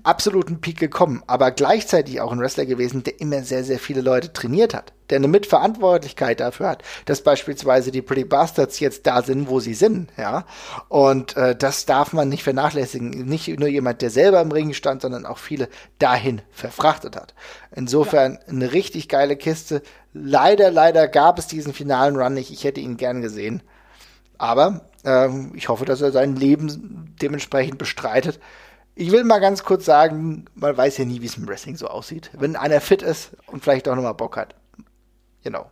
absoluten 0.04 0.62
Peak 0.62 0.78
gekommen, 0.80 1.24
aber 1.26 1.52
gleichzeitig 1.52 2.22
auch 2.22 2.32
ein 2.32 2.40
Wrestler 2.40 2.66
gewesen, 2.66 3.04
der 3.04 3.20
immer 3.20 3.42
sehr, 3.44 3.64
sehr 3.64 3.80
viele 3.80 4.02
Leute 4.02 4.32
trainiert 4.32 4.74
hat, 4.76 4.94
der 5.10 5.18
eine 5.18 5.28
Mitverantwortlichkeit 5.28 6.40
dafür 6.40 6.70
hat, 6.70 6.84
dass 7.06 7.24
beispielsweise 7.24 7.90
die 7.92 8.04
Pretty 8.04 8.24
Bastards 8.24 8.80
jetzt 8.80 9.08
da 9.08 9.24
sind, 9.24 9.50
wo 9.50 9.60
sie 9.60 9.74
sind, 9.74 10.12
ja. 10.16 10.46
Und 10.90 11.36
äh, 11.38 11.56
das 11.56 11.88
darf 11.88 12.14
man 12.14 12.30
nicht 12.30 12.44
vernachlässigen. 12.44 13.10
Nicht 13.10 13.48
nur 13.60 13.68
jemand, 13.68 14.02
der 14.02 14.12
selber 14.12 14.42
im 14.42 14.52
Ring 14.52 14.74
stand, 14.74 15.02
sondern 15.02 15.26
auch 15.26 15.40
viele 15.40 15.70
dahin 15.98 16.42
verfrachtet 16.52 17.16
hat. 17.16 17.34
Insofern 17.76 18.34
ja. 18.34 18.40
eine 18.48 18.72
richtig 18.74 19.10
geile 19.10 19.36
Kiste. 19.38 19.82
Leider, 20.14 20.70
leider 20.70 21.08
gab 21.08 21.40
es 21.40 21.48
diesen 21.48 21.74
finalen 21.74 22.16
Run 22.16 22.36
nicht. 22.36 22.52
Ich 22.52 22.64
hätte 22.64 22.80
ihn 22.80 22.98
gern 22.98 23.22
gesehen. 23.22 23.64
Aber 24.38 24.82
ähm, 25.04 25.52
ich 25.56 25.68
hoffe, 25.68 25.86
dass 25.86 26.02
er 26.02 26.12
sein 26.12 26.36
Leben 26.36 27.16
dementsprechend 27.22 27.78
bestreitet. 27.78 28.40
Ich 29.02 29.14
will 29.14 29.24
mal 29.24 29.40
ganz 29.40 29.64
kurz 29.64 29.86
sagen, 29.86 30.44
man 30.56 30.76
weiß 30.76 30.98
ja 30.98 31.06
nie, 31.06 31.22
wie 31.22 31.26
es 31.26 31.38
im 31.38 31.48
Wrestling 31.48 31.78
so 31.78 31.88
aussieht. 31.88 32.32
Wenn 32.34 32.58
einer 32.58 32.82
fit 32.82 33.02
ist 33.02 33.32
und 33.48 33.64
vielleicht 33.64 33.88
auch 33.88 33.96
nochmal 33.96 34.14
Bock 34.14 34.36
hat. 34.36 34.56
Genau. 35.42 35.72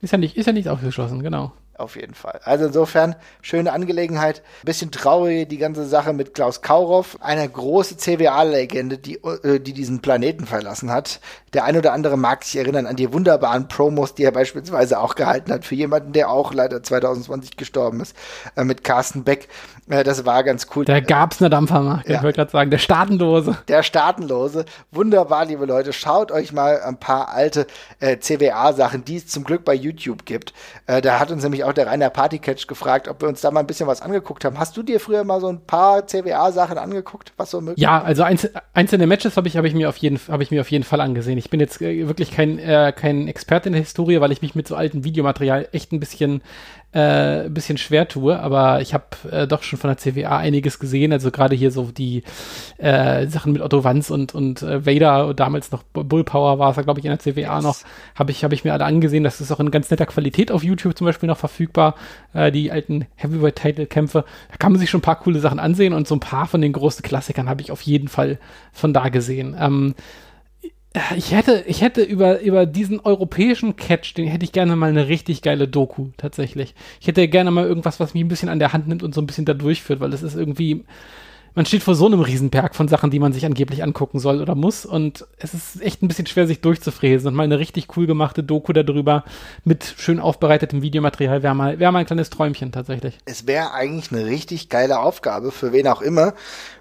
Ist 0.00 0.12
ja 0.12 0.18
nicht, 0.18 0.36
ist 0.36 0.46
ja 0.46 0.52
nicht 0.52 0.68
ausgeschlossen, 0.68 1.20
genau. 1.20 1.50
auf 1.76 1.96
jeden 1.96 2.14
Fall. 2.14 2.40
Also 2.44 2.66
insofern, 2.66 3.16
schöne 3.42 3.72
Angelegenheit. 3.72 4.44
Bisschen 4.62 4.92
traurig 4.92 5.48
die 5.48 5.58
ganze 5.58 5.84
Sache 5.84 6.12
mit 6.12 6.32
Klaus 6.32 6.62
Kaurow, 6.62 7.18
einer 7.20 7.48
große 7.48 7.96
CWA-Legende, 7.96 8.98
die, 8.98 9.16
äh, 9.16 9.58
die 9.58 9.72
diesen 9.72 10.00
Planeten 10.00 10.46
verlassen 10.46 10.92
hat. 10.92 11.20
Der 11.52 11.64
ein 11.64 11.76
oder 11.76 11.92
andere 11.92 12.16
mag 12.16 12.44
sich 12.44 12.56
erinnern 12.56 12.86
an 12.86 12.96
die 12.96 13.12
wunderbaren 13.12 13.66
Promos, 13.68 14.14
die 14.14 14.24
er 14.24 14.32
beispielsweise 14.32 15.00
auch 15.00 15.16
gehalten 15.16 15.52
hat 15.52 15.64
für 15.64 15.74
jemanden, 15.74 16.12
der 16.12 16.30
auch 16.30 16.54
leider 16.54 16.82
2020 16.82 17.56
gestorben 17.56 18.00
ist, 18.00 18.16
äh, 18.56 18.64
mit 18.64 18.84
Carsten 18.84 19.24
Beck. 19.24 19.48
Äh, 19.88 20.04
das 20.04 20.24
war 20.24 20.44
ganz 20.44 20.68
cool. 20.74 20.84
Da 20.84 21.00
gab's 21.00 21.40
eine 21.40 21.50
Dampfermarkt, 21.50 22.08
ja. 22.08 22.16
ich 22.16 22.22
wollte 22.22 22.36
gerade 22.36 22.50
sagen, 22.50 22.70
der 22.70 22.78
Staatenlose. 22.78 23.58
Der 23.68 23.82
Staatenlose. 23.82 24.64
Wunderbar, 24.92 25.44
liebe 25.44 25.66
Leute. 25.66 25.92
Schaut 25.92 26.30
euch 26.30 26.52
mal 26.52 26.80
ein 26.80 26.98
paar 26.98 27.30
alte 27.30 27.66
äh, 27.98 28.18
CWA-Sachen, 28.18 29.04
die 29.04 29.16
es 29.16 29.26
zum 29.26 29.44
Glück 29.44 29.64
bei 29.64 29.74
YouTube 29.74 30.24
gibt. 30.24 30.54
Äh, 30.86 31.00
da 31.00 31.18
hat 31.18 31.32
uns 31.32 31.42
nämlich 31.42 31.64
auch 31.64 31.72
der 31.72 31.88
Rainer 31.88 32.10
Partycatch 32.10 32.68
gefragt, 32.68 33.08
ob 33.08 33.22
wir 33.22 33.28
uns 33.28 33.40
da 33.40 33.50
mal 33.50 33.60
ein 33.60 33.66
bisschen 33.66 33.88
was 33.88 34.02
angeguckt 34.02 34.44
haben. 34.44 34.58
Hast 34.58 34.76
du 34.76 34.82
dir 34.84 35.00
früher 35.00 35.24
mal 35.24 35.40
so 35.40 35.48
ein 35.48 35.60
paar 35.66 36.06
CWA-Sachen 36.06 36.78
angeguckt, 36.78 37.32
was 37.36 37.50
so 37.50 37.60
möglich 37.60 37.82
Ja, 37.82 38.00
also 38.02 38.22
einz 38.22 38.48
einzelne 38.72 39.06
Matches 39.06 39.36
habe 39.36 39.48
ich, 39.48 39.56
hab 39.56 39.64
ich, 39.64 39.74
mir 39.74 39.88
auf 39.88 39.96
jeden, 39.96 40.20
hab 40.28 40.40
ich 40.40 40.50
mir 40.50 40.60
auf 40.60 40.70
jeden 40.70 40.84
Fall 40.84 41.00
angesehen. 41.00 41.39
Ich 41.40 41.50
bin 41.50 41.58
jetzt 41.58 41.80
äh, 41.82 42.06
wirklich 42.06 42.30
kein, 42.30 42.58
äh, 42.58 42.92
kein 42.94 43.26
Experte 43.28 43.68
in 43.68 43.72
der 43.72 43.82
Historie, 43.82 44.20
weil 44.20 44.32
ich 44.32 44.42
mich 44.42 44.54
mit 44.54 44.68
so 44.68 44.76
altem 44.76 45.04
Videomaterial 45.04 45.68
echt 45.72 45.92
ein 45.92 46.00
bisschen 46.00 46.42
äh, 46.92 47.44
ein 47.44 47.54
bisschen 47.54 47.78
schwer 47.78 48.08
tue, 48.08 48.38
aber 48.38 48.80
ich 48.80 48.94
habe 48.94 49.04
äh, 49.30 49.46
doch 49.46 49.62
schon 49.62 49.78
von 49.78 49.88
der 49.90 49.96
CWA 49.96 50.38
einiges 50.38 50.80
gesehen, 50.80 51.12
also 51.12 51.30
gerade 51.30 51.54
hier 51.54 51.70
so 51.70 51.84
die 51.84 52.24
äh, 52.78 53.28
Sachen 53.28 53.52
mit 53.52 53.62
Otto 53.62 53.84
Wanz 53.84 54.10
und, 54.10 54.34
und 54.34 54.62
äh, 54.62 54.84
Vader 54.84 55.28
und 55.28 55.38
damals 55.38 55.70
noch 55.70 55.84
Bullpower 55.84 56.58
war 56.58 56.70
es 56.70 56.76
da, 56.76 56.82
glaube 56.82 56.98
ich, 56.98 57.06
in 57.06 57.12
der 57.12 57.20
CWA 57.20 57.56
yes. 57.56 57.62
noch, 57.62 57.76
habe 58.16 58.32
ich, 58.32 58.42
hab 58.42 58.52
ich 58.52 58.64
mir 58.64 58.72
alle 58.72 58.86
angesehen, 58.86 59.22
das 59.22 59.40
ist 59.40 59.52
auch 59.52 59.60
in 59.60 59.70
ganz 59.70 59.88
netter 59.90 60.06
Qualität 60.06 60.50
auf 60.50 60.64
YouTube 60.64 60.98
zum 60.98 61.04
Beispiel 61.04 61.28
noch 61.28 61.38
verfügbar, 61.38 61.94
äh, 62.32 62.50
die 62.50 62.72
alten 62.72 63.06
Heavyweight-Title-Kämpfe, 63.14 64.24
da 64.50 64.56
kann 64.56 64.72
man 64.72 64.80
sich 64.80 64.90
schon 64.90 64.98
ein 64.98 65.02
paar 65.02 65.20
coole 65.20 65.38
Sachen 65.38 65.60
ansehen 65.60 65.92
und 65.92 66.08
so 66.08 66.16
ein 66.16 66.20
paar 66.20 66.46
von 66.46 66.60
den 66.60 66.72
großen 66.72 67.02
Klassikern 67.04 67.48
habe 67.48 67.62
ich 67.62 67.70
auf 67.70 67.82
jeden 67.82 68.08
Fall 68.08 68.38
von 68.72 68.92
da 68.92 69.10
gesehen. 69.10 69.56
Ähm, 69.56 69.94
ich 71.16 71.32
hätte, 71.32 71.64
ich 71.66 71.82
hätte 71.82 72.02
über, 72.02 72.40
über 72.40 72.66
diesen 72.66 72.98
europäischen 73.00 73.76
Catch, 73.76 74.14
den 74.16 74.26
hätte 74.26 74.44
ich 74.44 74.52
gerne 74.52 74.74
mal 74.74 74.90
eine 74.90 75.06
richtig 75.08 75.40
geile 75.40 75.68
Doku, 75.68 76.08
tatsächlich. 76.16 76.74
Ich 77.00 77.06
hätte 77.06 77.28
gerne 77.28 77.52
mal 77.52 77.66
irgendwas, 77.66 78.00
was 78.00 78.14
mich 78.14 78.24
ein 78.24 78.28
bisschen 78.28 78.48
an 78.48 78.58
der 78.58 78.72
Hand 78.72 78.88
nimmt 78.88 79.02
und 79.04 79.14
so 79.14 79.20
ein 79.20 79.26
bisschen 79.26 79.44
da 79.44 79.54
durchführt, 79.54 80.00
weil 80.00 80.12
es 80.12 80.22
ist 80.22 80.34
irgendwie, 80.34 80.84
man 81.54 81.64
steht 81.64 81.84
vor 81.84 81.94
so 81.94 82.06
einem 82.06 82.20
Riesenberg 82.20 82.74
von 82.74 82.88
Sachen, 82.88 83.10
die 83.10 83.20
man 83.20 83.32
sich 83.32 83.46
angeblich 83.46 83.82
angucken 83.82 84.18
soll 84.18 84.40
oder 84.40 84.54
muss. 84.56 84.84
Und 84.84 85.26
es 85.38 85.54
ist 85.54 85.80
echt 85.80 86.02
ein 86.02 86.08
bisschen 86.08 86.26
schwer, 86.26 86.46
sich 86.46 86.60
durchzufräsen. 86.60 87.28
Und 87.28 87.34
mal 87.34 87.44
eine 87.44 87.58
richtig 87.60 87.96
cool 87.96 88.06
gemachte 88.06 88.42
Doku 88.42 88.72
darüber 88.72 89.24
mit 89.64 89.94
schön 89.96 90.20
aufbereitetem 90.20 90.82
Videomaterial 90.82 91.42
wäre 91.42 91.54
mal, 91.54 91.78
wär 91.78 91.92
mal 91.92 92.00
ein 92.00 92.06
kleines 92.06 92.30
Träumchen 92.30 92.72
tatsächlich. 92.72 93.18
Es 93.24 93.46
wäre 93.46 93.72
eigentlich 93.72 94.12
eine 94.12 94.26
richtig 94.26 94.68
geile 94.68 95.00
Aufgabe 95.00 95.52
für 95.52 95.72
wen 95.72 95.86
auch 95.86 96.02
immer, 96.02 96.34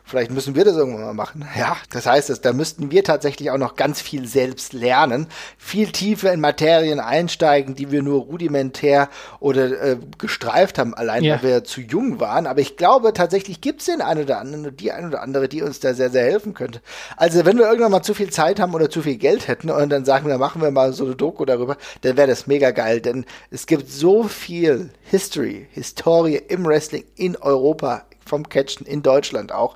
Vielleicht 0.09 0.31
müssen 0.31 0.55
wir 0.55 0.65
das 0.65 0.75
irgendwann 0.75 1.03
mal 1.03 1.13
machen. 1.13 1.47
Ja, 1.55 1.77
das 1.91 2.07
heißt, 2.07 2.43
da 2.43 2.51
müssten 2.51 2.89
wir 2.89 3.03
tatsächlich 3.03 3.51
auch 3.51 3.59
noch 3.59 3.75
ganz 3.75 4.01
viel 4.01 4.25
selbst 4.25 4.73
lernen, 4.73 5.27
viel 5.59 5.91
tiefer 5.91 6.33
in 6.33 6.39
Materien 6.39 6.99
einsteigen, 6.99 7.75
die 7.75 7.91
wir 7.91 8.01
nur 8.01 8.23
rudimentär 8.23 9.09
oder 9.39 9.69
äh, 9.79 9.97
gestreift 10.17 10.79
haben, 10.79 10.95
allein 10.95 11.23
ja. 11.23 11.35
weil 11.35 11.43
wir 11.43 11.63
zu 11.63 11.81
jung 11.81 12.19
waren. 12.19 12.47
Aber 12.47 12.59
ich 12.59 12.75
glaube, 12.75 13.13
tatsächlich 13.13 13.61
gibt 13.61 13.81
es 13.81 13.85
den 13.85 14.01
einen 14.01 14.23
oder 14.23 14.39
anderen, 14.39 14.75
die 14.75 14.91
ein 14.91 15.05
oder 15.05 15.21
andere, 15.21 15.47
die 15.47 15.61
uns 15.61 15.79
da 15.79 15.93
sehr, 15.93 16.09
sehr 16.09 16.23
helfen 16.23 16.55
könnte. 16.55 16.81
Also 17.15 17.45
wenn 17.45 17.59
wir 17.59 17.67
irgendwann 17.67 17.91
mal 17.91 18.01
zu 18.01 18.15
viel 18.15 18.31
Zeit 18.31 18.59
haben 18.59 18.73
oder 18.73 18.89
zu 18.89 19.03
viel 19.03 19.17
Geld 19.17 19.47
hätten 19.47 19.69
und 19.69 19.89
dann 19.89 20.05
sagen 20.05 20.27
wir, 20.27 20.39
machen 20.39 20.63
wir 20.63 20.71
mal 20.71 20.91
so 20.91 21.05
eine 21.05 21.15
Doku 21.15 21.45
darüber, 21.45 21.77
dann 22.01 22.17
wäre 22.17 22.27
das 22.27 22.47
mega 22.47 22.71
geil, 22.71 22.99
denn 22.99 23.25
es 23.51 23.67
gibt 23.67 23.91
so 23.91 24.23
viel 24.23 24.89
History, 25.03 25.67
Historie 25.71 26.41
im 26.47 26.65
Wrestling 26.65 27.03
in 27.15 27.35
Europa, 27.35 28.05
vom 28.29 28.47
Catchen 28.47 28.85
in 28.85 29.01
Deutschland 29.03 29.51
auch. 29.51 29.75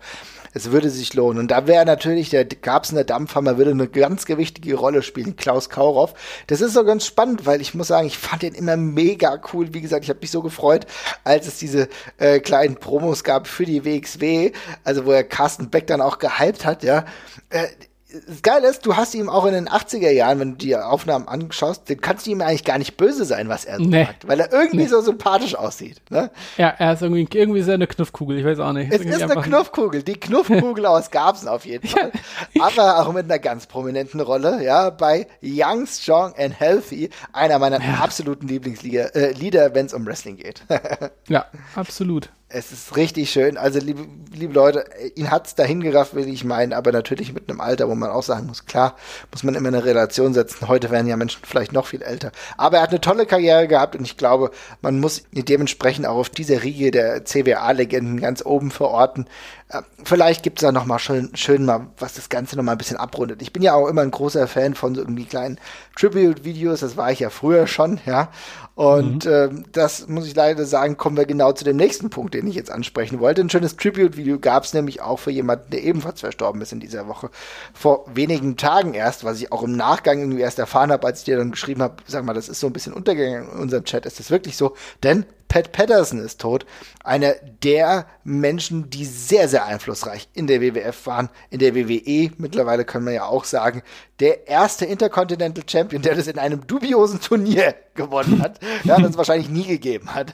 Es 0.54 0.72
würde 0.72 0.90
sich 0.90 1.14
lohnen. 1.14 1.40
Und 1.40 1.50
da 1.50 1.66
wäre 1.68 1.86
natürlich 1.86 2.30
der 2.30 2.46
Gabsener 2.46 3.04
Dampfhammer 3.04 3.58
würde 3.58 3.72
eine 3.72 3.88
ganz 3.88 4.26
gewichtige 4.26 4.76
Rolle 4.76 5.02
spielen, 5.02 5.36
Klaus 5.36 5.70
Kauroff. 5.70 6.14
Das 6.48 6.62
ist 6.62 6.74
so 6.74 6.86
ganz 6.86 7.06
spannend, 7.06 7.46
weil 7.46 7.60
ich 7.60 7.74
muss 7.74 7.88
sagen, 7.88 8.08
ich 8.08 8.18
fand 8.18 8.44
den 8.44 8.54
immer 8.54 8.78
mega 8.78 9.42
cool. 9.52 9.74
Wie 9.74 9.82
gesagt, 9.82 10.04
ich 10.04 10.10
habe 10.10 10.20
mich 10.22 10.32
so 10.32 10.44
gefreut, 10.44 10.86
als 11.24 11.48
es 11.48 11.58
diese 11.58 11.90
äh, 12.18 12.40
kleinen 12.40 12.76
Promos 12.76 13.24
gab 13.24 13.48
für 13.48 13.66
die 13.66 13.84
WXW, 13.84 14.52
also 14.84 15.06
wo 15.06 15.12
er 15.12 15.24
Carsten 15.24 15.70
Beck 15.70 15.88
dann 15.88 16.02
auch 16.02 16.20
gehypt 16.20 16.66
hat, 16.66 16.84
ja. 16.84 17.06
Äh, 17.50 17.68
geil 18.42 18.64
ist, 18.64 18.86
du 18.86 18.96
hast 18.96 19.16
ihm 19.16 19.30
auch 19.30 19.46
in 19.46 19.54
den 19.54 19.68
80er 19.68 20.12
Jahren, 20.12 20.40
wenn 20.40 20.52
du 20.52 20.58
die 20.58 20.76
Aufnahmen 20.76 21.28
anschaust, 21.28 21.90
dann 21.90 22.00
kannst 22.00 22.26
du 22.26 22.32
ihm 22.32 22.42
eigentlich 22.42 22.64
gar 22.64 22.78
nicht 22.78 22.98
böse 22.98 23.26
sein, 23.26 23.50
was 23.50 23.66
er 23.66 23.80
nee. 23.80 24.06
sagt, 24.06 24.28
weil 24.28 24.40
er 24.40 24.52
irgendwie 24.52 24.84
nee. 24.84 24.88
so 24.88 25.02
sympathisch 25.02 25.56
aussieht. 25.56 26.02
Ne? 26.10 26.30
Ja, 26.58 26.70
er 26.70 26.94
ist 26.94 27.02
irgendwie, 27.02 27.28
irgendwie 27.38 27.62
so 27.62 27.72
eine 27.72 27.88
Knuffkugel, 27.88 28.40
ich 28.40 28.46
weiß 28.46 28.60
auch 28.60 28.74
nicht. 28.74 28.92
Es 28.92 29.02
ist, 29.02 29.16
ist 29.16 29.24
eine 29.24 29.42
Knuffkugel, 29.42 30.04
die 30.04 30.20
Knuffkugel 30.20 30.86
aus 30.86 31.12
Gabsen 31.12 31.48
auf 31.48 31.66
jeden 31.66 31.88
Fall. 31.90 32.12
Aber 32.60 33.00
auch 33.00 33.14
mit 33.14 33.26
einer 33.26 33.40
ganz 33.40 33.66
prominenten 33.66 34.20
Rolle, 34.20 34.64
ja, 34.64 34.90
bei 34.90 35.28
Young, 35.42 35.88
Strong 35.88 36.36
and 36.38 36.60
Healthy, 36.60 37.10
einer 37.32 37.60
meiner 37.60 37.82
ja. 37.82 37.96
absoluten 38.02 38.48
Lieblingslieder, 38.48 39.16
äh, 39.16 39.74
wenn 39.74 39.86
es 39.86 39.94
um 39.94 40.06
Wrestling 40.06 40.38
geht. 40.38 40.64
ja, 41.28 41.46
absolut. 41.76 42.30
Es 42.56 42.72
ist 42.72 42.96
richtig 42.96 43.32
schön. 43.32 43.58
Also, 43.58 43.80
liebe, 43.80 44.06
liebe 44.32 44.54
Leute, 44.54 44.86
ihn 45.16 45.32
hat's 45.32 45.56
dahin 45.56 45.82
gerafft, 45.82 46.14
will 46.14 46.28
ich 46.28 46.44
meinen, 46.44 46.72
aber 46.72 46.92
natürlich 46.92 47.34
mit 47.34 47.50
einem 47.50 47.60
Alter, 47.60 47.90
wo 47.90 47.96
man 47.96 48.12
auch 48.12 48.22
sagen 48.22 48.46
muss, 48.46 48.68
klar, 48.68 48.96
muss 49.32 49.42
man 49.42 49.56
immer 49.56 49.70
eine 49.70 49.84
Relation 49.84 50.36
setzen. 50.36 50.68
Heute 50.68 50.92
werden 50.92 51.08
ja 51.08 51.18
Menschen 51.18 51.42
vielleicht 51.44 51.74
noch 51.74 51.88
viel 51.88 52.04
älter. 52.04 52.32
Aber 52.56 52.78
er 52.78 52.84
hat 52.84 52.92
eine 52.92 53.02
tolle 53.02 53.26
Karriere 53.26 53.68
gehabt 53.68 53.96
und 53.96 54.06
ich 54.06 54.18
glaube, 54.18 54.52
man 54.84 55.00
muss 55.00 55.24
dementsprechend 55.32 56.06
auch 56.06 56.18
auf 56.18 56.30
dieser 56.30 56.62
Riege 56.62 56.92
der 56.92 57.26
CWA-Legenden 57.26 58.22
ganz 58.22 58.46
oben 58.46 58.70
verorten. 58.70 59.26
Äh, 59.74 59.82
vielleicht 60.04 60.44
gibt's 60.44 60.62
da 60.62 60.72
noch 60.72 60.86
mal 60.86 61.00
schön, 61.00 61.32
schön 61.36 61.66
mal, 61.66 61.88
was 61.98 62.14
das 62.14 62.30
Ganze 62.30 62.56
noch 62.56 62.64
mal 62.64 62.74
ein 62.74 62.78
bisschen 62.78 62.98
abrundet. 62.98 63.42
Ich 63.42 63.52
bin 63.52 63.64
ja 63.64 63.74
auch 63.74 63.88
immer 63.88 64.02
ein 64.02 64.12
großer 64.12 64.48
Fan 64.48 64.76
von 64.76 64.96
so 64.96 65.02
irgendwie 65.02 65.26
kleinen 65.26 65.60
Tribute-Videos. 65.98 66.82
Das 66.82 66.96
war 66.96 67.12
ich 67.12 67.20
ja 67.20 67.30
früher 67.30 67.68
schon, 67.68 68.00
ja. 68.06 68.30
Und 68.76 69.26
mhm. 69.26 69.32
ähm, 69.32 69.66
das 69.72 70.08
muss 70.08 70.28
ich 70.28 70.36
leider 70.36 70.66
sagen, 70.66 70.98
kommen 70.98 71.18
wir 71.18 71.26
genau 71.26 71.52
zu 71.52 71.64
dem 71.64 71.78
nächsten 71.78 72.10
Punkt, 72.10 72.34
den 72.34 72.48
ich 72.48 72.56
jetzt 72.56 72.72
ansprechen 72.72 73.20
wollte. 73.20 73.42
Ein 73.42 73.50
schönes 73.50 73.76
Tribute-Video 73.78 74.40
gab 74.40 74.64
es 74.64 74.74
nämlich 74.74 75.02
auch 75.02 75.20
für 75.20 75.32
jemanden, 75.32 75.72
der 75.72 75.84
ebenfalls 75.84 76.22
verstorben 76.22 76.62
ist 76.62 76.72
in 76.72 76.80
dieser 76.80 77.08
Woche. 77.08 77.30
Vor 77.74 78.06
wenigen 78.14 78.58
Tagen 78.58 78.94
erst, 78.94 79.24
was 79.24 79.40
ich 79.40 79.52
auch 79.52 79.64
im 79.64 79.76
Nachgang 79.76 80.20
irgendwie 80.20 80.42
erst 80.42 80.60
erfahren 80.60 80.92
habe, 80.92 81.06
als 81.06 81.20
ich 81.20 81.26
dir 81.26 81.38
dann 81.38 81.52
geschrieben 81.52 81.82
habe, 81.82 81.98
sag 82.08 82.26
mal, 82.26 82.34
das 82.34 82.50
ist 82.50 82.60
so 82.60 82.68
ein 82.68 82.74
bisschen 82.74 82.94
untergegangen 82.94 83.52
in 83.52 83.60
unserem 83.60 83.84
Chat. 83.84 84.06
Ist 84.06 84.20
das 84.20 84.32
wirklich 84.32 84.58
so? 84.58 84.76
Denn 85.04 85.26
Pat 85.54 85.72
Patterson 85.72 86.18
ist 86.18 86.42
tot. 86.42 86.66
Einer 87.04 87.36
der 87.62 88.08
Menschen, 88.24 88.90
die 88.90 89.06
sehr, 89.06 89.48
sehr 89.48 89.66
einflussreich 89.66 90.28
in 90.34 90.48
der 90.48 90.62
WWF 90.62 91.06
waren, 91.06 91.30
in 91.52 91.60
der 91.60 91.76
WWE. 91.76 92.32
Mittlerweile 92.40 92.86
können 92.86 93.06
wir 93.06 93.14
ja 93.14 93.26
auch 93.26 93.44
sagen, 93.44 93.84
der 94.20 94.48
erste 94.48 94.86
Intercontinental 94.86 95.64
Champion, 95.70 96.02
der 96.02 96.16
das 96.16 96.26
in 96.26 96.40
einem 96.40 96.66
dubiosen 96.66 97.22
Turnier 97.22 97.76
gewonnen 97.94 98.42
hat. 98.42 98.60
ja, 98.84 98.98
das 98.98 99.12
es 99.12 99.18
wahrscheinlich 99.18 99.50
nie 99.50 99.68
gegeben 99.68 100.16
hat. 100.16 100.34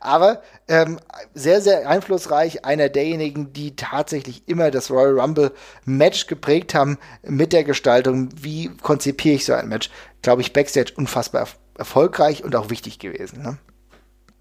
Aber 0.00 0.40
ähm, 0.68 0.98
sehr, 1.34 1.60
sehr 1.60 1.86
einflussreich. 1.86 2.64
Einer 2.64 2.88
derjenigen, 2.88 3.52
die 3.52 3.76
tatsächlich 3.76 4.48
immer 4.48 4.70
das 4.70 4.90
Royal 4.90 5.20
Rumble 5.20 5.52
Match 5.84 6.28
geprägt 6.28 6.72
haben 6.72 6.96
mit 7.22 7.52
der 7.52 7.64
Gestaltung. 7.64 8.30
Wie 8.40 8.70
konzipiere 8.80 9.34
ich 9.34 9.44
so 9.44 9.52
ein 9.52 9.68
Match? 9.68 9.90
Glaube 10.22 10.40
ich, 10.40 10.54
Backstage 10.54 10.94
unfassbar 10.96 11.46
erfolgreich 11.76 12.42
und 12.42 12.56
auch 12.56 12.70
wichtig 12.70 12.98
gewesen. 12.98 13.42
Ne? 13.42 13.58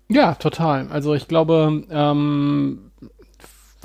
Ja, 0.10 0.34
total. 0.36 0.88
Also 0.92 1.14
ich 1.14 1.28
glaube, 1.28 1.84
ähm, 1.92 2.92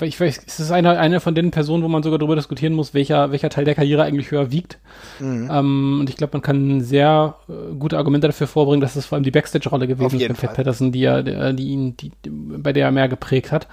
ich 0.01 0.19
weiß, 0.19 0.41
es 0.45 0.59
ist 0.59 0.71
eine, 0.71 0.99
eine 0.99 1.19
von 1.21 1.35
den 1.35 1.51
Personen, 1.51 1.83
wo 1.83 1.87
man 1.87 2.03
sogar 2.03 2.19
darüber 2.19 2.35
diskutieren 2.35 2.73
muss, 2.73 2.93
welcher, 2.93 3.31
welcher 3.31 3.49
Teil 3.49 3.63
der 3.63 3.75
Karriere 3.75 4.03
eigentlich 4.03 4.31
höher 4.31 4.51
wiegt. 4.51 4.79
Mhm. 5.19 5.49
Ähm, 5.51 5.97
und 6.01 6.09
ich 6.09 6.17
glaube, 6.17 6.33
man 6.33 6.41
kann 6.41 6.81
sehr 6.81 7.35
äh, 7.47 7.75
gute 7.75 7.97
Argumente 7.97 8.27
dafür 8.27 8.47
vorbringen, 8.47 8.81
dass 8.81 8.95
es 8.95 9.05
vor 9.05 9.15
allem 9.15 9.23
die 9.23 9.31
Backstage-Rolle 9.31 9.87
gewesen 9.87 10.19
ist 10.19 10.27
mit 10.27 10.37
Pat 10.37 10.55
Patterson, 10.55 10.91
die, 10.91 10.99
ja, 10.99 11.21
die 11.21 11.69
ihn, 11.69 11.95
die, 11.95 12.11
bei 12.25 12.73
der 12.73 12.87
er 12.87 12.91
mehr 12.91 13.07
geprägt 13.07 13.51
hat. 13.51 13.67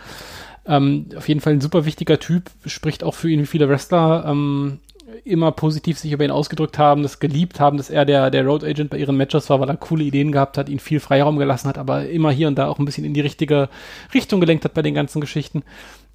Ähm, 0.64 1.06
auf 1.16 1.26
jeden 1.28 1.40
Fall 1.40 1.54
ein 1.54 1.60
super 1.60 1.86
wichtiger 1.86 2.20
Typ, 2.20 2.50
spricht 2.66 3.02
auch 3.02 3.14
für 3.14 3.28
ihn 3.28 3.40
wie 3.40 3.46
viele 3.46 3.68
Wrestler. 3.68 4.24
Ähm, 4.28 4.78
immer 5.24 5.52
positiv 5.52 5.98
sich 5.98 6.12
über 6.12 6.24
ihn 6.24 6.30
ausgedrückt 6.30 6.78
haben, 6.78 7.02
das 7.02 7.20
geliebt 7.20 7.60
haben, 7.60 7.76
dass 7.76 7.90
er 7.90 8.04
der, 8.04 8.30
der 8.30 8.44
Road 8.44 8.64
Agent 8.64 8.90
bei 8.90 8.98
ihren 8.98 9.16
Matches 9.16 9.50
war, 9.50 9.60
weil 9.60 9.68
er 9.68 9.76
coole 9.76 10.04
Ideen 10.04 10.32
gehabt 10.32 10.58
hat, 10.58 10.68
ihn 10.68 10.78
viel 10.78 11.00
Freiraum 11.00 11.38
gelassen 11.38 11.68
hat, 11.68 11.78
aber 11.78 12.08
immer 12.08 12.30
hier 12.30 12.48
und 12.48 12.56
da 12.56 12.68
auch 12.68 12.78
ein 12.78 12.84
bisschen 12.84 13.04
in 13.04 13.14
die 13.14 13.20
richtige 13.20 13.68
Richtung 14.14 14.40
gelenkt 14.40 14.64
hat 14.64 14.74
bei 14.74 14.82
den 14.82 14.94
ganzen 14.94 15.20
Geschichten. 15.20 15.62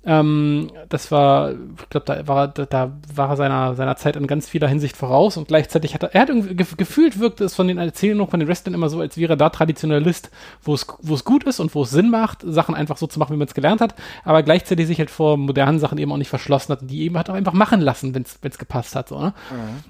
Ähm, 0.06 0.72
das 0.90 1.12
war, 1.12 1.52
ich 1.52 1.90
glaube, 1.90 2.06
da 2.06 2.28
war, 2.28 2.48
da, 2.48 2.66
da 2.66 2.92
war 3.14 3.30
er 3.32 3.36
seiner, 3.36 3.76
seiner 3.76 3.98
Zeit 3.98 4.16
in 4.16 4.28
ganz 4.28 4.48
vieler 4.48 4.68
Hinsicht 4.68 4.96
voraus 4.96 5.36
und 5.38 5.50
gleichzeitig 5.50 5.94
hat 5.94 6.04
er, 6.04 6.16
er 6.16 6.22
hat 6.22 6.30
irgendwie 6.30 6.56
gefühlt 6.56 7.20
wirkte 7.20 7.44
es 7.44 7.56
von 7.56 7.68
den 7.68 7.78
Erzählungen 7.78 8.30
von 8.30 8.40
den 8.40 8.48
Wrestlern 8.48 8.74
immer 8.74 8.90
so, 8.90 9.02
als 9.02 9.18
wäre 9.18 9.34
er 9.34 9.38
da 9.38 9.50
Traditionalist, 9.50 10.32
wo 10.62 10.74
es, 10.74 10.88
wo 11.02 11.14
es 11.14 11.26
gut 11.26 11.44
ist 11.44 11.60
und 11.60 11.76
wo 11.76 11.84
es 11.84 11.90
Sinn 11.90 12.10
macht, 12.10 12.44
Sachen 12.44 12.76
einfach 12.76 12.98
so 12.98 13.08
zu 13.08 13.20
machen, 13.20 13.34
wie 13.34 13.38
man 13.38 13.48
es 13.48 13.54
gelernt 13.54 13.82
hat, 13.82 13.96
aber 14.24 14.44
gleichzeitig 14.44 14.88
sich 14.88 15.00
halt 15.00 15.10
vor 15.10 15.36
modernen 15.36 15.80
Sachen 15.80 15.98
eben 15.98 16.12
auch 16.12 16.18
nicht 16.18 16.30
verschlossen 16.30 16.72
hat, 16.72 16.80
die 16.84 17.02
eben 17.02 17.18
hat 17.18 17.30
auch 17.30 17.36
einfach 17.36 17.54
machen 17.54 17.82
lassen, 17.82 18.16
wenn 18.16 18.24
es 18.24 18.58
gepasst 18.58 18.96
hat, 18.96 19.10
so, 19.10 19.20
ne? 19.20 19.34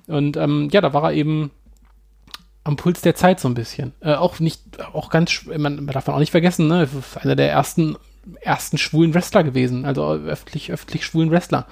Mhm. 0.08 0.14
Und 0.14 0.38
ähm, 0.38 0.70
ja, 0.72 0.82
da 0.82 0.94
war 0.94 1.04
er 1.04 1.14
eben 1.14 1.52
am 2.68 2.76
Puls 2.76 3.02
der 3.02 3.16
Zeit 3.16 3.40
so 3.40 3.48
ein 3.48 3.54
bisschen. 3.54 3.94
Äh, 4.02 4.16
auch 4.16 4.40
nicht, 4.40 4.62
auch 4.94 5.10
ganz, 5.10 5.46
man, 5.46 5.76
man 5.76 5.88
darf 5.88 6.08
man 6.08 6.16
auch 6.16 6.20
nicht 6.20 6.32
vergessen, 6.32 6.68
ne, 6.68 6.88
einer 7.22 7.36
der 7.36 7.50
ersten, 7.50 7.96
ersten 8.42 8.78
schwulen 8.78 9.14
Wrestler 9.14 9.44
gewesen, 9.44 9.86
also 9.86 10.04
öffentlich, 10.12 10.72
öffentlich 10.72 11.06
schwulen 11.06 11.32
Wrestler. 11.32 11.68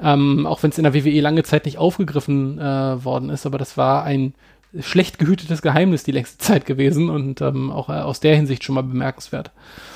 Ähm, 0.00 0.46
auch 0.46 0.62
wenn 0.62 0.70
es 0.70 0.78
in 0.78 0.84
der 0.84 0.94
WWE 0.94 1.20
lange 1.20 1.44
Zeit 1.44 1.66
nicht 1.66 1.78
aufgegriffen 1.78 2.58
äh, 2.58 3.04
worden 3.04 3.30
ist, 3.30 3.46
aber 3.46 3.58
das 3.58 3.76
war 3.76 4.04
ein 4.04 4.34
schlecht 4.80 5.18
gehütetes 5.18 5.62
Geheimnis 5.62 6.02
die 6.02 6.12
längste 6.12 6.38
Zeit 6.38 6.66
gewesen 6.66 7.10
und 7.10 7.40
ähm, 7.40 7.70
auch 7.70 7.88
äh, 7.88 7.92
aus 7.92 8.20
der 8.20 8.34
Hinsicht 8.34 8.64
schon 8.64 8.74
mal 8.74 8.82
bemerkenswert. 8.82 9.50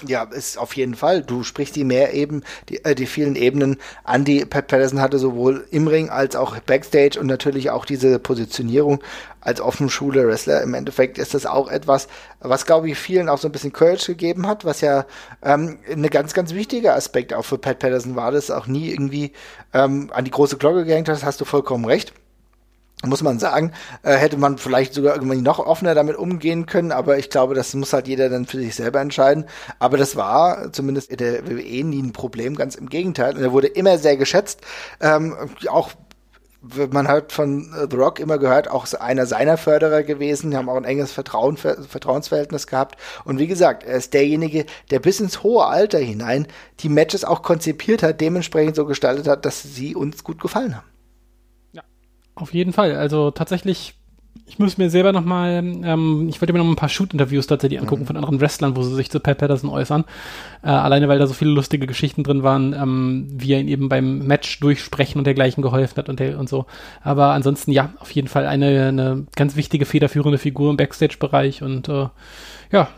Ja, 0.06 0.22
ist 0.24 0.58
auf 0.58 0.76
jeden 0.76 0.94
Fall. 0.94 1.22
Du 1.22 1.42
sprichst 1.42 1.76
die 1.76 1.84
mehr 1.84 2.14
eben, 2.14 2.42
die, 2.68 2.84
äh, 2.84 2.94
die 2.94 3.06
vielen 3.06 3.36
Ebenen 3.36 3.78
an, 4.04 4.24
die 4.24 4.44
Pat 4.44 4.68
Patterson 4.68 5.00
hatte, 5.00 5.18
sowohl 5.18 5.66
im 5.70 5.88
Ring 5.88 6.10
als 6.10 6.36
auch 6.36 6.58
Backstage 6.60 7.18
und 7.18 7.26
natürlich 7.26 7.70
auch 7.70 7.84
diese 7.84 8.18
Positionierung 8.18 9.02
als 9.40 9.60
offenschule 9.60 10.26
Wrestler. 10.26 10.62
Im 10.62 10.74
Endeffekt 10.74 11.18
ist 11.18 11.34
das 11.34 11.46
auch 11.46 11.70
etwas, 11.70 12.08
was 12.40 12.66
glaube 12.66 12.90
ich 12.90 12.98
vielen 12.98 13.28
auch 13.28 13.38
so 13.38 13.48
ein 13.48 13.52
bisschen 13.52 13.72
Courage 13.72 14.06
gegeben 14.06 14.46
hat, 14.46 14.64
was 14.64 14.80
ja 14.80 15.06
ähm, 15.42 15.78
eine 15.90 16.08
ganz, 16.08 16.34
ganz 16.34 16.54
wichtiger 16.54 16.94
Aspekt 16.94 17.32
auch 17.32 17.44
für 17.44 17.58
Pat 17.58 17.78
Patterson 17.78 18.16
war, 18.16 18.30
das 18.30 18.50
auch 18.50 18.66
nie 18.66 18.90
irgendwie 18.90 19.32
ähm, 19.72 20.10
an 20.12 20.24
die 20.24 20.30
große 20.30 20.58
Glocke 20.58 20.84
gehängt 20.84 21.08
hat, 21.08 21.24
hast 21.24 21.40
du 21.40 21.44
vollkommen 21.44 21.84
recht 21.84 22.12
muss 23.04 23.22
man 23.22 23.38
sagen, 23.38 23.72
äh, 24.02 24.14
hätte 24.14 24.36
man 24.38 24.58
vielleicht 24.58 24.92
sogar 24.92 25.14
irgendwie 25.14 25.40
noch 25.40 25.60
offener 25.60 25.94
damit 25.94 26.16
umgehen 26.16 26.66
können, 26.66 26.90
aber 26.90 27.16
ich 27.18 27.30
glaube, 27.30 27.54
das 27.54 27.72
muss 27.74 27.92
halt 27.92 28.08
jeder 28.08 28.28
dann 28.28 28.46
für 28.46 28.58
sich 28.58 28.74
selber 28.74 29.00
entscheiden. 29.00 29.44
Aber 29.78 29.96
das 29.96 30.16
war 30.16 30.72
zumindest 30.72 31.10
in 31.10 31.18
der 31.18 31.46
WWE 31.46 31.84
nie 31.84 32.02
ein 32.02 32.12
Problem, 32.12 32.56
ganz 32.56 32.74
im 32.74 32.88
Gegenteil. 32.88 33.36
Und 33.36 33.42
er 33.42 33.52
wurde 33.52 33.68
immer 33.68 33.98
sehr 33.98 34.16
geschätzt, 34.16 34.62
ähm, 35.00 35.36
auch 35.68 35.92
man 36.60 37.06
hat 37.06 37.30
von 37.30 37.72
The 37.88 37.96
Rock 37.96 38.18
immer 38.18 38.36
gehört, 38.36 38.68
auch 38.68 38.92
einer 38.94 39.26
seiner 39.26 39.56
Förderer 39.56 40.02
gewesen, 40.02 40.50
die 40.50 40.56
haben 40.56 40.68
auch 40.68 40.76
ein 40.76 40.84
enges 40.84 41.12
Vertrauen, 41.12 41.56
Vertrauensverhältnis 41.56 42.66
gehabt. 42.66 42.98
Und 43.24 43.38
wie 43.38 43.46
gesagt, 43.46 43.84
er 43.84 43.96
ist 43.96 44.12
derjenige, 44.12 44.66
der 44.90 44.98
bis 44.98 45.20
ins 45.20 45.44
hohe 45.44 45.66
Alter 45.66 45.98
hinein 45.98 46.48
die 46.80 46.88
Matches 46.88 47.24
auch 47.24 47.42
konzipiert 47.42 48.02
hat, 48.02 48.20
dementsprechend 48.20 48.74
so 48.74 48.86
gestaltet 48.86 49.28
hat, 49.28 49.44
dass 49.44 49.62
sie 49.62 49.94
uns 49.94 50.24
gut 50.24 50.40
gefallen 50.40 50.76
haben. 50.76 50.97
Auf 52.40 52.54
jeden 52.54 52.72
Fall. 52.72 52.94
Also 52.94 53.32
tatsächlich, 53.32 53.94
ich 54.46 54.60
muss 54.60 54.78
mir 54.78 54.90
selber 54.90 55.12
nochmal, 55.12 55.54
ähm, 55.82 56.28
ich 56.28 56.40
wollte 56.40 56.52
mir 56.52 56.60
noch 56.60 56.68
ein 56.68 56.76
paar 56.76 56.88
Shoot-Interviews 56.88 57.48
tatsächlich 57.48 57.80
angucken 57.80 58.02
mhm. 58.02 58.06
von 58.06 58.16
anderen 58.16 58.40
Wrestlern, 58.40 58.76
wo 58.76 58.82
sie 58.82 58.94
sich 58.94 59.10
zu 59.10 59.18
Pat 59.18 59.38
Patterson 59.38 59.68
äußern. 59.68 60.04
Äh, 60.62 60.68
alleine, 60.68 61.08
weil 61.08 61.18
da 61.18 61.26
so 61.26 61.34
viele 61.34 61.50
lustige 61.50 61.88
Geschichten 61.88 62.22
drin 62.22 62.44
waren, 62.44 62.74
ähm, 62.74 63.26
wie 63.32 63.52
er 63.52 63.60
ihn 63.60 63.66
eben 63.66 63.88
beim 63.88 64.20
Match 64.20 64.60
durchsprechen 64.60 65.18
und 65.18 65.24
dergleichen 65.24 65.62
geholfen 65.62 65.96
hat 65.96 66.08
und, 66.08 66.20
der, 66.20 66.38
und 66.38 66.48
so. 66.48 66.66
Aber 67.02 67.32
ansonsten, 67.32 67.72
ja, 67.72 67.92
auf 67.98 68.12
jeden 68.12 68.28
Fall 68.28 68.46
eine, 68.46 68.86
eine 68.86 69.26
ganz 69.34 69.56
wichtige, 69.56 69.84
federführende 69.84 70.38
Figur 70.38 70.70
im 70.70 70.76
Backstage-Bereich 70.76 71.62
und 71.62 71.88
äh, 71.88 72.06
ja, 72.70 72.88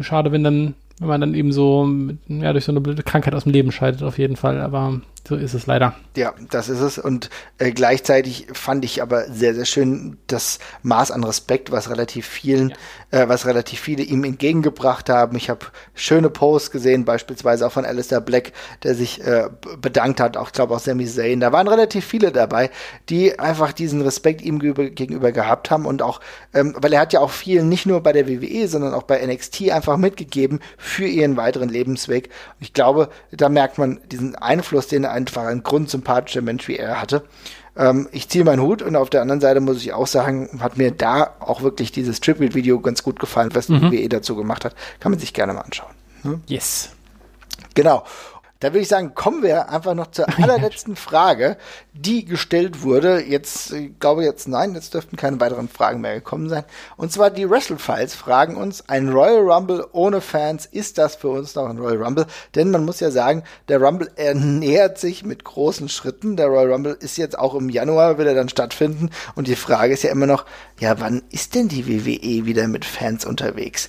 schade, 0.00 0.32
wenn 0.32 0.44
dann 0.44 0.74
wenn 1.02 1.08
man 1.08 1.20
dann 1.20 1.34
eben 1.34 1.52
so 1.52 1.88
ja, 2.28 2.52
durch 2.52 2.64
so 2.64 2.72
eine 2.72 2.80
blöde 2.80 3.02
Krankheit 3.02 3.34
aus 3.34 3.42
dem 3.42 3.52
Leben 3.52 3.72
scheidet, 3.72 4.04
auf 4.04 4.18
jeden 4.18 4.36
Fall. 4.36 4.60
Aber 4.60 5.00
so 5.26 5.36
ist 5.36 5.54
es 5.54 5.66
leider. 5.66 5.94
Ja, 6.16 6.34
das 6.50 6.68
ist 6.68 6.80
es. 6.80 6.98
Und 6.98 7.30
äh, 7.58 7.70
gleichzeitig 7.70 8.48
fand 8.52 8.84
ich 8.84 9.02
aber 9.02 9.24
sehr, 9.26 9.54
sehr 9.54 9.66
schön 9.66 10.18
das 10.26 10.58
Maß 10.82 11.12
an 11.12 11.22
Respekt, 11.22 11.70
was 11.70 11.90
relativ 11.90 12.26
vielen, 12.26 12.74
ja. 13.12 13.22
äh, 13.22 13.28
was 13.28 13.46
relativ 13.46 13.78
viele 13.78 14.02
ihm 14.02 14.24
entgegengebracht 14.24 15.08
haben. 15.08 15.36
Ich 15.36 15.48
habe 15.48 15.66
schöne 15.94 16.28
Posts 16.28 16.72
gesehen, 16.72 17.04
beispielsweise 17.04 17.66
auch 17.66 17.72
von 17.72 17.84
Alistair 17.84 18.20
Black, 18.20 18.52
der 18.82 18.96
sich 18.96 19.24
äh, 19.24 19.48
bedankt 19.80 20.18
hat, 20.20 20.36
auch 20.36 20.48
ich 20.48 20.54
glaube 20.54 20.74
auch 20.74 20.80
Sami 20.80 21.06
Zayn. 21.06 21.38
Da 21.38 21.52
waren 21.52 21.68
relativ 21.68 22.04
viele 22.04 22.32
dabei, 22.32 22.70
die 23.08 23.38
einfach 23.38 23.72
diesen 23.72 24.02
Respekt 24.02 24.42
ihm 24.42 24.58
gegenüber 24.58 25.30
gehabt 25.30 25.70
haben 25.70 25.86
und 25.86 26.02
auch, 26.02 26.20
ähm, 26.52 26.74
weil 26.80 26.92
er 26.92 27.00
hat 27.00 27.12
ja 27.12 27.20
auch 27.20 27.30
viel 27.30 27.62
nicht 27.62 27.86
nur 27.86 28.00
bei 28.02 28.12
der 28.12 28.28
WWE, 28.28 28.66
sondern 28.66 28.92
auch 28.92 29.04
bei 29.04 29.24
NXT 29.24 29.70
einfach 29.70 29.96
mitgegeben 29.96 30.58
für 30.92 31.06
ihren 31.06 31.36
weiteren 31.36 31.68
Lebensweg. 31.68 32.30
Ich 32.60 32.72
glaube, 32.72 33.08
da 33.32 33.48
merkt 33.48 33.78
man 33.78 33.98
diesen 34.10 34.36
Einfluss, 34.36 34.86
den 34.86 35.04
einfach 35.04 35.44
ein 35.44 35.62
grundsympathischer 35.62 36.42
Mensch 36.42 36.68
wie 36.68 36.76
er 36.76 37.00
hatte. 37.00 37.24
Ähm, 37.76 38.08
ich 38.12 38.28
ziehe 38.28 38.44
meinen 38.44 38.62
Hut 38.62 38.82
und 38.82 38.96
auf 38.96 39.10
der 39.10 39.22
anderen 39.22 39.40
Seite 39.40 39.60
muss 39.60 39.78
ich 39.78 39.92
auch 39.94 40.06
sagen, 40.06 40.60
hat 40.60 40.76
mir 40.76 40.90
da 40.90 41.34
auch 41.40 41.62
wirklich 41.62 41.92
dieses 41.92 42.20
Tribute-Video 42.20 42.80
ganz 42.80 43.02
gut 43.02 43.18
gefallen, 43.18 43.50
was 43.54 43.68
mhm. 43.68 43.90
die 43.90 44.02
WWE 44.02 44.08
dazu 44.10 44.36
gemacht 44.36 44.64
hat. 44.64 44.74
Kann 45.00 45.12
man 45.12 45.18
sich 45.18 45.32
gerne 45.32 45.54
mal 45.54 45.62
anschauen. 45.62 45.94
Ne? 46.22 46.40
Yes. 46.46 46.90
Genau. 47.74 48.04
Da 48.62 48.68
würde 48.68 48.82
ich 48.82 48.88
sagen, 48.88 49.16
kommen 49.16 49.42
wir 49.42 49.70
einfach 49.70 49.94
noch 49.94 50.12
zur 50.12 50.28
allerletzten 50.38 50.94
Frage, 50.94 51.56
die 51.94 52.24
gestellt 52.24 52.82
wurde. 52.82 53.20
Jetzt, 53.20 53.72
ich 53.72 53.98
glaube 53.98 54.22
jetzt 54.22 54.46
nein, 54.46 54.76
jetzt 54.76 54.94
dürften 54.94 55.16
keine 55.16 55.40
weiteren 55.40 55.68
Fragen 55.68 56.00
mehr 56.00 56.14
gekommen 56.14 56.48
sein. 56.48 56.62
Und 56.96 57.10
zwar 57.10 57.30
die 57.30 57.50
WrestleFiles 57.50 58.14
fragen 58.14 58.56
uns, 58.56 58.88
ein 58.88 59.08
Royal 59.08 59.50
Rumble 59.50 59.84
ohne 59.90 60.20
Fans, 60.20 60.66
ist 60.66 60.96
das 60.98 61.16
für 61.16 61.30
uns 61.30 61.56
noch 61.56 61.68
ein 61.68 61.78
Royal 61.78 62.04
Rumble? 62.04 62.26
Denn 62.54 62.70
man 62.70 62.84
muss 62.84 63.00
ja 63.00 63.10
sagen, 63.10 63.42
der 63.66 63.82
Rumble 63.82 64.12
ernähert 64.14 64.96
sich 64.96 65.24
mit 65.24 65.42
großen 65.42 65.88
Schritten. 65.88 66.36
Der 66.36 66.46
Royal 66.46 66.72
Rumble 66.72 66.96
ist 67.00 67.18
jetzt 67.18 67.36
auch 67.36 67.56
im 67.56 67.68
Januar, 67.68 68.16
will 68.16 68.28
er 68.28 68.36
dann 68.36 68.48
stattfinden. 68.48 69.10
Und 69.34 69.48
die 69.48 69.56
Frage 69.56 69.92
ist 69.92 70.04
ja 70.04 70.12
immer 70.12 70.26
noch, 70.26 70.46
ja, 70.78 71.00
wann 71.00 71.24
ist 71.30 71.56
denn 71.56 71.66
die 71.66 71.88
WWE 71.88 72.46
wieder 72.46 72.68
mit 72.68 72.84
Fans 72.84 73.24
unterwegs? 73.24 73.88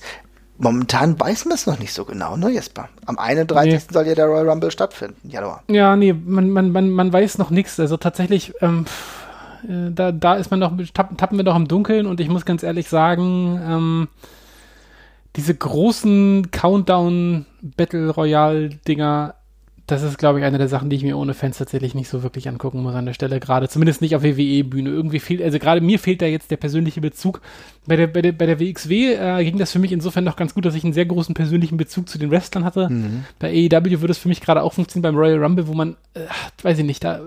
Momentan 0.56 1.18
weiß 1.18 1.46
man 1.46 1.54
es 1.54 1.66
noch 1.66 1.78
nicht 1.78 1.92
so 1.92 2.04
genau, 2.04 2.36
ne, 2.36 2.50
Jesper? 2.50 2.88
Am 3.06 3.18
31. 3.18 3.72
Nee. 3.72 3.92
soll 3.92 4.06
ja 4.06 4.14
der 4.14 4.26
Royal 4.26 4.48
Rumble 4.48 4.70
stattfinden, 4.70 5.28
Januar. 5.28 5.62
Ja, 5.68 5.96
nee, 5.96 6.12
man, 6.12 6.50
man, 6.50 6.70
man, 6.70 6.90
man 6.90 7.12
weiß 7.12 7.38
noch 7.38 7.50
nichts. 7.50 7.80
Also 7.80 7.96
tatsächlich, 7.96 8.54
ähm, 8.60 8.84
äh, 9.64 9.90
da, 9.90 10.12
da 10.12 10.34
ist 10.34 10.50
man 10.52 10.60
noch, 10.60 10.72
tappen, 10.92 11.16
tappen 11.16 11.38
wir 11.38 11.44
doch 11.44 11.56
im 11.56 11.66
Dunkeln 11.66 12.06
und 12.06 12.20
ich 12.20 12.28
muss 12.28 12.44
ganz 12.44 12.62
ehrlich 12.62 12.88
sagen, 12.88 13.60
ähm, 13.66 14.08
diese 15.34 15.54
großen 15.54 16.52
Countdown 16.52 17.46
Battle 17.60 18.10
Royale 18.10 18.68
Dinger 18.68 19.34
das 19.86 20.02
ist, 20.02 20.16
glaube 20.16 20.38
ich, 20.38 20.44
eine 20.46 20.56
der 20.56 20.68
Sachen, 20.68 20.88
die 20.88 20.96
ich 20.96 21.02
mir 21.02 21.18
ohne 21.18 21.34
Fans 21.34 21.58
tatsächlich 21.58 21.94
nicht 21.94 22.08
so 22.08 22.22
wirklich 22.22 22.48
angucken 22.48 22.82
muss 22.82 22.94
an 22.94 23.04
der 23.04 23.12
Stelle. 23.12 23.38
Gerade, 23.38 23.68
zumindest 23.68 24.00
nicht 24.00 24.16
auf 24.16 24.22
WWE-Bühne. 24.22 24.88
Irgendwie 24.88 25.18
fehlt, 25.18 25.42
also 25.42 25.58
gerade 25.58 25.82
mir 25.82 25.98
fehlt 25.98 26.22
da 26.22 26.26
jetzt 26.26 26.50
der 26.50 26.56
persönliche 26.56 27.02
Bezug. 27.02 27.42
Bei 27.86 27.96
der, 27.96 28.06
bei 28.06 28.22
der, 28.22 28.32
bei 28.32 28.46
der 28.46 28.60
WXW 28.60 29.12
äh, 29.12 29.44
ging 29.44 29.58
das 29.58 29.72
für 29.72 29.78
mich 29.78 29.92
insofern 29.92 30.24
noch 30.24 30.36
ganz 30.36 30.54
gut, 30.54 30.64
dass 30.64 30.74
ich 30.74 30.84
einen 30.84 30.94
sehr 30.94 31.04
großen 31.04 31.34
persönlichen 31.34 31.76
Bezug 31.76 32.08
zu 32.08 32.18
den 32.18 32.30
Wrestlern 32.30 32.64
hatte. 32.64 32.88
Mhm. 32.88 33.24
Bei 33.38 33.50
AEW 33.50 34.00
würde 34.00 34.12
es 34.12 34.18
für 34.18 34.28
mich 34.28 34.40
gerade 34.40 34.62
auch 34.62 34.72
funktionieren 34.72 35.12
beim 35.12 35.20
Royal 35.20 35.42
Rumble, 35.42 35.68
wo 35.68 35.74
man, 35.74 35.96
äh, 36.14 36.20
weiß 36.62 36.78
ich 36.78 36.84
nicht, 36.86 37.04
da, 37.04 37.20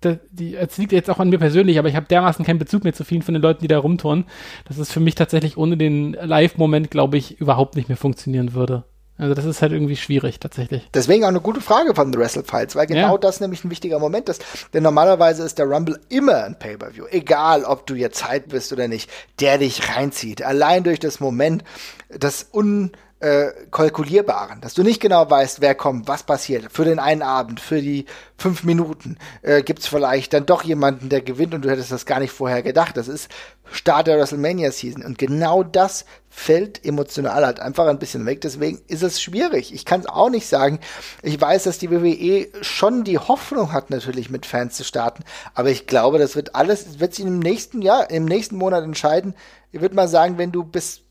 da 0.00 0.16
die, 0.30 0.56
es 0.56 0.78
liegt 0.78 0.92
jetzt 0.92 1.10
auch 1.10 1.18
an 1.18 1.28
mir 1.28 1.38
persönlich, 1.38 1.78
aber 1.78 1.90
ich 1.90 1.96
habe 1.96 2.06
dermaßen 2.06 2.42
keinen 2.44 2.58
Bezug 2.58 2.84
mehr 2.84 2.94
zu 2.94 3.04
vielen 3.04 3.20
von 3.20 3.34
den 3.34 3.42
Leuten, 3.42 3.60
die 3.60 3.68
da 3.68 3.78
rumtouren, 3.78 4.24
dass 4.66 4.78
es 4.78 4.90
für 4.90 5.00
mich 5.00 5.14
tatsächlich 5.14 5.58
ohne 5.58 5.76
den 5.76 6.14
Live-Moment, 6.14 6.90
glaube 6.90 7.18
ich, 7.18 7.38
überhaupt 7.38 7.76
nicht 7.76 7.88
mehr 7.88 7.98
funktionieren 7.98 8.54
würde. 8.54 8.84
Also 9.18 9.34
das 9.34 9.44
ist 9.46 9.62
halt 9.62 9.72
irgendwie 9.72 9.96
schwierig 9.96 10.40
tatsächlich. 10.40 10.88
Deswegen 10.92 11.24
auch 11.24 11.28
eine 11.28 11.40
gute 11.40 11.60
Frage 11.60 11.94
von 11.94 12.12
The 12.12 12.18
Wrestle 12.18 12.44
Files, 12.44 12.76
weil 12.76 12.86
genau 12.86 13.12
ja. 13.12 13.18
das 13.18 13.40
nämlich 13.40 13.64
ein 13.64 13.70
wichtiger 13.70 13.98
Moment 13.98 14.28
ist. 14.28 14.44
Denn 14.74 14.82
normalerweise 14.82 15.42
ist 15.42 15.58
der 15.58 15.66
Rumble 15.66 15.98
immer 16.08 16.44
ein 16.44 16.58
Pay-per-View, 16.58 17.06
egal 17.10 17.64
ob 17.64 17.86
du 17.86 17.94
jetzt 17.94 18.18
Zeit 18.18 18.48
bist 18.48 18.72
oder 18.72 18.88
nicht, 18.88 19.10
der 19.40 19.58
dich 19.58 19.88
reinzieht. 19.88 20.42
Allein 20.42 20.84
durch 20.84 21.00
das 21.00 21.20
Moment, 21.20 21.64
das 22.10 22.48
un 22.52 22.92
äh, 23.18 23.48
kalkulierbaren, 23.70 24.60
dass 24.60 24.74
du 24.74 24.82
nicht 24.82 25.00
genau 25.00 25.28
weißt, 25.28 25.62
wer 25.62 25.74
kommt, 25.74 26.06
was 26.06 26.22
passiert. 26.22 26.70
Für 26.70 26.84
den 26.84 26.98
einen 26.98 27.22
Abend, 27.22 27.60
für 27.60 27.80
die 27.80 28.04
fünf 28.36 28.62
Minuten 28.62 29.16
äh, 29.40 29.62
gibt 29.62 29.80
es 29.80 29.86
vielleicht 29.86 30.34
dann 30.34 30.44
doch 30.44 30.62
jemanden, 30.64 31.08
der 31.08 31.22
gewinnt 31.22 31.54
und 31.54 31.64
du 31.64 31.70
hättest 31.70 31.90
das 31.90 32.04
gar 32.04 32.20
nicht 32.20 32.32
vorher 32.32 32.62
gedacht. 32.62 32.96
Das 32.96 33.08
ist 33.08 33.30
Start 33.72 34.06
der 34.06 34.18
WrestleMania 34.18 34.70
Season 34.70 35.02
und 35.02 35.16
genau 35.16 35.62
das 35.62 36.04
fällt 36.28 36.84
emotional 36.84 37.46
halt 37.46 37.58
einfach 37.58 37.86
ein 37.86 37.98
bisschen 37.98 38.26
weg. 38.26 38.42
Deswegen 38.42 38.82
ist 38.86 39.02
es 39.02 39.22
schwierig. 39.22 39.72
Ich 39.72 39.86
kann 39.86 40.00
es 40.00 40.06
auch 40.06 40.28
nicht 40.28 40.46
sagen. 40.46 40.78
Ich 41.22 41.40
weiß, 41.40 41.64
dass 41.64 41.78
die 41.78 41.90
WWE 41.90 42.48
schon 42.60 43.02
die 43.02 43.18
Hoffnung 43.18 43.72
hat, 43.72 43.88
natürlich 43.88 44.28
mit 44.28 44.44
Fans 44.44 44.76
zu 44.76 44.84
starten, 44.84 45.24
aber 45.54 45.70
ich 45.70 45.86
glaube, 45.86 46.18
das 46.18 46.36
wird 46.36 46.54
alles, 46.54 47.00
wird 47.00 47.14
sich 47.14 47.24
im 47.24 47.38
nächsten 47.38 47.80
Jahr, 47.80 48.10
im 48.10 48.26
nächsten 48.26 48.56
Monat 48.56 48.84
entscheiden. 48.84 49.34
Ich 49.72 49.80
würde 49.80 49.94
mal 49.94 50.08
sagen, 50.08 50.36
wenn 50.36 50.52
du 50.52 50.62
bis 50.62 51.05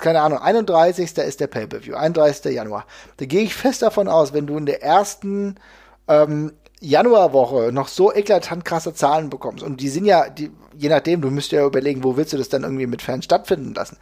keine 0.00 0.20
Ahnung, 0.20 0.38
31. 0.38 1.16
ist 1.18 1.40
der 1.40 1.46
Pay-Per-View, 1.46 1.94
31. 1.94 2.52
Januar. 2.52 2.86
Da 3.18 3.26
gehe 3.26 3.42
ich 3.42 3.54
fest 3.54 3.82
davon 3.82 4.08
aus, 4.08 4.32
wenn 4.32 4.46
du 4.46 4.56
in 4.56 4.66
der 4.66 4.82
ersten 4.82 5.56
ähm, 6.08 6.52
Januarwoche 6.80 7.72
noch 7.72 7.88
so 7.88 8.12
eklatant 8.12 8.64
krasse 8.64 8.94
Zahlen 8.94 9.30
bekommst, 9.30 9.62
und 9.62 9.80
die 9.80 9.88
sind 9.88 10.06
ja, 10.06 10.28
die, 10.28 10.50
je 10.76 10.88
nachdem, 10.88 11.20
du 11.20 11.30
müsst 11.30 11.52
ja 11.52 11.64
überlegen, 11.64 12.04
wo 12.04 12.16
willst 12.16 12.32
du 12.32 12.38
das 12.38 12.48
dann 12.48 12.62
irgendwie 12.62 12.86
mit 12.86 13.02
Fans 13.02 13.24
stattfinden 13.24 13.74
lassen. 13.74 13.98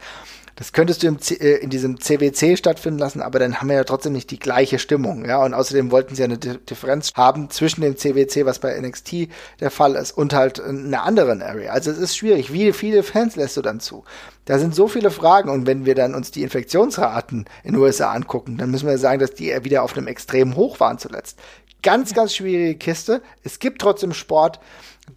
Das 0.59 0.73
könntest 0.73 1.03
du 1.03 1.07
im 1.07 1.19
C 1.19 1.35
äh, 1.35 1.55
in 1.55 1.69
diesem 1.69 2.01
CWC 2.01 2.57
stattfinden 2.57 2.99
lassen, 2.99 3.21
aber 3.21 3.39
dann 3.39 3.61
haben 3.61 3.69
wir 3.69 3.77
ja 3.77 3.85
trotzdem 3.85 4.11
nicht 4.11 4.29
die 4.29 4.39
gleiche 4.39 4.77
Stimmung, 4.77 5.23
ja. 5.23 5.41
Und 5.41 5.53
außerdem 5.53 5.89
wollten 5.89 6.15
sie 6.15 6.21
ja 6.21 6.25
eine 6.25 6.37
D 6.37 6.57
Differenz 6.69 7.13
haben 7.15 7.49
zwischen 7.49 7.79
dem 7.79 7.95
CWC, 7.95 8.45
was 8.45 8.59
bei 8.59 8.77
NXT 8.77 9.29
der 9.61 9.71
Fall 9.71 9.95
ist, 9.95 10.11
und 10.11 10.33
halt 10.33 10.59
einer 10.59 11.03
anderen 11.03 11.41
Area. 11.41 11.71
Also 11.71 11.91
es 11.91 11.97
ist 11.97 12.17
schwierig. 12.17 12.51
Wie 12.51 12.73
viele 12.73 13.03
Fans 13.03 13.37
lässt 13.37 13.55
du 13.55 13.61
dann 13.61 13.79
zu? 13.79 14.03
Da 14.43 14.59
sind 14.59 14.75
so 14.75 14.89
viele 14.89 15.11
Fragen 15.11 15.49
und 15.49 15.65
wenn 15.65 15.85
wir 15.85 15.95
dann 15.95 16.13
uns 16.13 16.31
die 16.31 16.43
Infektionsraten 16.43 17.45
in 17.63 17.73
den 17.73 17.81
USA 17.81 18.11
angucken, 18.11 18.57
dann 18.57 18.69
müssen 18.69 18.87
wir 18.87 18.97
sagen, 18.97 19.19
dass 19.19 19.35
die 19.35 19.55
wieder 19.63 19.83
auf 19.83 19.95
einem 19.95 20.07
extrem 20.07 20.57
hoch 20.57 20.81
waren 20.81 20.97
zuletzt. 20.97 21.39
Ganz, 21.81 22.13
ganz 22.13 22.35
schwierige 22.35 22.75
Kiste. 22.75 23.21
Es 23.43 23.59
gibt 23.59 23.81
trotzdem 23.81 24.13
Sport, 24.13 24.59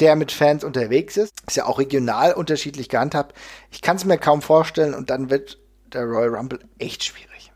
der 0.01 0.17
mit 0.17 0.33
Fans 0.33 0.65
unterwegs 0.65 1.17
ist. 1.17 1.33
Ist 1.47 1.57
ja 1.57 1.67
auch 1.67 1.79
regional 1.79 2.35
unterschiedlich 2.35 2.89
gehandhabt. 2.89 3.37
Ich 3.71 3.83
kann 3.83 3.97
es 3.97 4.05
mir 4.05 4.19
kaum 4.19 4.43
vorstellen 4.43 4.95
und 4.95 5.11
dann 5.11 5.31
wird 5.31 5.59
der 5.93 6.05
Royal 6.05 6.35
Rumble 6.35 6.61
echt 6.79 7.05
schwierig. 7.05 7.53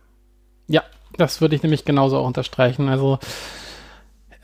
Ja, 0.67 0.83
das 1.17 1.41
würde 1.41 1.57
ich 1.57 1.63
nämlich 1.63 1.85
genauso 1.85 2.19
auch 2.19 2.27
unterstreichen. 2.27 2.89
Also 2.89 3.19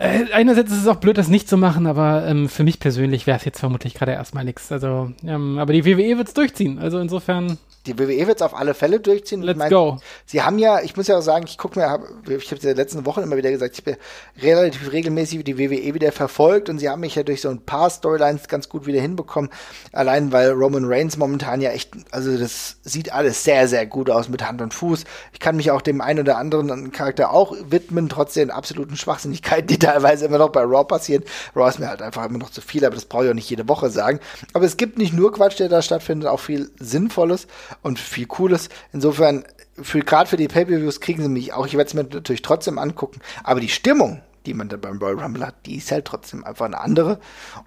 äh, 0.03 0.33
einerseits 0.33 0.73
ist 0.73 0.81
es 0.81 0.87
auch 0.89 0.97
blöd, 0.97 1.17
das 1.17 1.29
nicht 1.29 1.49
zu 1.49 1.57
machen, 1.57 1.87
aber 1.87 2.27
ähm, 2.27 2.49
für 2.49 2.65
mich 2.65 2.81
persönlich 2.81 3.27
wäre 3.27 3.39
es 3.39 3.45
jetzt 3.45 3.61
vermutlich 3.61 3.95
gerade 3.95 4.13
erstmal 4.13 4.45
nichts. 4.45 4.73
Also, 4.73 5.13
ähm, 5.25 5.59
aber 5.59 5.73
die 5.73 5.85
WWE 5.85 6.19
wird 6.19 6.29
es 6.29 6.35
durchziehen. 6.35 6.79
Also 6.79 6.99
insofern 6.99 7.59
die 7.87 7.99
WWE 7.99 8.29
wird 8.29 8.37
es 8.37 8.43
auf 8.43 8.55
alle 8.55 8.75
Fälle 8.75 9.01
durchziehen. 9.01 9.43
Let's 9.43 9.57
ich 9.57 9.59
mein, 9.59 9.71
go. 9.71 9.99
Sie 10.25 10.43
haben 10.43 10.59
ja, 10.59 10.81
ich 10.81 10.97
muss 10.97 11.09
ja 11.09 11.19
auch 11.19 11.23
sagen, 11.23 11.47
ich 11.49 11.59
gucke 11.59 11.81
mir, 11.81 11.91
hab, 11.91 12.03
ich 12.29 12.47
habe 12.47 12.57
es 12.57 12.63
in 12.63 12.71
den 12.71 12.77
letzten 12.77 13.05
Wochen 13.07 13.23
immer 13.23 13.37
wieder 13.37 13.51
gesagt, 13.51 13.77
ich 13.77 13.83
bin 13.83 13.97
relativ 14.41 14.93
regelmäßig 14.93 15.43
die 15.43 15.59
WWE 15.59 15.93
wieder 15.93 16.13
verfolgt 16.13 16.69
und 16.69 16.79
sie 16.79 16.89
haben 16.89 17.01
mich 17.01 17.17
ja 17.17 17.25
durch 17.25 17.41
so 17.41 17.49
ein 17.49 17.61
paar 17.61 17.91
Storylines 17.91 18.47
ganz 18.47 18.69
gut 18.69 18.87
wieder 18.87 19.01
hinbekommen. 19.01 19.51
Allein 19.93 20.31
weil 20.31 20.53
Roman 20.53 20.85
Reigns 20.85 21.17
momentan 21.17 21.61
ja 21.61 21.71
echt, 21.71 21.91
also 22.13 22.37
das 22.37 22.77
sieht 22.83 23.13
alles 23.13 23.43
sehr, 23.43 23.67
sehr 23.67 23.85
gut 23.87 24.11
aus 24.11 24.29
mit 24.29 24.47
Hand 24.47 24.63
und 24.63 24.75
Fuß. 24.75 25.05
Ich 25.33 25.41
kann 25.41 25.57
mich 25.57 25.73
auch 25.73 25.83
dem 25.83 26.01
einen 26.01 26.21
oder 26.21 26.39
anderen 26.39 26.93
Charakter 26.93 27.33
auch 27.33 27.57
widmen, 27.69 28.09
trotz 28.09 28.35
den 28.35 28.53
absoluten 28.53 28.97
Schwachsinnigkeiten, 28.97 29.67
die 29.67 29.79
teilweise 29.93 30.27
immer 30.27 30.39
noch 30.39 30.51
bei 30.51 30.63
Raw 30.63 30.85
passieren. 30.85 31.25
Raw 31.55 31.69
ist 31.69 31.79
mir 31.79 31.89
halt 31.89 32.03
einfach 32.03 32.25
immer 32.25 32.39
noch 32.39 32.51
zu 32.51 32.61
viel, 32.61 32.85
aber 32.85 32.95
das 32.95 33.05
brauche 33.05 33.25
ich 33.25 33.31
auch 33.31 33.35
nicht 33.35 33.51
jede 33.51 33.69
Woche 33.69 33.91
sagen. 33.91 34.21
Aber 34.53 34.65
es 34.65 34.77
gibt 34.77 34.99
nicht 34.99 35.13
nur 35.13 35.33
Quatsch, 35.33 35.59
der 35.59 35.69
da 35.69 35.83
stattfindet, 35.83 36.29
auch 36.29 36.41
viel 36.41 36.71
Sinnvolles 36.79 37.47
und 37.83 37.99
viel 37.99 38.27
Cooles. 38.27 38.69
Insofern, 38.93 39.45
für, 39.81 40.01
gerade 40.01 40.29
für 40.29 40.37
die 40.37 40.49
Pay-Per-Views 40.49 41.01
kriegen 41.01 41.23
sie 41.23 41.29
mich 41.29 41.53
auch. 41.53 41.67
Ich 41.67 41.75
werde 41.75 41.89
es 41.89 41.95
mir 41.95 42.05
natürlich 42.05 42.43
trotzdem 42.43 42.79
angucken. 42.79 43.21
Aber 43.45 43.61
die 43.61 43.69
Stimmung, 43.69 44.23
die 44.47 44.55
man 44.55 44.69
da 44.69 44.77
beim 44.77 44.99
Royal 44.99 45.21
Rumble 45.21 45.47
hat, 45.47 45.67
die 45.67 45.77
ist 45.77 45.93
halt 45.93 46.05
trotzdem 46.05 46.45
einfach 46.45 46.67
eine 46.67 46.81
andere. 46.81 47.21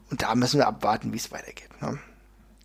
Und 0.10 0.22
da 0.22 0.36
müssen 0.36 0.60
wir 0.60 0.68
abwarten, 0.68 1.14
wie 1.14 1.18
es 1.18 1.32
weitergeht. 1.32 1.70
Ne? 1.82 2.00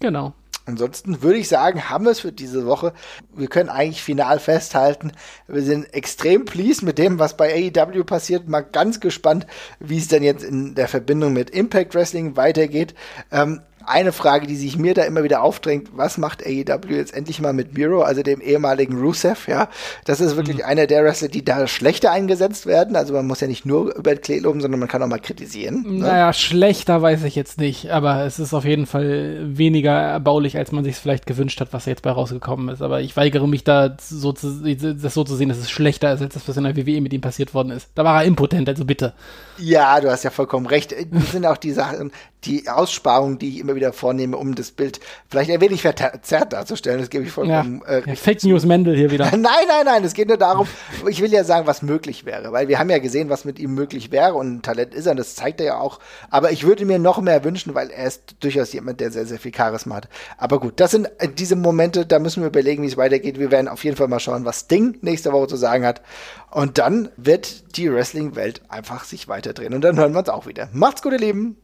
Genau. 0.01 0.35
Ansonsten 0.67 1.23
würde 1.23 1.39
ich 1.39 1.49
sagen, 1.49 1.89
haben 1.89 2.05
wir 2.05 2.13
es 2.13 2.21
für 2.21 2.33
diese 2.33 2.67
Woche. 2.67 2.93
Wir 3.35 3.49
können 3.49 3.69
eigentlich 3.69 4.03
final 4.03 4.39
festhalten, 4.39 5.13
wir 5.49 5.63
sind 5.63 5.93
extrem 5.95 6.45
pleased 6.45 6.83
mit 6.83 6.99
dem, 6.99 7.19
was 7.19 7.37
bei 7.37 7.73
AEW 7.75 8.05
passiert. 8.05 8.49
Mal 8.49 8.61
ganz 8.61 9.01
gespannt, 9.01 9.47
wie 9.79 9.99
es 9.99 10.09
denn 10.09 10.23
jetzt 10.23 10.45
in 10.45 10.75
der 10.75 10.89
Verbindung 10.89 11.33
mit 11.33 11.51
Impact 11.51 11.95
Wrestling 11.95 12.37
weitergeht. 12.37 12.95
Ähm, 13.33 13.63
eine 13.87 14.13
Frage, 14.13 14.47
die 14.47 14.57
sich 14.57 14.77
mir 14.77 14.95
da 14.95 15.03
immer 15.03 15.23
wieder 15.25 15.43
aufdrängt, 15.43 15.89
was 15.95 16.19
macht 16.19 16.45
AEW 16.47 16.95
jetzt 16.95 17.15
endlich 17.15 17.41
mal 17.41 17.53
mit 17.53 17.77
Miro, 17.77 18.03
also 18.03 18.23
dem 18.23 18.41
ehemaligen 18.41 18.99
Rusev, 18.99 19.49
ja? 19.49 19.69
Das 20.05 20.21
ist 20.21 20.37
wirklich 20.37 20.59
mhm. 20.59 20.65
einer 20.65 20.87
der 20.87 21.05
Wrestler, 21.05 21.29
die 21.29 21.45
da 21.45 21.67
schlechter 21.67 22.13
eingesetzt 22.13 22.67
werden. 22.67 22.97
Also 22.97 23.15
man 23.15 23.27
muss 23.27 23.41
ja 23.41 23.47
nicht 23.47 23.67
nur 23.67 23.95
über 23.95 24.15
Klee 24.17 24.39
loben, 24.39 24.61
sondern 24.61 24.81
man 24.81 24.89
kann 24.89 25.03
auch 25.03 25.07
mal 25.07 25.19
kritisieren. 25.19 25.83
Ne? 25.83 26.07
Naja, 26.07 26.33
schlechter 26.33 27.03
weiß 27.03 27.25
ich 27.25 27.35
jetzt 27.35 27.59
nicht, 27.59 27.91
aber 27.91 28.25
es 28.25 28.39
ist 28.39 28.55
auf 28.55 28.65
jeden 28.65 28.87
Fall 28.87 29.41
weniger 29.43 29.93
erbaulich, 29.93 30.57
als 30.57 30.73
man 30.73 30.85
sich 30.85 30.95
es 30.95 31.01
vielleicht 31.01 31.27
gewünscht 31.27 31.61
hat, 31.61 31.73
was 31.73 31.87
jetzt 31.87 32.03
bei 32.03 32.11
rausgekommen 32.11 32.69
ist. 32.69 32.83
Aber 32.83 33.01
ich 33.01 33.17
weigere 33.17 33.49
mich 33.49 33.65
da 33.65 33.97
so 34.01 34.33
zu, 34.33 34.63
das 34.63 35.15
so 35.15 35.25
zu 35.25 35.37
sehen, 35.37 35.49
dass 35.49 35.59
es 35.59 35.71
schlechter 35.71 36.13
ist, 36.13 36.23
als 36.23 36.35
das, 36.35 36.49
was 36.49 36.57
in 36.57 36.65
der 36.65 36.77
WWE 36.77 37.01
mit 37.01 37.13
ihm 37.13 37.21
passiert 37.21 37.55
worden 37.55 37.71
ist. 37.71 37.89
Da 37.95 38.05
war 38.05 38.23
er 38.23 38.27
impotent, 38.27 38.69
also 38.69 38.85
bitte. 38.85 39.15
Ja, 39.59 40.01
du 40.01 40.11
hast 40.11 40.25
ja 40.25 40.31
vollkommen 40.31 40.67
recht. 40.67 40.95
Das 41.13 41.33
sind 41.33 41.47
auch 41.47 41.57
die 41.57 41.73
Sachen, 41.73 42.13
die 42.45 42.69
Aussparungen, 42.69 43.39
die 43.39 43.49
ich 43.49 43.59
immer 43.59 43.70
wieder 43.75 43.93
vornehme, 43.93 44.37
um 44.37 44.55
das 44.55 44.71
Bild 44.71 45.01
vielleicht 45.29 45.51
ein 45.51 45.61
wenig 45.61 45.83
verzerrt 45.83 46.53
darzustellen. 46.53 47.01
Das 47.01 47.11
gebe 47.11 47.25
ich 47.25 47.33
vollkommen. 47.33 47.83
Ja, 47.87 47.99
äh, 47.99 48.17
Fake 48.17 48.45
News 48.45 48.65
Mendel 48.65 48.97
hier 48.97 49.11
wieder. 49.11 49.25
nein, 49.31 49.43
nein, 49.43 49.85
nein. 49.85 50.05
Es 50.05 50.15
geht 50.15 50.29
nur 50.29 50.37
darum, 50.37 50.67
ich 51.09 51.21
will 51.23 51.33
ja 51.33 51.45
sagen, 51.45 51.67
was 51.67 51.83
möglich 51.83 52.25
wäre, 52.25 52.53
weil 52.53 52.69
wir 52.69 52.79
haben 52.79 52.91
ja 52.91 52.99
gesehen, 52.99 53.29
was 53.31 53.45
mit 53.45 53.59
ihm 53.59 53.75
möglich 53.75 54.11
wäre 54.11 54.35
und 54.35 54.57
ein 54.57 54.63
Talent 54.63 54.95
ist 54.95 55.07
er 55.07 55.13
und 55.13 55.19
das 55.19 55.35
zeigt 55.35 55.61
er 55.61 55.67
ja 55.67 55.79
auch. 55.79 55.99
Aber 56.31 56.51
ich 56.51 56.65
würde 56.65 56.85
mir 56.85 56.99
noch 56.99 57.21
mehr 57.21 57.45
wünschen, 57.45 57.75
weil 57.75 57.91
er 57.91 58.07
ist 58.07 58.37
durchaus 58.41 58.73
jemand, 58.73 59.01
der 59.01 59.11
sehr, 59.11 59.27
sehr 59.27 59.39
viel 59.39 59.55
Charisma 59.55 59.97
hat. 59.97 60.09
Aber 60.39 60.61
gut, 60.61 60.81
das 60.81 60.93
sind 60.93 61.09
äh, 61.19 61.29
diese 61.29 61.57
Momente, 61.57 62.07
da 62.07 62.19
müssen 62.19 62.43
wir 62.43 62.49
überlegen, 62.49 62.83
wie 62.83 62.89
es 62.89 62.97
weitergeht. 62.97 63.39
Wir 63.39 63.51
werden 63.51 63.69
auf 63.69 63.85
jeden 63.85 63.97
Fall 63.97 64.09
mal 64.09 64.21
schauen, 64.21 64.45
was 64.45 64.69
Ding 64.69 64.99
nächste 65.03 65.33
Woche 65.33 65.49
zu 65.49 65.57
sagen 65.57 65.85
hat. 65.85 66.03
Und 66.51 66.79
dann 66.79 67.11
wird 67.17 67.77
die 67.77 67.93
Wrestling-Welt 67.93 68.63
einfach 68.69 69.05
sich 69.05 69.29
weiterdrehen. 69.29 69.75
Und 69.75 69.83
dann 69.83 69.97
hören 69.97 70.13
wir 70.13 70.19
uns 70.19 70.29
auch 70.29 70.47
wieder. 70.47 70.69
Macht's 70.73 71.03
gut, 71.03 71.13
ihr 71.13 71.19
Lieben. 71.19 71.57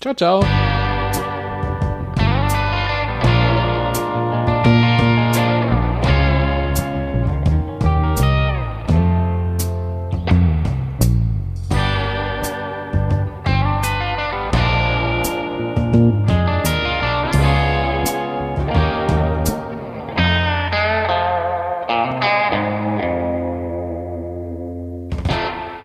Ciao, 0.00 0.14
ciao. 0.14 0.44